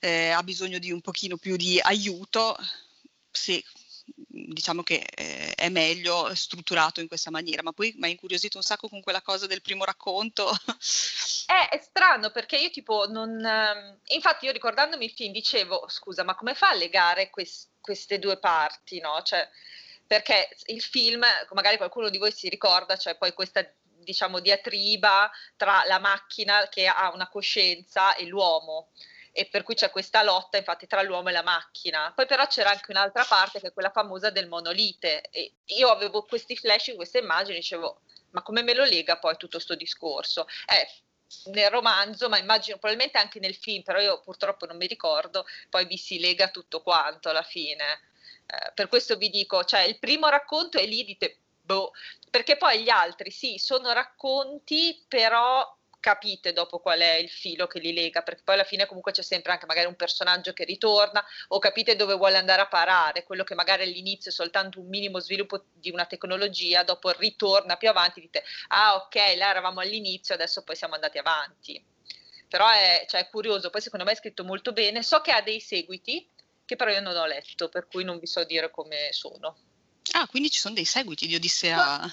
eh, 0.00 0.30
ha 0.30 0.42
bisogno 0.42 0.78
di 0.78 0.92
un 0.92 1.00
pochino 1.00 1.36
più 1.36 1.56
di 1.56 1.80
aiuto, 1.80 2.56
sì, 3.30 3.62
diciamo 4.06 4.82
che 4.82 5.04
eh, 5.14 5.54
è 5.54 5.68
meglio 5.68 6.34
strutturato 6.34 7.00
in 7.00 7.08
questa 7.08 7.30
maniera, 7.30 7.62
ma 7.62 7.72
poi 7.72 7.94
mi 7.96 8.06
ha 8.06 8.10
incuriosito 8.10 8.56
un 8.56 8.62
sacco 8.62 8.88
con 8.88 9.00
quella 9.00 9.22
cosa 9.22 9.46
del 9.46 9.62
primo 9.62 9.84
racconto. 9.84 10.50
Eh, 11.46 11.76
è 11.76 11.82
strano 11.82 12.30
perché 12.30 12.56
io 12.56 12.70
tipo 12.70 13.06
non... 13.06 13.38
Ehm, 13.44 13.98
infatti 14.06 14.46
io 14.46 14.52
ricordandomi 14.52 15.04
il 15.04 15.10
film 15.10 15.30
dicevo, 15.30 15.84
scusa, 15.88 16.24
ma 16.24 16.34
come 16.34 16.54
fa 16.54 16.70
a 16.70 16.74
legare 16.74 17.28
quest- 17.28 17.68
queste 17.82 18.18
due 18.18 18.38
parti, 18.38 18.98
no? 18.98 19.20
Cioè, 19.22 19.46
perché 20.06 20.48
il 20.68 20.80
film, 20.80 21.22
magari 21.52 21.76
qualcuno 21.76 22.08
di 22.08 22.16
voi 22.16 22.32
si 22.32 22.48
ricorda, 22.48 22.96
cioè 22.96 23.16
poi 23.16 23.34
questa 23.34 23.62
diciamo 24.04 24.40
diatriba 24.40 25.30
tra 25.56 25.82
la 25.86 25.98
macchina 25.98 26.66
che 26.70 26.86
ha 26.86 27.12
una 27.12 27.28
coscienza 27.28 28.14
e 28.14 28.26
l'uomo 28.26 28.88
e 29.36 29.46
per 29.46 29.64
cui 29.64 29.74
c'è 29.74 29.90
questa 29.90 30.22
lotta 30.22 30.58
infatti 30.58 30.86
tra 30.86 31.02
l'uomo 31.02 31.28
e 31.28 31.32
la 31.32 31.42
macchina. 31.42 32.12
Poi 32.14 32.24
però 32.24 32.46
c'era 32.46 32.70
anche 32.70 32.92
un'altra 32.92 33.24
parte 33.24 33.58
che 33.58 33.66
è 33.66 33.72
quella 33.72 33.90
famosa 33.90 34.30
del 34.30 34.46
monolite 34.46 35.22
e 35.30 35.54
io 35.66 35.88
avevo 35.90 36.22
questi 36.22 36.56
flash, 36.56 36.94
queste 36.94 37.18
immagini, 37.18 37.58
dicevo 37.58 38.00
ma 38.30 38.42
come 38.42 38.62
me 38.62 38.74
lo 38.74 38.84
lega 38.84 39.18
poi 39.18 39.36
tutto 39.36 39.56
questo 39.56 39.74
discorso? 39.74 40.46
Eh, 40.66 40.88
nel 41.50 41.70
romanzo, 41.70 42.28
ma 42.28 42.38
immagino 42.38 42.78
probabilmente 42.78 43.18
anche 43.18 43.40
nel 43.40 43.56
film, 43.56 43.82
però 43.82 43.98
io 44.00 44.20
purtroppo 44.20 44.66
non 44.66 44.76
mi 44.76 44.86
ricordo, 44.86 45.46
poi 45.68 45.86
vi 45.86 45.96
si 45.96 46.20
lega 46.20 46.48
tutto 46.48 46.80
quanto 46.82 47.28
alla 47.28 47.42
fine. 47.42 48.02
Eh, 48.46 48.72
per 48.72 48.88
questo 48.88 49.16
vi 49.16 49.30
dico, 49.30 49.64
cioè 49.64 49.80
il 49.80 49.98
primo 49.98 50.28
racconto 50.28 50.78
è 50.78 50.86
lì, 50.86 51.04
dite, 51.04 51.38
boh, 51.60 51.92
perché 52.30 52.56
poi 52.56 52.82
gli 52.82 52.90
altri 52.90 53.30
sì, 53.30 53.58
sono 53.58 53.92
racconti, 53.92 55.04
però 55.08 55.76
capite 56.04 56.52
dopo 56.52 56.80
qual 56.80 56.98
è 56.98 57.14
il 57.14 57.30
filo 57.30 57.66
che 57.66 57.78
li 57.78 57.94
lega, 57.94 58.20
perché 58.20 58.42
poi 58.44 58.56
alla 58.56 58.64
fine 58.64 58.84
comunque 58.84 59.10
c'è 59.10 59.22
sempre 59.22 59.52
anche 59.52 59.64
magari 59.64 59.86
un 59.86 59.96
personaggio 59.96 60.52
che 60.52 60.64
ritorna 60.64 61.24
o 61.48 61.58
capite 61.58 61.96
dove 61.96 62.12
vuole 62.14 62.36
andare 62.36 62.60
a 62.60 62.68
parare, 62.68 63.24
quello 63.24 63.42
che 63.42 63.54
magari 63.54 63.84
all'inizio 63.84 64.30
è 64.30 64.34
soltanto 64.34 64.80
un 64.80 64.88
minimo 64.88 65.18
sviluppo 65.18 65.64
di 65.72 65.88
una 65.88 66.04
tecnologia, 66.04 66.82
dopo 66.82 67.10
ritorna 67.12 67.76
più 67.76 67.88
avanti, 67.88 68.20
dite 68.20 68.44
ah 68.68 68.96
ok, 68.96 69.14
là 69.14 69.48
eravamo 69.48 69.80
all'inizio, 69.80 70.34
adesso 70.34 70.62
poi 70.62 70.76
siamo 70.76 70.92
andati 70.92 71.16
avanti. 71.16 71.82
Però 72.50 72.68
è, 72.68 73.06
cioè, 73.08 73.22
è 73.22 73.28
curioso, 73.30 73.70
poi 73.70 73.80
secondo 73.80 74.04
me 74.04 74.12
è 74.12 74.16
scritto 74.16 74.44
molto 74.44 74.72
bene, 74.74 75.02
so 75.02 75.22
che 75.22 75.32
ha 75.32 75.40
dei 75.40 75.60
seguiti, 75.60 76.28
che 76.66 76.76
però 76.76 76.90
io 76.90 77.00
non 77.00 77.16
ho 77.16 77.24
letto, 77.24 77.70
per 77.70 77.86
cui 77.86 78.04
non 78.04 78.18
vi 78.18 78.26
so 78.26 78.44
dire 78.44 78.70
come 78.70 79.08
sono. 79.12 79.56
Ah, 80.12 80.26
quindi 80.28 80.50
ci 80.50 80.58
sono 80.58 80.74
dei 80.74 80.84
seguiti 80.84 81.26
di 81.26 81.34
Odissea. 81.34 81.96
No 81.96 82.12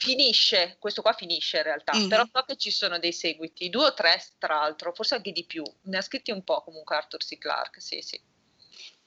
finisce, 0.00 0.76
questo 0.78 1.02
qua 1.02 1.12
finisce 1.12 1.58
in 1.58 1.62
realtà, 1.64 1.94
mm-hmm. 1.94 2.08
però 2.08 2.24
so 2.32 2.42
che 2.46 2.56
ci 2.56 2.70
sono 2.70 2.98
dei 2.98 3.12
seguiti, 3.12 3.68
due 3.68 3.84
o 3.84 3.94
tre 3.94 4.22
tra 4.38 4.54
l'altro, 4.54 4.94
forse 4.94 5.16
anche 5.16 5.30
di 5.30 5.44
più. 5.44 5.62
Ne 5.82 5.98
ha 5.98 6.00
scritti 6.00 6.30
un 6.30 6.42
po' 6.42 6.62
comunque 6.62 6.96
Arthur 6.96 7.22
C. 7.22 7.36
Clarke, 7.36 7.80
sì, 7.80 8.00
sì. 8.00 8.18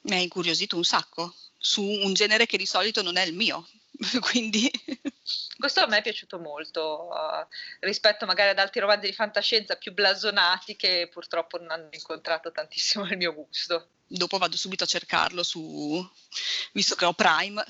Mi 0.02 0.14
ha 0.14 0.18
incuriosito 0.18 0.76
un 0.76 0.84
sacco 0.84 1.34
su 1.58 1.82
un 1.82 2.14
genere 2.14 2.46
che 2.46 2.56
di 2.56 2.66
solito 2.66 3.02
non 3.02 3.16
è 3.16 3.24
il 3.24 3.34
mio, 3.34 3.66
quindi... 4.30 4.70
Questo 5.56 5.80
a 5.80 5.86
me 5.86 5.98
è 5.98 6.02
piaciuto 6.02 6.38
molto, 6.38 7.08
uh, 7.08 7.46
rispetto 7.80 8.26
magari 8.26 8.50
ad 8.50 8.58
altri 8.58 8.80
romanzi 8.80 9.06
di 9.06 9.14
fantascienza 9.14 9.76
più 9.76 9.92
blasonati 9.92 10.76
che 10.76 11.08
purtroppo 11.10 11.58
non 11.58 11.70
hanno 11.70 11.88
incontrato 11.90 12.52
tantissimo 12.52 13.06
il 13.06 13.16
mio 13.16 13.32
gusto 13.32 13.88
dopo 14.06 14.38
vado 14.38 14.56
subito 14.56 14.84
a 14.84 14.86
cercarlo 14.86 15.42
su, 15.42 16.08
visto 16.72 16.94
che 16.94 17.04
ho 17.04 17.12
Prime, 17.14 17.64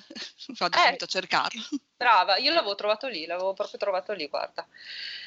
vado 0.59 0.77
eh, 0.77 0.83
subito 0.85 1.05
a 1.05 1.09
cercarlo. 1.09 1.63
Brava, 1.97 2.37
io 2.37 2.53
l'avevo 2.53 2.75
trovato 2.75 3.07
lì, 3.07 3.27
l'avevo 3.27 3.55
proprio 3.55 3.79
trovato 3.79 4.13
lì, 4.13 4.27
guarda. 4.29 4.67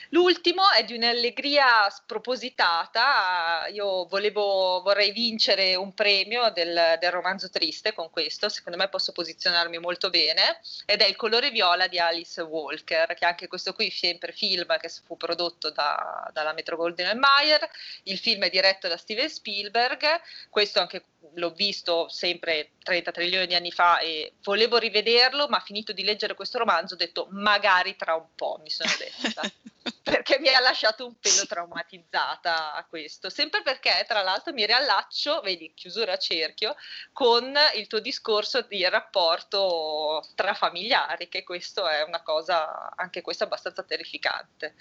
L'ultimo 0.10 0.70
è 0.72 0.84
di 0.86 0.96
un'allegria 0.96 1.90
spropositata, 1.90 3.68
io 3.72 4.06
volevo, 4.06 4.82
vorrei 4.82 5.12
vincere 5.12 5.76
un 5.76 5.94
premio 5.94 6.50
del, 6.52 6.98
del, 7.00 7.12
romanzo 7.12 7.50
triste 7.50 7.94
con 7.94 8.10
questo, 8.10 8.48
secondo 8.48 8.78
me 8.78 8.88
posso 8.88 9.12
posizionarmi 9.12 9.80
molto 9.80 10.10
bene, 10.10 10.60
ed 10.86 11.02
è 11.02 11.06
Il 11.06 11.16
colore 11.16 11.52
viola 11.52 11.88
di 11.88 12.00
Alice 12.00 12.42
Walker, 12.42 13.14
che 13.16 13.26
anche 13.26 13.48
questo 13.48 13.74
qui 13.74 13.90
sempre 13.90 14.32
film 14.32 14.78
che 14.80 14.90
fu 14.90 15.18
prodotto 15.18 15.72
da, 15.72 16.30
dalla 16.32 16.54
Metro 16.54 16.78
Golden 16.78 17.18
Mayer, 17.18 17.68
il 18.04 18.18
film 18.18 18.44
è 18.44 18.50
diretto 18.50 18.88
da 18.88 18.98
Steven 18.98 19.30
Spielberg, 19.30 20.22
questo 20.50 20.80
anche 20.80 21.04
l'ho 21.34 21.52
visto 21.52 22.08
sempre 22.10 22.72
30 22.84 23.12
trilioni 23.12 23.48
di 23.48 23.56
anni 23.56 23.72
fa 23.72 24.00
e 24.00 24.34
volevo 24.44 24.78
rivederlo, 24.78 25.48
ma 25.48 25.60
finito 25.60 25.92
di 25.92 26.04
leggere 26.04 26.34
questo 26.34 26.58
romanzo 26.58 26.94
ho 26.94 26.98
detto 26.98 27.28
magari 27.32 27.96
tra 27.96 28.16
un 28.16 28.28
po', 28.36 28.60
mi 28.62 28.70
sono 28.70 28.92
detta, 28.98 29.42
perché 30.04 30.40
mi 30.40 30.50
ha 30.50 30.60
lasciato 30.60 31.06
un 31.06 31.16
pelo 31.20 31.46
traumatizzata 31.46 32.74
a 32.74 32.86
questo, 32.86 33.30
sempre 33.30 33.62
perché 33.62 34.06
tra 34.08 34.22
l'altro 34.22 34.54
mi 34.54 34.66
riallaccio, 34.66 35.42
vedi, 35.42 35.74
chiusura 35.74 36.14
a 36.14 36.18
cerchio, 36.18 36.76
con 37.14 37.54
il 37.76 37.88
tuo 37.88 38.00
discorso 38.00 38.62
di 38.62 38.88
rapporto 38.88 40.24
tra 40.36 40.54
familiari, 40.54 41.30
che 41.30 41.44
questo 41.44 41.88
è 41.88 42.04
una 42.04 42.22
cosa, 42.22 42.92
anche 42.96 43.22
questa 43.22 43.46
abbastanza 43.46 43.84
terrificante, 43.84 44.76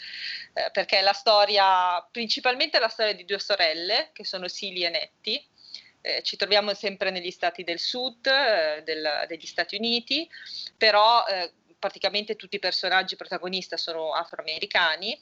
eh, 0.53 0.71
perché 0.71 0.99
è 0.99 1.03
la 1.03 1.13
storia, 1.13 2.01
principalmente 2.11 2.79
la 2.79 2.89
storia 2.89 3.15
di 3.15 3.25
due 3.25 3.39
sorelle, 3.39 4.11
che 4.13 4.25
sono 4.25 4.49
Sili 4.49 4.85
e 4.85 4.91
Netti, 4.91 5.49
eh, 6.07 6.23
ci 6.23 6.37
troviamo 6.37 6.73
sempre 6.73 7.11
negli 7.11 7.33
stati 7.33 7.65
del 7.65 7.81
sud 7.81 8.27
eh, 8.27 8.83
del, 8.85 9.25
degli 9.27 9.47
Stati 9.47 9.75
Uniti, 9.75 10.29
però 10.77 11.25
eh, 11.27 11.53
praticamente 11.87 12.35
tutti 12.35 12.57
i 12.57 12.59
personaggi 12.59 13.15
protagonisti 13.15 13.79
sono 13.79 14.13
afroamericani. 14.13 15.17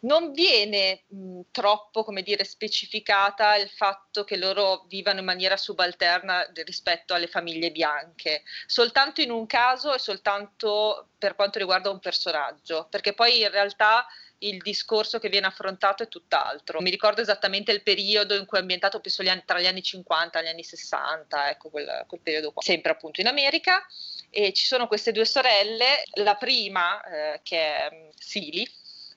Non 0.00 0.32
viene 0.32 1.04
mh, 1.06 1.40
troppo, 1.52 2.02
come 2.02 2.22
dire, 2.22 2.42
specificata 2.42 3.54
il 3.54 3.68
fatto 3.68 4.24
che 4.24 4.36
loro 4.36 4.86
vivano 4.88 5.20
in 5.20 5.24
maniera 5.24 5.56
subalterna 5.56 6.50
rispetto 6.64 7.14
alle 7.14 7.28
famiglie 7.28 7.70
bianche, 7.70 8.42
soltanto 8.66 9.20
in 9.20 9.30
un 9.30 9.46
caso 9.46 9.94
e 9.94 10.00
soltanto 10.00 11.10
per 11.16 11.36
quanto 11.36 11.60
riguarda 11.60 11.90
un 11.90 12.00
personaggio, 12.00 12.88
perché 12.90 13.12
poi 13.12 13.42
in 13.42 13.50
realtà 13.50 14.04
il 14.42 14.58
discorso 14.58 15.18
che 15.18 15.28
viene 15.28 15.46
affrontato 15.46 16.02
è 16.02 16.08
tutt'altro. 16.08 16.80
Mi 16.80 16.90
ricordo 16.90 17.20
esattamente 17.20 17.72
il 17.72 17.82
periodo 17.82 18.34
in 18.34 18.46
cui 18.46 18.58
è 18.58 18.60
ambientato 18.60 19.00
penso, 19.00 19.22
tra 19.44 19.60
gli 19.60 19.66
anni 19.66 19.82
50 19.82 20.38
e 20.38 20.42
gli 20.42 20.48
anni 20.48 20.64
60, 20.64 21.50
ecco 21.50 21.70
quel, 21.70 22.04
quel, 22.06 22.20
periodo 22.20 22.52
qua, 22.52 22.62
sempre 22.62 22.90
appunto 22.92 23.20
in 23.20 23.26
America. 23.26 23.86
E 24.30 24.52
ci 24.52 24.64
sono 24.64 24.86
queste 24.86 25.12
due 25.12 25.24
sorelle, 25.24 26.04
la 26.14 26.36
prima 26.36 27.02
eh, 27.02 27.40
che 27.42 27.58
è 27.58 27.90
mm, 27.92 28.08
Sili, 28.16 28.68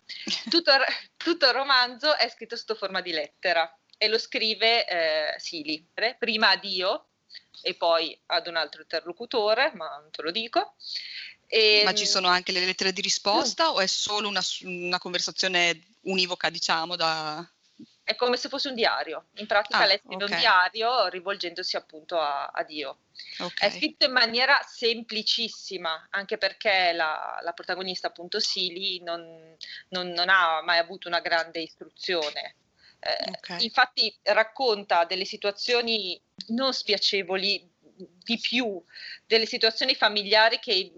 tutto, 0.50 0.72
tutto, 1.18 1.46
il 1.46 1.54
romanzo 1.54 2.16
è 2.16 2.28
scritto 2.30 2.56
sotto 2.56 2.76
forma 2.76 3.02
di 3.02 3.12
lettera 3.12 3.72
e 3.98 4.08
lo 4.08 4.18
scrive 4.18 4.86
eh, 4.88 5.40
Sili, 5.40 5.88
prima 6.18 6.50
a 6.50 6.58
Dio 6.58 7.08
e 7.62 7.76
poi 7.76 8.20
ad 8.28 8.48
un 8.48 8.58
altro 8.58 8.82
interlocutore, 8.82 9.72
ma 9.76 9.98
non 10.02 10.12
te 10.12 10.22
lo 10.22 10.32
dico. 10.32 10.76
E, 11.48 11.84
Ma 11.86 11.94
ci 11.94 12.04
ehm, 12.04 12.10
sono 12.10 12.28
anche 12.28 12.52
le 12.52 12.66
lettere 12.66 12.92
di 12.92 13.02
risposta 13.02 13.72
mm. 13.72 13.76
o 13.76 13.80
è 13.80 13.88
solo 13.88 14.28
una, 14.28 14.42
una, 14.64 14.98
conversazione 14.98 15.84
univoca, 16.02 16.50
diciamo, 16.50 16.96
da... 16.96 17.48
È 18.04 18.16
come 18.16 18.36
se 18.36 18.50
fosse 18.50 18.68
un 18.68 18.76
diario, 18.76 19.28
in 19.36 19.48
pratica 19.48 19.80
ah, 19.80 19.86
lei 19.86 19.98
scrive 19.98 20.26
okay. 20.26 20.36
un 20.36 20.40
diario 20.40 21.08
rivolgendosi 21.08 21.78
appunto 21.78 22.20
a, 22.20 22.48
a 22.48 22.64
Dio. 22.64 23.00
Okay. 23.40 23.70
È 23.70 23.72
scritto 23.72 24.06
in 24.06 24.12
maniera 24.12 24.60
semplicissima, 24.66 26.08
anche 26.10 26.38
perché 26.38 26.92
la, 26.92 27.40
la 27.42 27.54
protagonista 27.54 28.08
appunto 28.08 28.40
Sili 28.40 29.02
non, 29.02 29.56
non, 29.90 30.10
non, 30.10 30.28
ha 30.28 30.62
mai 30.62 30.80
avuto 30.80 31.08
una 31.08 31.22
grande 31.22 31.62
istruzione. 31.62 32.56
Eh, 33.00 33.32
okay. 33.38 33.64
Infatti 33.64 34.14
racconta 34.24 35.06
delle 35.06 35.26
situazioni 35.26 36.22
non 36.48 36.74
spiacevoli 36.74 37.72
di 37.96 38.38
più, 38.40 38.84
delle 39.26 39.46
situazioni 39.46 39.96
familiari 39.96 40.60
che 40.60 40.92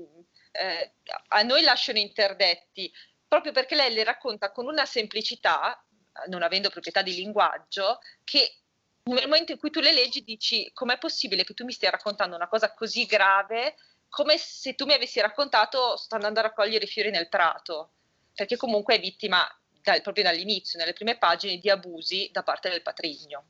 eh, 0.51 0.91
a 1.27 1.41
noi 1.43 1.61
lasciano 1.61 1.99
interdetti, 1.99 2.91
proprio 3.27 3.51
perché 3.51 3.75
lei 3.75 3.93
le 3.93 4.03
racconta 4.03 4.51
con 4.51 4.65
una 4.65 4.85
semplicità, 4.85 5.84
non 6.27 6.43
avendo 6.43 6.69
proprietà 6.69 7.01
di 7.01 7.15
linguaggio, 7.15 7.99
che 8.23 8.59
nel 9.03 9.27
momento 9.27 9.51
in 9.51 9.59
cui 9.59 9.69
tu 9.69 9.79
le 9.79 9.93
leggi 9.93 10.23
dici 10.23 10.71
com'è 10.73 10.97
possibile 10.97 11.43
che 11.43 11.53
tu 11.53 11.63
mi 11.63 11.71
stia 11.71 11.91
raccontando 11.91 12.35
una 12.35 12.47
cosa 12.47 12.73
così 12.73 13.05
grave 13.05 13.75
come 14.09 14.37
se 14.37 14.75
tu 14.75 14.85
mi 14.85 14.93
avessi 14.93 15.19
raccontato 15.19 15.97
sto 15.97 16.15
andando 16.15 16.39
a 16.39 16.43
raccogliere 16.43 16.85
i 16.85 16.87
fiori 16.87 17.09
nel 17.09 17.27
prato, 17.27 17.91
perché 18.33 18.55
comunque 18.55 18.95
è 18.95 18.99
vittima 18.99 19.45
dal, 19.81 20.01
proprio 20.01 20.23
dall'inizio, 20.23 20.79
nelle 20.79 20.93
prime 20.93 21.17
pagine, 21.17 21.57
di 21.57 21.69
abusi 21.69 22.29
da 22.31 22.41
parte 22.41 22.69
del 22.69 22.81
patrigno. 22.81 23.43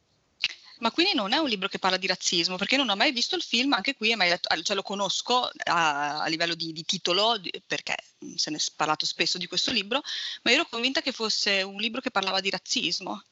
Ma 0.80 0.92
quindi 0.92 1.14
non 1.14 1.32
è 1.32 1.38
un 1.38 1.48
libro 1.48 1.70
che 1.70 1.80
parla 1.80 1.98
di 1.98 2.08
razzismo, 2.08 2.58
perché 2.58 2.76
non 2.76 2.90
ho 2.90 2.96
mai 2.96 3.12
visto 3.12 3.36
il 3.36 3.42
film, 3.42 3.74
anche 3.74 3.96
qui 3.96 4.14
detto, 4.16 4.62
cioè 4.62 4.76
lo 4.76 4.82
conosco 4.82 5.50
a, 5.64 6.22
a 6.22 6.28
livello 6.28 6.54
di, 6.54 6.74
di, 6.74 6.84
titolo, 6.84 7.40
perché 7.66 7.96
se 8.36 8.52
ne 8.52 8.58
è 8.58 8.62
parlato 8.76 9.06
spesso 9.06 9.38
di 9.38 9.48
questo 9.48 9.72
libro, 9.72 10.02
ma 10.42 10.52
ero 10.52 10.66
convinta 10.66 11.02
che 11.02 11.14
fosse 11.14 11.62
un 11.62 11.78
libro 11.78 12.02
che 12.02 12.12
parlava 12.12 12.42
di 12.42 12.50
razzismo. 12.50 13.24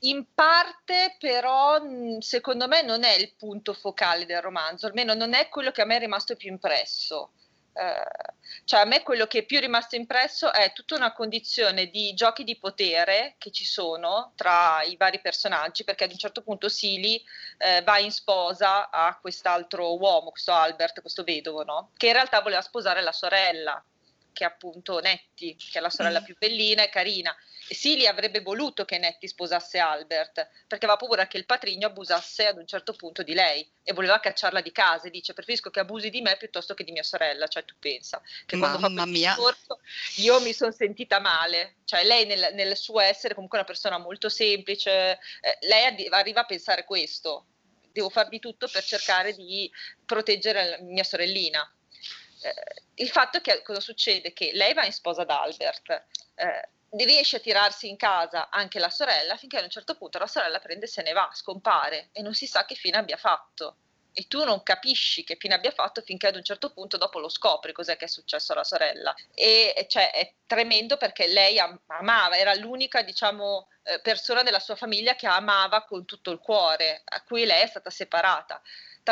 In 0.00 0.26
parte 0.32 1.16
però 1.18 1.80
secondo 2.20 2.68
me 2.68 2.82
non 2.82 3.02
è 3.02 3.14
il 3.14 3.32
punto 3.36 3.72
focale 3.72 4.26
del 4.26 4.40
romanzo, 4.40 4.86
almeno 4.86 5.14
non 5.14 5.34
è 5.34 5.48
quello 5.48 5.70
che 5.70 5.82
a 5.82 5.84
me 5.84 5.96
è 5.96 6.00
rimasto 6.00 6.36
più 6.36 6.50
impresso. 6.50 7.30
Eh, 7.72 8.34
cioè 8.64 8.80
a 8.80 8.84
me 8.84 9.02
quello 9.02 9.26
che 9.26 9.40
è 9.40 9.44
più 9.44 9.60
rimasto 9.60 9.96
impresso 9.96 10.52
è 10.52 10.72
tutta 10.72 10.94
una 10.94 11.12
condizione 11.12 11.86
di 11.86 12.12
giochi 12.14 12.44
di 12.44 12.58
potere 12.58 13.34
che 13.38 13.50
ci 13.50 13.64
sono 13.64 14.32
tra 14.36 14.82
i 14.82 14.96
vari 14.96 15.20
personaggi, 15.20 15.84
perché 15.84 16.04
ad 16.04 16.12
un 16.12 16.18
certo 16.18 16.42
punto 16.42 16.68
Sili 16.68 17.22
eh, 17.58 17.82
va 17.82 17.98
in 17.98 18.10
sposa 18.10 18.90
a 18.90 19.16
quest'altro 19.20 19.96
uomo, 19.98 20.30
questo 20.30 20.52
Albert, 20.52 21.00
questo 21.00 21.22
vedovo, 21.22 21.64
no? 21.64 21.90
che 21.96 22.08
in 22.08 22.12
realtà 22.14 22.40
voleva 22.40 22.62
sposare 22.62 23.02
la 23.02 23.12
sorella, 23.12 23.82
che 24.38 24.44
è 24.44 24.46
appunto 24.46 25.00
Netti, 25.00 25.56
che 25.56 25.78
è 25.78 25.80
la 25.80 25.90
sorella 25.90 26.22
più 26.22 26.36
bellina 26.38 26.84
e 26.84 26.90
carina. 26.90 27.36
Silly 27.68 28.06
avrebbe 28.06 28.40
voluto 28.40 28.84
che 28.84 28.96
Nettie 28.96 29.28
sposasse 29.28 29.80
Albert, 29.80 30.48
perché 30.68 30.84
aveva 30.84 30.96
paura 30.96 31.26
che 31.26 31.38
il 31.38 31.44
patrigno 31.44 31.88
abusasse 31.88 32.46
ad 32.46 32.56
un 32.56 32.66
certo 32.66 32.92
punto 32.92 33.24
di 33.24 33.34
lei 33.34 33.68
e 33.82 33.92
voleva 33.92 34.20
cacciarla 34.20 34.60
di 34.60 34.70
casa 34.70 35.08
e 35.08 35.10
dice 35.10 35.34
preferisco 35.34 35.70
che 35.70 35.80
abusi 35.80 36.08
di 36.08 36.20
me 36.20 36.36
piuttosto 36.36 36.74
che 36.74 36.84
di 36.84 36.92
mia 36.92 37.02
sorella, 37.02 37.48
cioè 37.48 37.64
tu 37.64 37.74
pensa 37.80 38.22
che 38.46 38.54
Mamma 38.54 38.78
quando 38.78 39.00
fa 39.00 39.06
mia. 39.06 39.34
discorso 39.34 39.80
io 40.18 40.40
mi 40.40 40.52
sono 40.52 40.70
sentita 40.70 41.18
male, 41.18 41.78
cioè 41.84 42.04
lei 42.04 42.24
nel, 42.24 42.50
nel, 42.52 42.76
suo 42.76 43.00
essere 43.00 43.34
comunque 43.34 43.58
una 43.58 43.66
persona 43.66 43.98
molto 43.98 44.28
semplice, 44.28 45.18
eh, 45.40 45.58
lei 45.62 46.06
arriva 46.10 46.42
a 46.42 46.46
pensare 46.46 46.84
questo, 46.84 47.46
devo 47.90 48.08
far 48.08 48.28
di 48.28 48.38
tutto 48.38 48.68
per 48.68 48.84
cercare 48.84 49.34
di 49.34 49.68
proteggere 50.06 50.78
mia 50.82 51.02
sorellina. 51.02 51.68
Eh, 52.40 52.82
il 52.94 53.08
fatto 53.08 53.38
è 53.38 53.40
che 53.40 53.62
cosa 53.62 53.80
succede? 53.80 54.32
Che 54.32 54.50
lei 54.54 54.74
va 54.74 54.84
in 54.84 54.92
sposa 54.92 55.22
ad 55.22 55.30
Albert, 55.30 56.04
eh, 56.34 56.68
riesce 56.90 57.36
a 57.36 57.40
tirarsi 57.40 57.88
in 57.88 57.96
casa 57.96 58.48
anche 58.50 58.78
la 58.78 58.90
sorella 58.90 59.36
finché 59.36 59.58
a 59.58 59.62
un 59.62 59.70
certo 59.70 59.96
punto 59.96 60.18
la 60.18 60.26
sorella 60.26 60.58
prende 60.58 60.86
e 60.86 60.88
se 60.88 61.02
ne 61.02 61.12
va, 61.12 61.28
scompare 61.32 62.08
e 62.12 62.22
non 62.22 62.34
si 62.34 62.46
sa 62.46 62.64
che 62.64 62.74
fine 62.74 62.96
abbia 62.96 63.16
fatto. 63.16 63.76
e 64.14 64.26
tu 64.26 64.42
non 64.42 64.62
capisci 64.64 65.22
che 65.22 65.36
fine 65.38 65.54
abbia 65.54 65.70
fatto 65.70 66.00
finché 66.00 66.26
ad 66.28 66.34
un 66.34 66.42
certo 66.42 66.72
punto 66.72 66.96
dopo 66.96 67.20
lo 67.20 67.28
scopri 67.28 67.72
cos'è 67.72 67.96
che 67.96 68.06
è 68.06 68.08
successo 68.08 68.52
alla 68.52 68.64
sorella 68.64 69.14
e 69.32 69.86
cioè 69.88 70.10
è 70.10 70.32
tremendo 70.46 70.96
perché 70.96 71.28
lei 71.28 71.58
amava, 71.58 72.36
era 72.36 72.52
l'unica 72.54 73.02
diciamo 73.02 73.68
eh, 73.84 74.00
persona 74.00 74.42
della 74.42 74.58
sua 74.58 74.74
famiglia 74.74 75.14
che 75.14 75.26
amava 75.26 75.84
con 75.84 76.04
tutto 76.04 76.30
il 76.30 76.38
cuore, 76.40 77.02
a 77.04 77.22
cui 77.22 77.44
lei 77.44 77.62
è 77.62 77.66
stata 77.66 77.90
separata 77.90 78.60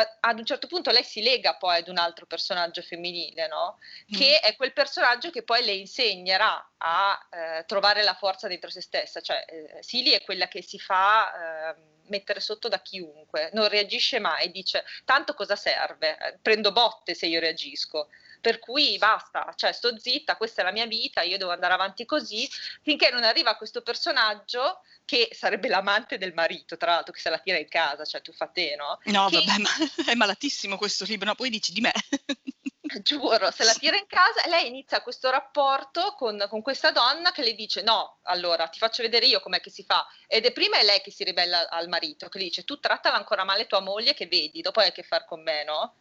ad 0.01 0.37
un 0.39 0.45
certo 0.45 0.67
punto 0.67 0.91
lei 0.91 1.03
si 1.03 1.21
lega 1.21 1.55
poi 1.55 1.77
ad 1.77 1.87
un 1.87 1.97
altro 1.97 2.25
personaggio 2.25 2.81
femminile, 2.81 3.47
no? 3.47 3.79
Che 4.09 4.39
mm. 4.41 4.45
è 4.47 4.55
quel 4.55 4.73
personaggio 4.73 5.29
che 5.29 5.43
poi 5.43 5.63
le 5.63 5.73
insegnerà 5.73 6.73
a 6.77 7.27
eh, 7.29 7.65
trovare 7.65 8.03
la 8.03 8.13
forza 8.13 8.47
dentro 8.47 8.69
se 8.69 8.81
stessa. 8.81 9.21
Cioè, 9.21 9.45
eh, 9.47 9.83
Silly 9.83 10.11
è 10.11 10.23
quella 10.23 10.47
che 10.47 10.61
si 10.61 10.79
fa 10.79 11.71
eh, 11.71 11.75
mettere 12.07 12.39
sotto 12.39 12.67
da 12.67 12.81
chiunque, 12.81 13.49
non 13.53 13.67
reagisce 13.67 14.19
mai, 14.19 14.51
dice 14.51 14.83
tanto 15.05 15.33
cosa 15.33 15.55
serve? 15.55 16.39
Prendo 16.41 16.71
botte 16.71 17.13
se 17.13 17.27
io 17.27 17.39
reagisco. 17.39 18.09
Per 18.39 18.59
cui 18.59 18.97
basta, 18.97 19.53
cioè 19.55 19.71
sto 19.71 19.97
zitta, 19.99 20.37
questa 20.37 20.61
è 20.61 20.63
la 20.63 20.71
mia 20.71 20.85
vita, 20.85 21.21
io 21.21 21.37
devo 21.37 21.51
andare 21.51 21.73
avanti 21.73 22.05
così, 22.05 22.49
finché 22.81 23.09
non 23.09 23.23
arriva 23.23 23.55
questo 23.55 23.81
personaggio 23.81 24.81
che 25.05 25.29
sarebbe 25.31 25.69
l'amante 25.69 26.17
del 26.17 26.33
marito, 26.33 26.77
tra 26.77 26.91
l'altro, 26.91 27.13
che 27.13 27.19
se 27.19 27.29
la 27.29 27.39
tira 27.39 27.57
in 27.57 27.67
casa, 27.69 28.03
cioè 28.05 28.21
tu 28.21 28.33
fa 28.33 28.47
te, 28.47 28.75
no? 28.75 28.99
No, 29.05 29.29
che... 29.29 29.37
vabbè, 29.37 29.59
ma 29.59 29.69
è 30.11 30.15
malatissimo 30.15 30.77
questo 30.77 31.05
libro, 31.05 31.27
no? 31.27 31.35
Poi 31.35 31.49
dici 31.49 31.71
di 31.71 31.81
me. 31.81 31.93
Giuro, 33.01 33.51
se 33.51 33.63
la 33.63 33.73
tira 33.79 33.97
in 33.97 34.07
casa 34.07 34.43
e 34.43 34.49
lei 34.49 34.67
inizia 34.67 35.01
questo 35.01 35.29
rapporto 35.29 36.13
con, 36.17 36.45
con, 36.49 36.61
questa 36.61 36.91
donna 36.91 37.31
che 37.31 37.43
le 37.43 37.53
dice 37.53 37.81
no, 37.81 38.19
allora 38.23 38.67
ti 38.67 38.79
faccio 38.79 39.01
vedere 39.01 39.25
io 39.25 39.39
com'è 39.39 39.59
che 39.59 39.69
si 39.69 39.83
fa. 39.83 40.07
Ed 40.27 40.45
è 40.45 40.51
prima 40.51 40.77
è 40.77 40.83
lei 40.83 41.01
che 41.01 41.11
si 41.11 41.23
ribella 41.23 41.69
al 41.69 41.89
marito, 41.89 42.29
che 42.29 42.37
le 42.37 42.45
dice 42.45 42.63
tu 42.63 42.79
trattala 42.79 43.15
ancora 43.15 43.43
male 43.43 43.67
tua 43.67 43.81
moglie 43.81 44.13
che 44.13 44.27
vedi, 44.27 44.61
dopo 44.61 44.79
hai 44.79 44.87
a 44.87 44.91
che 44.91 45.03
fare 45.03 45.25
con 45.27 45.41
me, 45.41 45.63
no? 45.63 45.95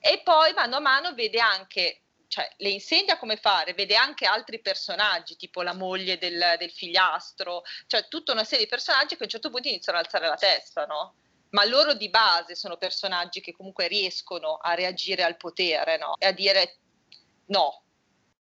E 0.00 0.20
poi 0.22 0.52
mano 0.52 0.76
a 0.76 0.80
mano 0.80 1.14
vede 1.14 1.40
anche 1.40 2.02
cioè, 2.28 2.48
le 2.58 2.68
insegna 2.68 3.18
come 3.18 3.36
fare, 3.36 3.72
vede 3.72 3.96
anche 3.96 4.26
altri 4.26 4.60
personaggi, 4.60 5.36
tipo 5.36 5.62
la 5.62 5.72
moglie 5.72 6.18
del, 6.18 6.56
del, 6.58 6.70
figliastro, 6.70 7.62
cioè 7.86 8.06
tutta 8.08 8.32
una 8.32 8.44
serie 8.44 8.64
di 8.64 8.70
personaggi 8.70 9.16
che 9.16 9.22
a 9.22 9.24
un 9.24 9.30
certo 9.30 9.50
punto 9.50 9.68
iniziano 9.68 9.98
ad 9.98 10.04
alzare 10.04 10.28
la 10.28 10.36
testa, 10.36 10.84
no? 10.84 11.14
Ma 11.50 11.64
loro 11.64 11.94
di 11.94 12.10
base 12.10 12.54
sono 12.54 12.76
personaggi 12.76 13.40
che 13.40 13.52
comunque 13.52 13.88
riescono 13.88 14.56
a 14.56 14.74
reagire 14.74 15.24
al 15.24 15.38
potere, 15.38 15.96
no? 15.96 16.14
E 16.18 16.26
a 16.26 16.32
dire 16.32 16.76
no, 17.46 17.82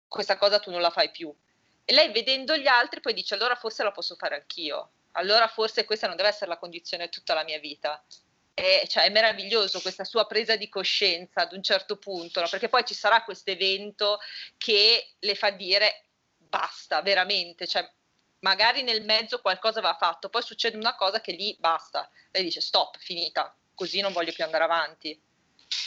questa 0.09 0.39
cosa 0.39 0.59
tu 0.59 0.71
non 0.71 0.81
la 0.81 0.91
fai 0.91 1.11
più. 1.11 1.33
E 1.85 1.93
lei 1.93 2.11
vedendo 2.11 2.57
gli 2.57 2.67
altri 2.67 3.01
poi 3.01 3.13
dice 3.13 3.35
allora 3.35 3.55
forse 3.55 3.83
la 3.83 3.93
posso 3.93 4.17
fare 4.17 4.37
anch'io, 4.37 4.93
allora 5.13 5.47
forse 5.49 5.85
questa 5.85 6.07
non 6.07 6.17
deve 6.17 6.31
essere 6.31 6.49
la 6.49 6.59
condizione 6.59 7.05
di 7.05 7.11
tutta 7.11 7.35
la 7.35 7.45
mia 7.45 7.59
vita 7.59 8.03
è, 8.57 8.87
cioè, 8.87 9.05
è 9.05 9.11
meraviglioso 9.11 9.83
questa 9.83 10.05
sua 10.05 10.27
presa 10.27 10.57
di 10.57 10.71
coscienza 10.71 11.43
ad 11.43 11.53
un 11.53 11.63
certo 11.63 11.99
punto, 11.99 12.41
no? 12.41 12.49
perché 12.49 12.71
poi 12.71 12.87
ci 12.87 12.95
sarà 12.95 13.23
questo 13.23 13.51
evento 13.51 14.19
che 14.57 15.17
le 15.19 15.35
fa 15.35 15.51
dire 15.51 16.07
basta, 16.39 17.03
veramente, 17.03 17.67
cioè, 17.67 17.87
magari 18.39 18.83
nel 18.83 19.05
mezzo 19.05 19.43
qualcosa 19.43 19.83
va 19.83 19.95
fatto, 20.01 20.31
poi 20.31 20.41
succede 20.41 20.79
una 20.79 20.95
cosa 20.95 21.21
che 21.21 21.33
lì 21.33 21.55
basta, 21.59 22.09
lei 22.31 22.45
dice 22.45 22.63
stop, 22.63 22.97
finita, 22.99 23.55
così 23.75 24.01
non 24.01 24.15
voglio 24.15 24.33
più 24.33 24.45
andare 24.45 24.65
avanti. 24.65 25.21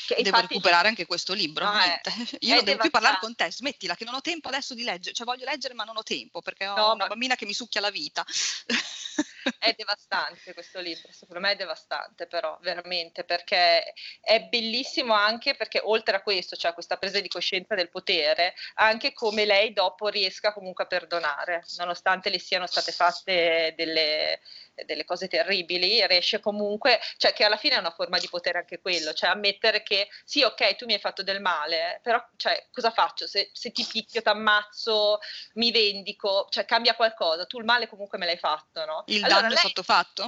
Che 0.06 0.16
Devo 0.16 0.28
infatti... 0.28 0.54
recuperare 0.54 0.90
anche 0.90 1.08
questo 1.08 1.34
libro. 1.34 1.66
Ah, 1.66 1.86
è, 2.02 2.02
Io 2.42 2.56
non 2.56 2.64
devo 2.66 2.82
più 2.82 2.92
parlare 2.92 3.18
con 3.20 3.34
te, 3.34 3.52
smettila 3.52 3.96
che 3.96 4.06
non 4.06 4.14
ho 4.14 4.22
tempo 4.22 4.50
adesso 4.50 4.76
di 4.76 4.84
leggere, 4.84 5.16
cioè 5.16 5.26
voglio 5.26 5.46
leggere 5.46 5.74
ma 5.74 5.86
non 5.86 5.98
ho 5.98 6.04
tempo 6.04 6.42
perché 6.42 6.68
ho 6.68 6.76
no, 6.76 6.86
una 6.94 6.96
ma... 6.96 7.08
bambina 7.08 7.36
che 7.36 7.48
mi 7.48 7.54
succhia 7.54 7.82
la 7.82 7.90
vita. 7.90 8.24
è 9.60 9.74
devastante 9.76 10.54
questo 10.54 10.80
libro, 10.80 11.12
secondo 11.12 11.42
me 11.42 11.52
è 11.52 11.56
devastante 11.56 12.28
però, 12.28 12.58
veramente, 12.62 13.24
perché 13.24 13.94
è 14.22 14.42
bellissimo 14.44 15.14
anche 15.14 15.56
perché 15.56 15.80
oltre 15.84 16.18
a 16.18 16.22
questo, 16.22 16.56
cioè 16.56 16.74
questa 16.74 16.98
presa 16.98 17.20
di 17.20 17.28
coscienza 17.28 17.76
del 17.76 17.90
potere, 17.90 18.54
anche 18.76 19.14
come 19.14 19.46
lei 19.46 19.74
dopo 19.74 20.08
riesca 20.08 20.54
comunque 20.54 20.84
a 20.84 20.88
perdonare, 20.88 21.64
nonostante 21.78 22.30
le 22.30 22.40
siano 22.40 22.68
state 22.68 22.92
fatte 22.92 23.74
delle, 23.76 24.40
delle 24.86 25.06
cose 25.06 25.28
terribili, 25.28 26.06
riesce 26.08 26.40
comunque, 26.40 27.00
cioè 27.18 27.34
che 27.34 27.44
alla 27.44 27.58
fine 27.58 27.76
è 27.76 27.80
una 27.80 27.92
forma 27.92 28.18
di 28.20 28.28
potere 28.30 28.60
anche 28.60 28.80
quello, 28.80 29.14
cioè 29.14 29.30
ammettere 29.30 29.84
che 29.84 30.08
sì, 30.24 30.44
ok, 30.44 30.76
tu 30.76 30.86
mi 30.86 30.94
hai 30.94 31.00
fatto 31.00 31.24
del 31.24 31.42
male, 31.42 32.00
però 32.04 32.24
cioè, 32.38 32.68
cosa 32.72 32.92
faccio? 32.92 33.28
Se, 33.28 33.50
se 33.54 33.72
ti 33.72 33.86
picchio, 33.90 34.22
ti 34.22 34.30
ammazzo, 34.30 35.20
mi 35.54 35.72
vendico, 35.72 36.48
cioè 36.50 36.66
cambia 36.66 36.96
qualcosa, 36.96 37.46
tu 37.46 37.58
il 37.58 37.66
male 37.66 37.88
comunque 37.88 38.18
me 38.18 38.26
l'hai 38.26 38.38
fatto, 38.38 38.86
no? 38.86 39.04
Il 39.08 39.24
allora, 39.24 39.42
danno 39.42 39.54
lei, 39.54 39.58
è 39.58 39.60
stato 39.60 39.84
fatto? 39.84 40.28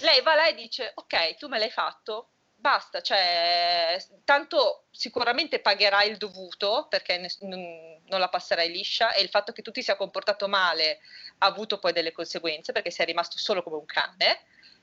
Lei 0.00 0.20
va 0.22 0.34
là 0.34 0.48
e 0.48 0.54
dice, 0.54 0.92
ok, 0.94 1.36
tu 1.36 1.48
me 1.48 1.58
l'hai 1.58 1.70
fatto, 1.70 2.30
basta, 2.60 3.00
cioè, 3.00 3.96
tanto 4.24 4.86
sicuramente 4.90 5.60
pagherai 5.60 6.10
il 6.10 6.16
dovuto 6.16 6.86
perché 6.90 7.16
ne, 7.16 7.30
non, 7.40 8.02
non, 8.06 8.20
la 8.20 8.28
passerai 8.28 8.70
liscia 8.70 9.12
e 9.12 9.22
il 9.22 9.28
fatto 9.28 9.52
che 9.52 9.62
tu 9.62 9.70
ti 9.70 9.82
sia 9.82 9.96
comportato 9.96 10.48
male 10.48 10.98
ha 11.38 11.46
avuto 11.46 11.78
poi 11.78 11.92
delle 11.92 12.12
conseguenze 12.12 12.72
perché 12.72 12.90
sei 12.90 13.06
rimasto 13.06 13.38
solo 13.38 13.62
come 13.62 13.76
un 13.76 13.86
cane 13.86 14.40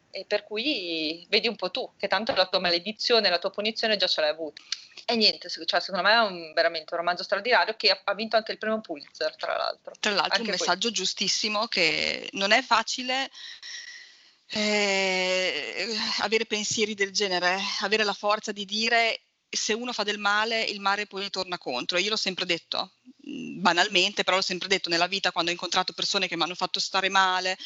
e 0.09 0.23
per 0.25 0.45
cui 0.45 1.25
vedi 1.29 1.49
un 1.49 1.57
po' 1.57 1.69
tu 1.69 1.91
che 1.97 2.07
tanto 2.07 2.33
la 2.33 2.47
tua 2.47 2.59
maledizione, 2.59 3.29
la 3.29 3.39
tua 3.39 3.51
punizione 3.51 3.97
già 3.97 4.07
ce 4.07 4.21
l'hai 4.21 4.29
avuta. 4.29 4.63
E 5.03 5.15
niente, 5.17 5.49
cioè, 5.49 5.81
secondo 5.81 6.07
me 6.07 6.13
è 6.13 6.19
un, 6.19 6.53
veramente 6.53 6.93
un 6.93 6.99
romanzo 6.99 7.23
straordinario 7.23 7.75
che 7.75 7.89
ha, 7.91 7.99
ha, 8.01 8.13
vinto 8.13 8.37
anche 8.37 8.53
il 8.53 8.57
premio 8.57 8.79
Pulitzer, 8.79 9.35
tra 9.35 9.57
l'altro. 9.57 9.93
Tra 9.99 10.11
l'altro 10.11 10.37
anche 10.37 10.51
un 10.51 10.55
messaggio 10.57 10.87
poi. 10.87 10.97
giustissimo 10.97 11.67
che 11.67 12.29
non 12.31 12.53
è 12.53 12.61
facile 12.61 13.29
eh, 14.47 15.95
avere 16.19 16.45
pensieri 16.45 16.93
del 16.93 17.11
genere, 17.11 17.59
avere 17.81 18.03
la 18.03 18.13
forza 18.13 18.51
di 18.51 18.65
dire 18.65 19.21
se 19.49 19.73
uno 19.73 19.93
fa 19.93 20.03
del 20.03 20.17
male, 20.19 20.63
il 20.63 20.79
male 20.81 21.07
poi 21.07 21.29
torna 21.29 21.57
contro. 21.57 21.97
Io 21.97 22.09
l'ho 22.09 22.15
sempre 22.15 22.45
detto, 22.45 22.93
mm, 23.29 23.61
banalmente, 23.61 24.23
però 24.23 24.37
l'ho 24.37 24.41
sempre 24.41 24.67
detto 24.67 24.89
nella 24.89 25.07
vita 25.07 25.31
quando 25.31 25.49
ho 25.51 25.53
incontrato 25.53 25.93
persone 25.93 26.27
che 26.27 26.35
mi 26.35 26.43
hanno 26.43 26.55
fatto 26.55 26.79
stare 26.79 27.09
male. 27.09 27.57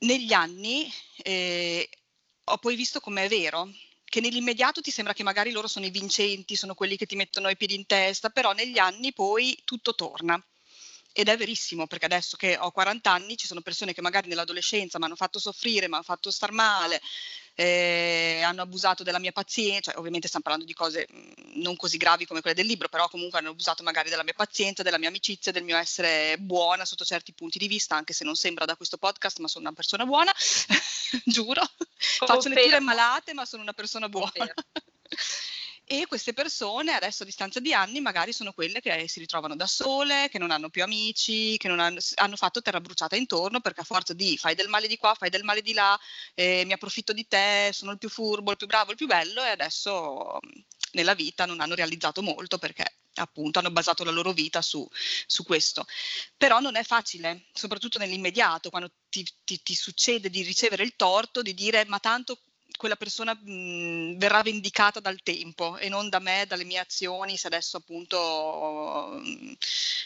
Negli 0.00 0.32
anni 0.32 0.90
eh, 1.22 1.88
ho 2.44 2.58
poi 2.58 2.76
visto 2.76 3.00
com'è 3.00 3.28
vero, 3.28 3.70
che 4.04 4.20
nell'immediato 4.20 4.80
ti 4.80 4.90
sembra 4.90 5.12
che 5.12 5.22
magari 5.22 5.50
loro 5.50 5.68
sono 5.68 5.86
i 5.86 5.90
vincenti, 5.90 6.56
sono 6.56 6.74
quelli 6.74 6.96
che 6.96 7.06
ti 7.06 7.16
mettono 7.16 7.50
i 7.50 7.56
piedi 7.56 7.74
in 7.74 7.86
testa, 7.86 8.30
però 8.30 8.52
negli 8.52 8.78
anni 8.78 9.12
poi 9.12 9.60
tutto 9.64 9.94
torna. 9.94 10.42
Ed 11.12 11.28
è 11.28 11.36
verissimo, 11.36 11.86
perché 11.86 12.04
adesso 12.04 12.36
che 12.36 12.56
ho 12.58 12.70
40 12.70 13.10
anni 13.10 13.36
ci 13.36 13.46
sono 13.46 13.60
persone 13.60 13.92
che 13.92 14.00
magari 14.00 14.28
nell'adolescenza 14.28 14.98
mi 14.98 15.06
hanno 15.06 15.16
fatto 15.16 15.38
soffrire, 15.38 15.88
mi 15.88 15.94
hanno 15.94 16.02
fatto 16.04 16.30
star 16.30 16.52
male, 16.52 17.00
eh, 17.54 18.40
hanno 18.44 18.62
abusato 18.62 19.02
della 19.02 19.18
mia 19.18 19.32
pazienza, 19.32 19.90
cioè, 19.90 19.98
ovviamente 19.98 20.28
stiamo 20.28 20.44
parlando 20.44 20.66
di 20.66 20.74
cose 20.74 21.08
mh, 21.10 21.60
non 21.60 21.74
così 21.74 21.96
gravi 21.96 22.24
come 22.24 22.40
quelle 22.40 22.54
del 22.54 22.66
libro, 22.66 22.88
però 22.88 23.08
comunque 23.08 23.40
hanno 23.40 23.50
abusato 23.50 23.82
magari 23.82 24.10
della 24.10 24.22
mia 24.22 24.34
pazienza, 24.34 24.84
della 24.84 24.98
mia 24.98 25.08
amicizia, 25.08 25.50
del 25.50 25.64
mio 25.64 25.76
essere 25.76 26.36
buona 26.38 26.84
sotto 26.84 27.04
certi 27.04 27.32
punti 27.32 27.58
di 27.58 27.66
vista, 27.66 27.96
anche 27.96 28.12
se 28.12 28.22
non 28.22 28.36
sembra 28.36 28.64
da 28.64 28.76
questo 28.76 28.96
podcast, 28.96 29.38
ma 29.40 29.48
sono 29.48 29.64
una 29.66 29.74
persona 29.74 30.04
buona, 30.04 30.32
giuro. 31.24 31.62
Faccio 31.96 32.48
letture 32.48 32.78
malate, 32.78 33.34
ma 33.34 33.44
sono 33.44 33.62
una 33.62 33.72
persona 33.72 34.08
buona 34.08 34.30
e 35.90 36.06
queste 36.06 36.34
persone 36.34 36.92
adesso 36.92 37.22
a 37.22 37.26
distanza 37.26 37.60
di 37.60 37.72
anni 37.72 38.00
magari 38.00 38.34
sono 38.34 38.52
quelle 38.52 38.80
che 38.80 39.08
si 39.08 39.20
ritrovano 39.20 39.56
da 39.56 39.66
sole, 39.66 40.28
che 40.30 40.38
non 40.38 40.50
hanno 40.50 40.68
più 40.68 40.82
amici, 40.82 41.56
che 41.56 41.66
non 41.66 41.80
hanno, 41.80 41.98
hanno 42.16 42.36
fatto 42.36 42.60
terra 42.60 42.80
bruciata 42.80 43.16
intorno 43.16 43.60
perché 43.60 43.80
a 43.80 43.84
forza 43.84 44.12
di 44.12 44.36
fai 44.36 44.54
del 44.54 44.68
male 44.68 44.86
di 44.86 44.98
qua, 44.98 45.14
fai 45.14 45.30
del 45.30 45.44
male 45.44 45.62
di 45.62 45.72
là, 45.72 45.98
eh, 46.34 46.64
mi 46.66 46.74
approfitto 46.74 47.14
di 47.14 47.26
te, 47.26 47.70
sono 47.72 47.92
il 47.92 47.98
più 47.98 48.10
furbo, 48.10 48.50
il 48.50 48.58
più 48.58 48.66
bravo, 48.66 48.90
il 48.90 48.98
più 48.98 49.06
bello 49.06 49.42
e 49.42 49.48
adesso 49.48 50.38
nella 50.92 51.14
vita 51.14 51.46
non 51.46 51.60
hanno 51.60 51.74
realizzato 51.74 52.20
molto 52.20 52.58
perché 52.58 52.84
appunto 53.14 53.58
hanno 53.58 53.70
basato 53.70 54.04
la 54.04 54.10
loro 54.10 54.32
vita 54.32 54.60
su, 54.60 54.86
su 55.26 55.42
questo. 55.42 55.86
Però 56.36 56.60
non 56.60 56.76
è 56.76 56.82
facile, 56.82 57.46
soprattutto 57.54 57.98
nell'immediato, 57.98 58.68
quando 58.68 58.90
ti, 59.08 59.26
ti, 59.42 59.62
ti 59.62 59.74
succede 59.74 60.28
di 60.28 60.42
ricevere 60.42 60.82
il 60.82 60.96
torto, 60.96 61.40
di 61.40 61.54
dire 61.54 61.84
ma 61.86 61.98
tanto 61.98 62.38
quella 62.76 62.96
persona 62.96 63.34
mh, 63.34 64.16
verrà 64.18 64.42
vendicata 64.42 65.00
dal 65.00 65.22
tempo 65.22 65.76
e 65.78 65.88
non 65.88 66.08
da 66.08 66.18
me, 66.20 66.44
dalle 66.46 66.64
mie 66.64 66.78
azioni, 66.78 67.36
se 67.36 67.46
adesso 67.46 67.76
appunto 67.78 69.18
mh, 69.22 69.52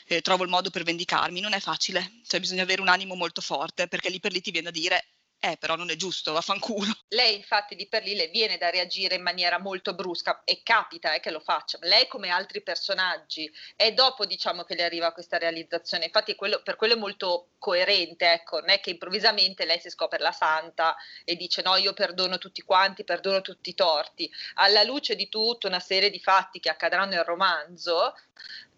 eh, 0.07 0.21
trovo 0.23 0.45
il 0.45 0.51
modo 0.51 0.71
per 0.71 0.83
vendicarmi. 0.83 1.41
Non 1.41 1.53
è 1.53 1.61
facile, 1.61 2.21
cioè 2.27 2.41
bisogna 2.41 2.63
avere 2.63 2.81
un 2.81 2.89
animo 2.89 3.15
molto 3.15 3.41
forte 3.41 3.89
perché 3.89 4.09
lì 4.11 4.21
per 4.21 4.33
lì 4.33 4.41
ti 4.41 4.51
viene 4.51 4.69
a 4.69 4.73
dire 4.73 5.05
eh, 5.45 5.57
però 5.57 5.75
non 5.75 5.91
è 5.91 5.97
giusto, 5.97 6.33
vaffanculo. 6.33 6.93
Lei 7.09 7.35
infatti 7.35 7.75
di 7.75 7.89
per 7.89 8.05
lì 8.05 8.15
le 8.15 8.29
viene 8.29 8.59
da 8.59 8.71
reagire 8.71 9.17
in 9.17 9.23
maniera 9.23 9.59
molto 9.59 9.93
brusca 9.93 10.43
e 10.45 10.63
capita 10.63 11.15
eh, 11.15 11.21
che 11.21 11.33
lo 11.33 11.41
faccia. 11.41 11.79
Lei 11.81 12.07
come 12.07 12.29
altri 12.29 12.63
personaggi 12.63 13.53
è 13.75 13.93
dopo 13.93 14.25
diciamo 14.25 14.63
che 14.63 14.77
le 14.77 14.85
arriva 14.85 15.13
questa 15.13 15.39
realizzazione. 15.39 16.05
Infatti 16.05 16.37
quello, 16.37 16.63
per 16.63 16.77
quello 16.77 16.95
è 16.95 16.97
molto 16.97 17.49
coerente, 17.59 18.31
ecco, 18.31 18.61
non 18.61 18.71
è 18.71 18.79
che 18.79 18.91
improvvisamente 18.91 19.65
lei 19.65 19.81
si 19.81 19.91
scopre 19.91 20.21
la 20.21 20.31
santa 20.31 20.95
e 21.25 21.35
dice 21.35 21.61
no, 21.63 21.75
io 21.75 21.93
perdono 21.93 22.39
tutti 22.39 22.63
quanti, 22.63 23.03
perdono 23.03 23.41
tutti 23.41 23.71
i 23.71 23.75
torti. 23.75 24.31
Alla 24.55 24.85
luce 24.85 25.17
di 25.17 25.29
tutta 25.29 25.67
una 25.67 25.81
serie 25.81 26.11
di 26.11 26.21
fatti 26.21 26.61
che 26.61 26.71
accadranno 26.71 27.11
nel 27.17 27.25
romanzo, 27.25 28.15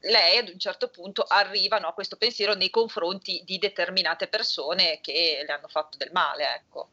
lei 0.04 0.38
ad 0.38 0.48
un 0.48 0.58
certo 0.58 0.88
punto 0.88 1.22
arriva 1.22 1.78
no, 1.78 1.88
a 1.88 1.92
questo 1.92 2.16
pensiero 2.16 2.54
nei 2.54 2.70
confronti 2.70 3.42
di 3.44 3.58
determinate 3.58 4.26
persone 4.26 5.00
che 5.00 5.42
le 5.46 5.52
hanno 5.52 5.68
fatto 5.68 5.96
del 5.96 6.10
male. 6.12 6.54
Ecco. 6.54 6.90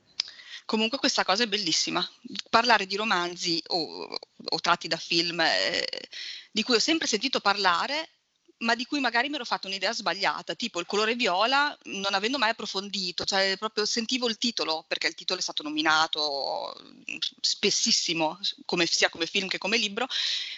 Comunque 0.65 0.97
questa 0.97 1.23
cosa 1.23 1.43
è 1.43 1.47
bellissima. 1.47 2.07
Parlare 2.49 2.85
di 2.85 2.95
romanzi 2.95 3.61
o, 3.67 4.17
o 4.43 4.59
tratti 4.59 4.87
da 4.87 4.97
film 4.97 5.39
eh, 5.41 5.87
di 6.51 6.63
cui 6.63 6.75
ho 6.75 6.79
sempre 6.79 7.07
sentito 7.07 7.39
parlare 7.39 8.09
ma 8.61 8.75
di 8.75 8.85
cui 8.85 8.99
magari 8.99 9.29
mi 9.29 9.35
ero 9.35 9.45
fatta 9.45 9.67
un'idea 9.67 9.93
sbagliata, 9.93 10.55
tipo 10.55 10.79
il 10.79 10.85
colore 10.85 11.15
viola, 11.15 11.75
non 11.85 12.13
avendo 12.13 12.37
mai 12.37 12.51
approfondito, 12.51 13.23
cioè 13.25 13.55
proprio 13.57 13.85
sentivo 13.85 14.27
il 14.27 14.37
titolo, 14.37 14.83
perché 14.87 15.07
il 15.07 15.15
titolo 15.15 15.39
è 15.39 15.41
stato 15.41 15.63
nominato 15.63 16.75
spessissimo, 17.39 18.39
come, 18.65 18.85
sia 18.85 19.09
come 19.09 19.25
film 19.25 19.47
che 19.47 19.57
come 19.57 19.77
libro, 19.77 20.07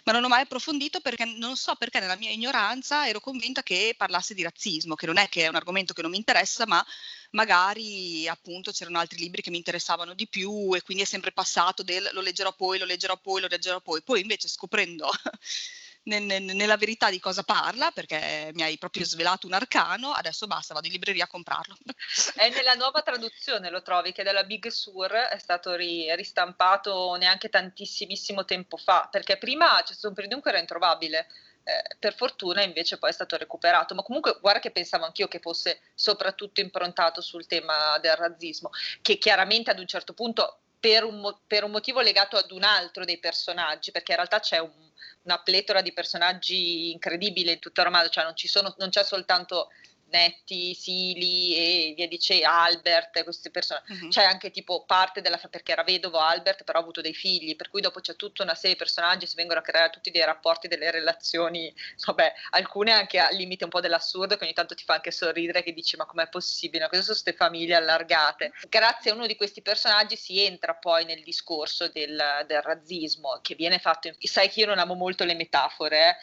ma 0.04 0.12
non 0.12 0.24
ho 0.24 0.28
mai 0.28 0.41
approfondito 0.41 0.99
perché 0.99 1.26
non 1.26 1.56
so 1.56 1.76
perché 1.76 1.99
nella 1.99 2.16
mia 2.16 2.32
ignoranza 2.32 3.08
ero 3.08 3.20
convinta 3.20 3.64
che 3.64 3.95
parlasse 3.97 4.34
di 4.34 4.43
razzismo, 4.43 4.95
che 4.95 5.06
non 5.06 5.18
è 5.18 5.30
che 5.30 5.43
è 5.43 5.47
un 5.47 5.56
argomento 5.56 5.93
che 5.93 6.01
non 6.01 6.12
mi 6.12 6.18
interessa, 6.18 6.66
ma 6.66 6.86
magari 7.32 8.28
appunto 8.28 8.72
c'erano 8.72 8.99
altri 8.99 9.20
libri 9.20 9.41
che 9.41 9.49
mi 9.49 9.58
interessavano 9.58 10.14
di 10.14 10.28
più 10.28 10.76
e 10.76 10.82
quindi 10.82 11.04
è 11.04 11.06
sempre 11.06 11.32
passato 11.32 11.84
del 11.84 12.10
lo 12.14 12.22
leggerò 12.22 12.54
poi, 12.54 12.78
lo 12.80 12.86
leggerò 12.86 13.18
poi, 13.18 13.41
lo 13.41 13.47
leggerò 13.47 13.80
poi. 13.82 14.01
Poi 14.01 14.22
invece 14.22 14.47
scoprendo 14.47 15.10
nel, 16.04 16.24
nel, 16.24 16.43
nella 16.43 16.78
verità 16.78 17.10
di 17.10 17.20
cosa 17.20 17.43
parla, 17.43 17.91
perché 17.91 18.51
mi 18.54 18.64
hai 18.64 18.78
proprio 18.78 19.06
svelato 19.06 19.47
un 19.47 19.54
arcano, 19.54 20.12
adesso 20.12 20.47
basta, 20.47 20.74
vado 20.74 20.88
in 20.88 20.93
libreria 20.93 21.26
a 21.26 21.28
comprarlo. 21.28 21.76
È 22.36 22.49
nella 22.49 22.74
nuova 22.74 23.01
traduzione, 23.01 23.70
lo 23.70 23.82
trovi, 23.82 24.12
che 24.12 24.24
della 24.24 24.43
Big 24.43 24.68
Sur 24.68 25.12
è 25.12 25.38
stato 25.38 25.76
ri, 25.76 26.14
ristampato 26.16 27.16
neanche 27.16 27.49
tantissimissimo 27.49 28.45
tempo 28.45 28.78
fa, 28.78 29.08
perché 29.12 29.38
prima 29.38 29.82
c'è 29.84 29.93
stato 29.93 30.10
un 30.10 30.14
periodo 30.14 30.36
in 30.36 30.41
cui 30.41 30.51
era 30.51 30.60
introvabile. 30.60 31.28
Eh, 31.66 31.95
per 31.97 32.14
fortuna 32.14 32.62
invece 32.62 32.97
poi 32.97 33.10
è 33.10 33.14
stato 33.14 33.38
recuperato, 33.38 33.95
ma 33.95 34.04
comunque 34.04 34.38
guarda 34.41 34.60
che 34.60 34.72
pensavo 34.72 35.06
anch'io 35.06 35.30
che 35.30 35.39
fosse 35.39 35.80
soprattutto 35.93 36.60
improntato 36.60 37.22
sul 37.22 37.47
tema 37.47 37.97
del 37.99 38.18
razzismo, 38.18 38.70
che 39.01 39.18
chiaramente 39.18 39.72
ad 39.72 39.80
un 39.80 39.88
certo 39.88 40.12
punto 40.12 40.62
per 40.84 41.06
un, 41.06 41.34
per 41.48 41.64
un 41.64 41.72
motivo 41.72 42.02
legato 42.02 42.36
ad 42.36 42.52
un 42.52 42.64
altro 42.64 43.06
dei 43.06 43.18
personaggi, 43.18 43.92
perché 43.92 44.12
in 44.12 44.18
realtà 44.18 44.42
c'è 44.42 44.58
un, 44.58 44.70
una 45.22 45.40
pletora 45.42 45.82
di 45.82 45.94
personaggi 45.94 46.92
incredibile 46.92 47.54
in 47.54 47.60
tutto 47.60 47.80
il 47.80 47.86
cioè 48.10 48.26
non, 48.26 48.34
sono, 48.36 48.76
non 48.78 48.90
c'è 48.90 49.02
soltanto 49.06 49.70
Netti, 50.14 50.76
Sili 50.76 51.55
e 51.55 51.93
via 51.95 52.07
dice 52.07 52.43
Albert, 52.43 53.24
queste 53.24 53.49
persone. 53.49 53.82
Uh-huh. 53.88 54.09
C'è 54.09 54.24
anche 54.24 54.51
tipo 54.51 54.86
parte 54.86 55.22
della 55.22 55.39
perché 55.49 55.72
era 55.72 55.84
vedovo 55.84 56.20
Albert, 56.20 56.64
però 56.64 56.78
ha 56.78 56.82
avuto 56.82 57.01
dei 57.01 57.16
figli, 57.16 57.55
per 57.55 57.70
cui 57.70 57.82
dopo 57.82 57.99
c'è 57.99 58.16
tutta 58.16 58.43
una 58.43 58.53
serie 58.53 58.72
di 58.72 58.78
personaggi, 58.78 59.26
si 59.26 59.36
vengono 59.36 59.59
a 59.59 59.64
creare 59.64 59.89
tutti 59.89 60.11
dei 60.11 60.24
rapporti, 60.24 60.68
delle 60.68 60.91
relazioni, 60.91 61.74
vabbè, 62.05 62.34
alcune 62.51 62.91
anche 62.91 63.18
al 63.20 63.36
limite 63.36 63.64
un 63.64 63.72
po' 63.72 63.82
dell'assurdo 63.82 64.38
che 64.38 64.43
ogni 64.43 64.53
tanto 64.53 64.76
ti 64.76 64.84
fa 64.84 64.93
anche 64.93 65.11
sorridere 65.11 65.64
che 65.64 65.74
dici 65.74 65.97
"Ma 65.97 66.05
com'è 66.05 66.30
possibile? 66.30 66.88
Queste 66.88 67.05
sono 67.05 67.20
queste 67.20 67.34
famiglie 67.34 67.76
allargate". 67.76 68.51
Grazie 68.70 69.11
a 69.11 69.16
uno 69.16 69.26
di 69.26 69.36
questi 69.36 69.61
personaggi 69.64 70.16
si 70.16 70.39
entra 70.39 70.76
poi 70.76 71.05
nel 71.05 71.24
discorso 71.24 71.88
del, 71.88 72.45
del 72.47 72.61
razzismo 72.61 73.39
che 73.41 73.55
viene 73.55 73.80
fatto 73.80 74.07
in... 74.07 74.16
sai 74.20 74.49
che 74.49 74.61
io 74.61 74.68
non 74.68 74.78
amo 74.80 74.93
molto 74.93 75.24
le 75.24 75.34
metafore, 75.34 76.09
eh? 76.09 76.16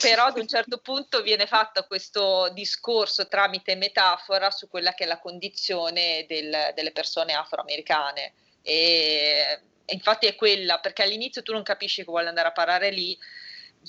Però 0.00 0.24
ad 0.24 0.38
un 0.38 0.48
certo 0.48 0.78
punto 0.78 1.22
viene 1.22 1.46
fatto 1.46 1.86
questo 1.86 2.50
discorso 2.52 3.28
tramite 3.28 3.76
metafora 3.76 4.50
su 4.50 4.68
quella 4.68 4.92
che 4.92 5.04
è 5.04 5.06
la 5.06 5.20
condizione 5.20 6.26
del, 6.28 6.72
delle 6.74 6.92
persone 6.92 7.32
afroamericane. 7.32 8.34
E, 8.62 9.60
e 9.84 9.94
infatti 9.94 10.26
è 10.26 10.34
quella, 10.34 10.80
perché 10.80 11.02
all'inizio 11.02 11.42
tu 11.42 11.52
non 11.52 11.62
capisci 11.62 12.02
che 12.02 12.10
vuole 12.10 12.28
andare 12.28 12.48
a 12.48 12.52
parare 12.52 12.90
lì, 12.90 13.16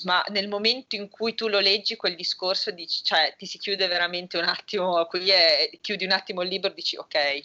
ma 0.04 0.22
nel 0.28 0.48
momento 0.48 0.94
in 0.94 1.08
cui 1.08 1.34
tu 1.34 1.48
lo 1.48 1.58
leggi 1.58 1.96
quel 1.96 2.14
discorso 2.14 2.70
dici, 2.70 3.02
cioè 3.02 3.34
ti 3.36 3.46
si 3.46 3.58
chiude 3.58 3.86
veramente 3.88 4.38
un 4.38 4.44
attimo, 4.44 5.06
qui 5.06 5.30
è, 5.30 5.70
chiudi 5.80 6.04
un 6.04 6.12
attimo 6.12 6.42
il 6.42 6.48
libro 6.48 6.70
e 6.70 6.74
dici 6.74 6.96
ok, 6.96 7.40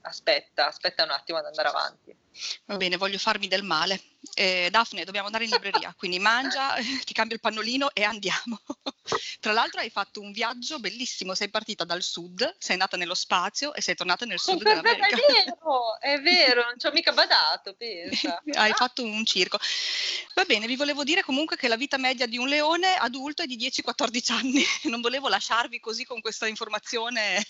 aspetta, 0.00 0.66
aspetta 0.66 1.04
un 1.04 1.10
attimo 1.10 1.38
ad 1.38 1.44
andare 1.44 1.68
avanti. 1.68 2.16
Va 2.66 2.76
bene, 2.76 2.96
voglio 2.96 3.18
farmi 3.18 3.48
del 3.48 3.62
male. 3.62 4.00
Eh, 4.34 4.68
Daphne, 4.70 5.04
dobbiamo 5.04 5.26
andare 5.26 5.44
in 5.44 5.50
libreria, 5.50 5.94
quindi 5.96 6.18
mangia, 6.18 6.74
ti 7.04 7.12
cambio 7.12 7.36
il 7.36 7.40
pannolino 7.40 7.90
e 7.92 8.02
andiamo. 8.02 8.60
Tra 9.40 9.52
l'altro 9.52 9.80
hai 9.80 9.90
fatto 9.90 10.20
un 10.20 10.32
viaggio 10.32 10.80
bellissimo, 10.80 11.34
sei 11.34 11.48
partita 11.48 11.84
dal 11.84 12.02
sud, 12.02 12.56
sei 12.58 12.74
andata 12.74 12.96
nello 12.96 13.14
spazio 13.14 13.72
e 13.72 13.80
sei 13.80 13.94
tornata 13.94 14.24
nel 14.24 14.40
sud 14.40 14.62
dell'America. 14.62 15.06
È 15.06 15.14
vero, 15.14 15.98
è 16.00 16.20
vero, 16.20 16.64
non 16.64 16.78
ci 16.78 16.86
ho 16.86 16.92
mica 16.92 17.12
badato, 17.12 17.74
pensa. 17.74 18.42
hai 18.54 18.72
fatto 18.72 19.04
un 19.04 19.24
circo. 19.24 19.58
Va 20.34 20.44
bene, 20.44 20.66
vi 20.66 20.76
volevo 20.76 21.04
dire 21.04 21.22
comunque 21.22 21.56
che 21.56 21.68
la 21.68 21.76
vita 21.76 21.96
media 21.96 22.26
di 22.26 22.36
un 22.36 22.48
leone 22.48 22.96
adulto 22.96 23.42
è 23.42 23.46
di 23.46 23.56
10-14 23.56 24.32
anni, 24.32 24.64
non 24.84 25.00
volevo 25.00 25.28
lasciarvi 25.28 25.78
così 25.78 26.04
con 26.04 26.20
questa 26.20 26.48
informazione 26.48 27.44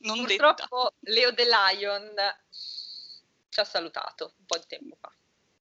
non 0.00 0.24
Purtroppo 0.24 0.94
detta. 1.00 1.12
Leo 1.12 1.34
The 1.34 1.44
Lion 1.44 2.14
ci 3.50 3.60
ha 3.60 3.64
salutato 3.64 4.34
un 4.38 4.46
po' 4.46 4.58
di 4.58 4.64
tempo 4.66 4.96
fa. 4.98 5.12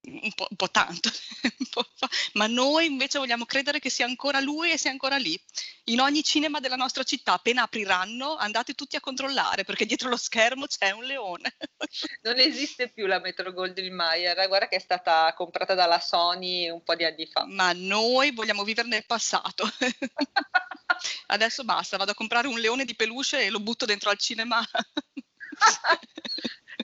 Un 0.01 0.31
po', 0.33 0.47
un 0.49 0.55
po 0.55 0.71
tanto, 0.71 1.09
un 1.59 1.67
po 1.69 1.85
ma 2.33 2.47
noi 2.47 2.85
invece 2.85 3.19
vogliamo 3.19 3.45
credere 3.45 3.79
che 3.79 3.89
sia 3.89 4.05
ancora 4.05 4.39
lui 4.39 4.71
e 4.71 4.77
sia 4.77 4.91
ancora 4.91 5.17
lì. 5.17 5.39
In 5.85 5.99
ogni 5.99 6.23
cinema 6.23 6.61
della 6.61 6.77
nostra 6.77 7.03
città, 7.03 7.33
appena 7.33 7.63
apriranno, 7.63 8.35
andate 8.37 8.75
tutti 8.75 8.95
a 8.95 9.01
controllare 9.01 9.65
perché 9.65 9.85
dietro 9.85 10.07
lo 10.07 10.15
schermo 10.15 10.67
c'è 10.67 10.91
un 10.91 11.03
leone. 11.03 11.55
Non 12.21 12.37
esiste 12.37 12.89
più 12.89 13.07
la 13.07 13.19
Metro 13.19 13.51
Goldwyn 13.51 13.93
Mayer, 13.93 14.47
guarda 14.47 14.67
che 14.67 14.75
è 14.77 14.79
stata 14.79 15.33
comprata 15.33 15.73
dalla 15.73 15.99
Sony 15.99 16.69
un 16.69 16.83
po' 16.83 16.95
di 16.95 17.03
anni 17.03 17.25
fa. 17.25 17.45
Ma 17.45 17.73
noi 17.73 18.31
vogliamo 18.31 18.63
vivere 18.63 18.87
nel 18.87 19.05
passato. 19.05 19.67
Adesso 21.27 21.63
basta, 21.63 21.97
vado 21.97 22.11
a 22.11 22.15
comprare 22.15 22.47
un 22.47 22.59
leone 22.59 22.85
di 22.85 22.95
peluche 22.95 23.43
e 23.43 23.49
lo 23.49 23.59
butto 23.59 23.85
dentro 23.85 24.09
al 24.09 24.17
cinema 24.17 24.63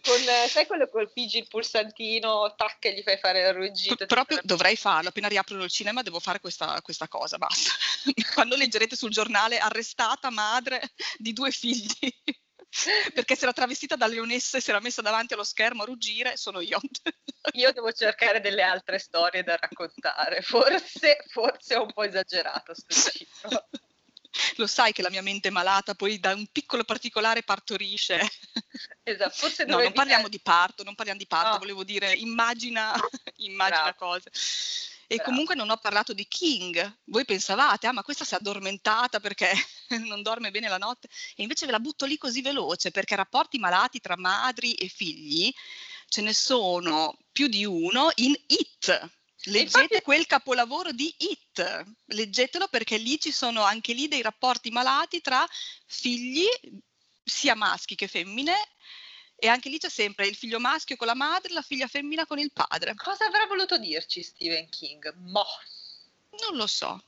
con, 0.01 0.19
sai 0.47 0.65
quello 0.65 0.87
colpigi 0.87 1.37
il 1.37 1.47
pulsantino, 1.47 2.53
tac, 2.55 2.85
e 2.85 2.93
gli 2.93 3.01
fai 3.01 3.17
fare 3.17 3.47
il 3.47 3.53
ruggito. 3.53 4.05
proprio 4.05 4.39
dovrei 4.43 4.75
farlo, 4.75 5.09
appena 5.09 5.27
riaprono 5.27 5.63
il 5.63 5.69
cinema 5.69 6.01
devo 6.01 6.19
fare 6.19 6.39
questa, 6.39 6.79
questa 6.81 7.07
cosa, 7.07 7.37
basta. 7.37 7.71
Quando 8.33 8.55
leggerete 8.55 8.95
sul 8.95 9.11
giornale 9.11 9.57
arrestata 9.57 10.29
madre 10.29 10.91
di 11.17 11.33
due 11.33 11.51
figli 11.51 12.13
perché 13.13 13.35
si 13.35 13.43
era 13.43 13.53
travestita 13.53 13.95
da 13.95 14.07
leonessa 14.07 14.57
e 14.57 14.61
si 14.61 14.69
era 14.69 14.79
messa 14.79 15.01
davanti 15.01 15.33
allo 15.33 15.43
schermo 15.43 15.83
a 15.83 15.85
ruggire, 15.85 16.37
sono 16.37 16.59
io. 16.59 16.79
Io 17.53 17.71
devo 17.71 17.91
cercare 17.91 18.41
delle 18.41 18.63
altre 18.63 18.97
storie 18.97 19.43
da 19.43 19.55
raccontare, 19.55 20.41
forse, 20.41 21.23
forse 21.27 21.75
ho 21.75 21.83
un 21.83 21.93
po' 21.93 22.03
esagerato 22.03 22.73
sto 22.73 23.11
ciclo 23.11 23.67
lo 24.57 24.67
sai 24.67 24.93
che 24.93 25.01
la 25.01 25.09
mia 25.09 25.21
mente 25.21 25.49
malata 25.49 25.95
poi 25.95 26.19
da 26.19 26.33
un 26.33 26.45
piccolo 26.51 26.83
particolare 26.83 27.43
partorisce. 27.43 28.19
Esatto, 29.07 29.35
forse 29.35 29.65
no, 29.65 29.79
non 29.79 29.93
parliamo 29.93 30.27
di 30.27 30.39
parto, 30.39 30.83
non 30.83 30.95
parliamo 30.95 31.19
di 31.19 31.27
parto, 31.27 31.51
no. 31.51 31.57
volevo 31.59 31.83
dire 31.83 32.11
immagina, 32.13 32.91
immagina 33.37 33.93
cose. 33.93 34.31
E 35.07 35.17
Bravo. 35.17 35.29
comunque 35.29 35.53
non 35.53 35.69
ho 35.69 35.77
parlato 35.77 36.11
di 36.11 36.27
King. 36.27 36.97
Voi 37.05 37.23
pensavate, 37.23 37.85
ah, 37.85 37.93
ma 37.93 38.01
questa 38.01 38.25
si 38.25 38.33
è 38.33 38.37
addormentata 38.37 39.19
perché 39.19 39.51
non 40.05 40.23
dorme 40.23 40.49
bene 40.49 40.67
la 40.67 40.79
notte. 40.79 41.07
E 41.35 41.43
invece 41.43 41.67
ve 41.67 41.71
la 41.71 41.79
butto 41.79 42.05
lì 42.05 42.17
così 42.17 42.41
veloce, 42.41 42.89
perché 42.89 43.15
rapporti 43.15 43.59
malati 43.59 43.99
tra 43.99 44.17
madri 44.17 44.73
e 44.73 44.87
figli 44.87 45.53
ce 46.07 46.21
ne 46.21 46.33
sono 46.33 47.17
più 47.31 47.47
di 47.47 47.63
uno 47.63 48.11
in 48.15 48.33
It. 48.47 49.09
Leggete 49.45 49.81
infatti... 49.81 50.01
quel 50.01 50.25
capolavoro 50.25 50.91
di 50.91 51.13
It, 51.17 51.85
leggetelo 52.05 52.67
perché 52.67 52.97
lì 52.97 53.19
ci 53.19 53.31
sono 53.31 53.63
anche 53.63 53.93
lì 53.93 54.07
dei 54.07 54.21
rapporti 54.21 54.71
malati 54.71 55.21
tra 55.21 55.47
figli, 55.85 56.47
sia 57.23 57.55
maschi 57.55 57.95
che 57.95 58.07
femmine, 58.07 58.55
e 59.35 59.47
anche 59.47 59.69
lì 59.69 59.77
c'è 59.77 59.89
sempre 59.89 60.27
il 60.27 60.35
figlio 60.35 60.59
maschio 60.59 60.95
con 60.95 61.07
la 61.07 61.15
madre 61.15 61.53
la 61.53 61.61
figlia 61.61 61.87
femmina 61.87 62.25
con 62.25 62.39
il 62.39 62.51
padre. 62.51 62.95
Cosa 62.95 63.25
avrà 63.25 63.45
voluto 63.45 63.77
dirci 63.77 64.23
Stephen 64.23 64.69
King? 64.69 65.11
Boh. 65.13 65.45
Non 66.41 66.55
lo 66.55 66.67
so. 66.67 67.01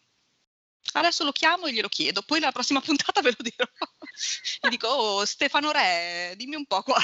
Adesso 0.94 1.24
lo 1.24 1.32
chiamo 1.32 1.66
e 1.66 1.74
glielo 1.74 1.90
chiedo, 1.90 2.22
poi 2.22 2.40
nella 2.40 2.52
prossima 2.52 2.82
puntata 2.82 3.22
ve 3.22 3.34
lo 3.36 3.44
dirò. 3.44 3.66
Gli 4.62 4.70
dico, 4.70 4.88
oh 4.88 5.26
Stefano 5.26 5.72
Re, 5.72 6.34
dimmi 6.36 6.56
un 6.56 6.66
po' 6.66 6.84
qua. 6.84 7.02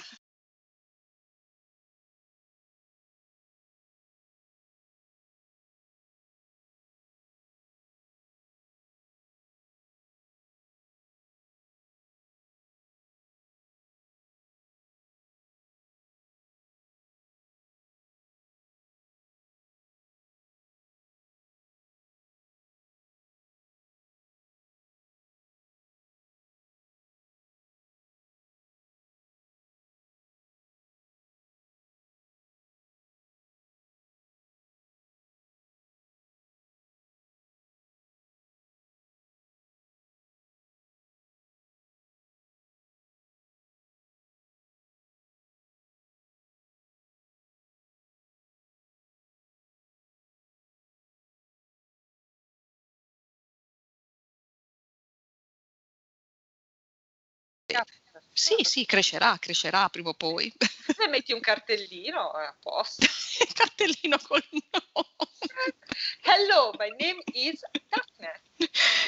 Sì, 58.32 58.56
sì, 58.62 58.86
crescerà, 58.86 59.38
crescerà 59.40 59.90
prima 59.90 60.10
o 60.10 60.14
poi. 60.14 60.54
Se 60.96 61.08
metti 61.08 61.34
un 61.34 61.40
cartellino 61.40 62.34
è 62.34 62.46
a 62.46 62.56
posto. 62.60 63.06
cartellino 63.54 64.18
col 64.20 64.44
nome. 64.52 65.08
Hello, 66.24 66.74
my 66.78 66.90
name 66.98 67.22
is 67.34 67.60
Daphne. 67.90 68.42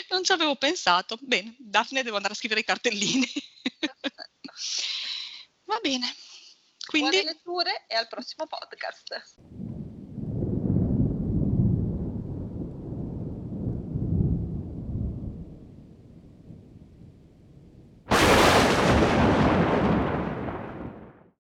Non 0.09 0.23
ci 0.23 0.31
avevo 0.31 0.55
pensato. 0.55 1.17
Bene, 1.21 1.55
Daphne 1.57 2.03
devo 2.03 2.15
andare 2.15 2.33
a 2.33 2.37
scrivere 2.37 2.61
i 2.61 2.63
cartellini. 2.63 3.31
Va 5.63 5.79
bene. 5.81 6.13
Quindi... 6.85 7.17
Buone 7.17 7.31
letture 7.31 7.85
e 7.87 7.95
al 7.95 8.07
prossimo 8.07 8.45
podcast. 8.45 9.74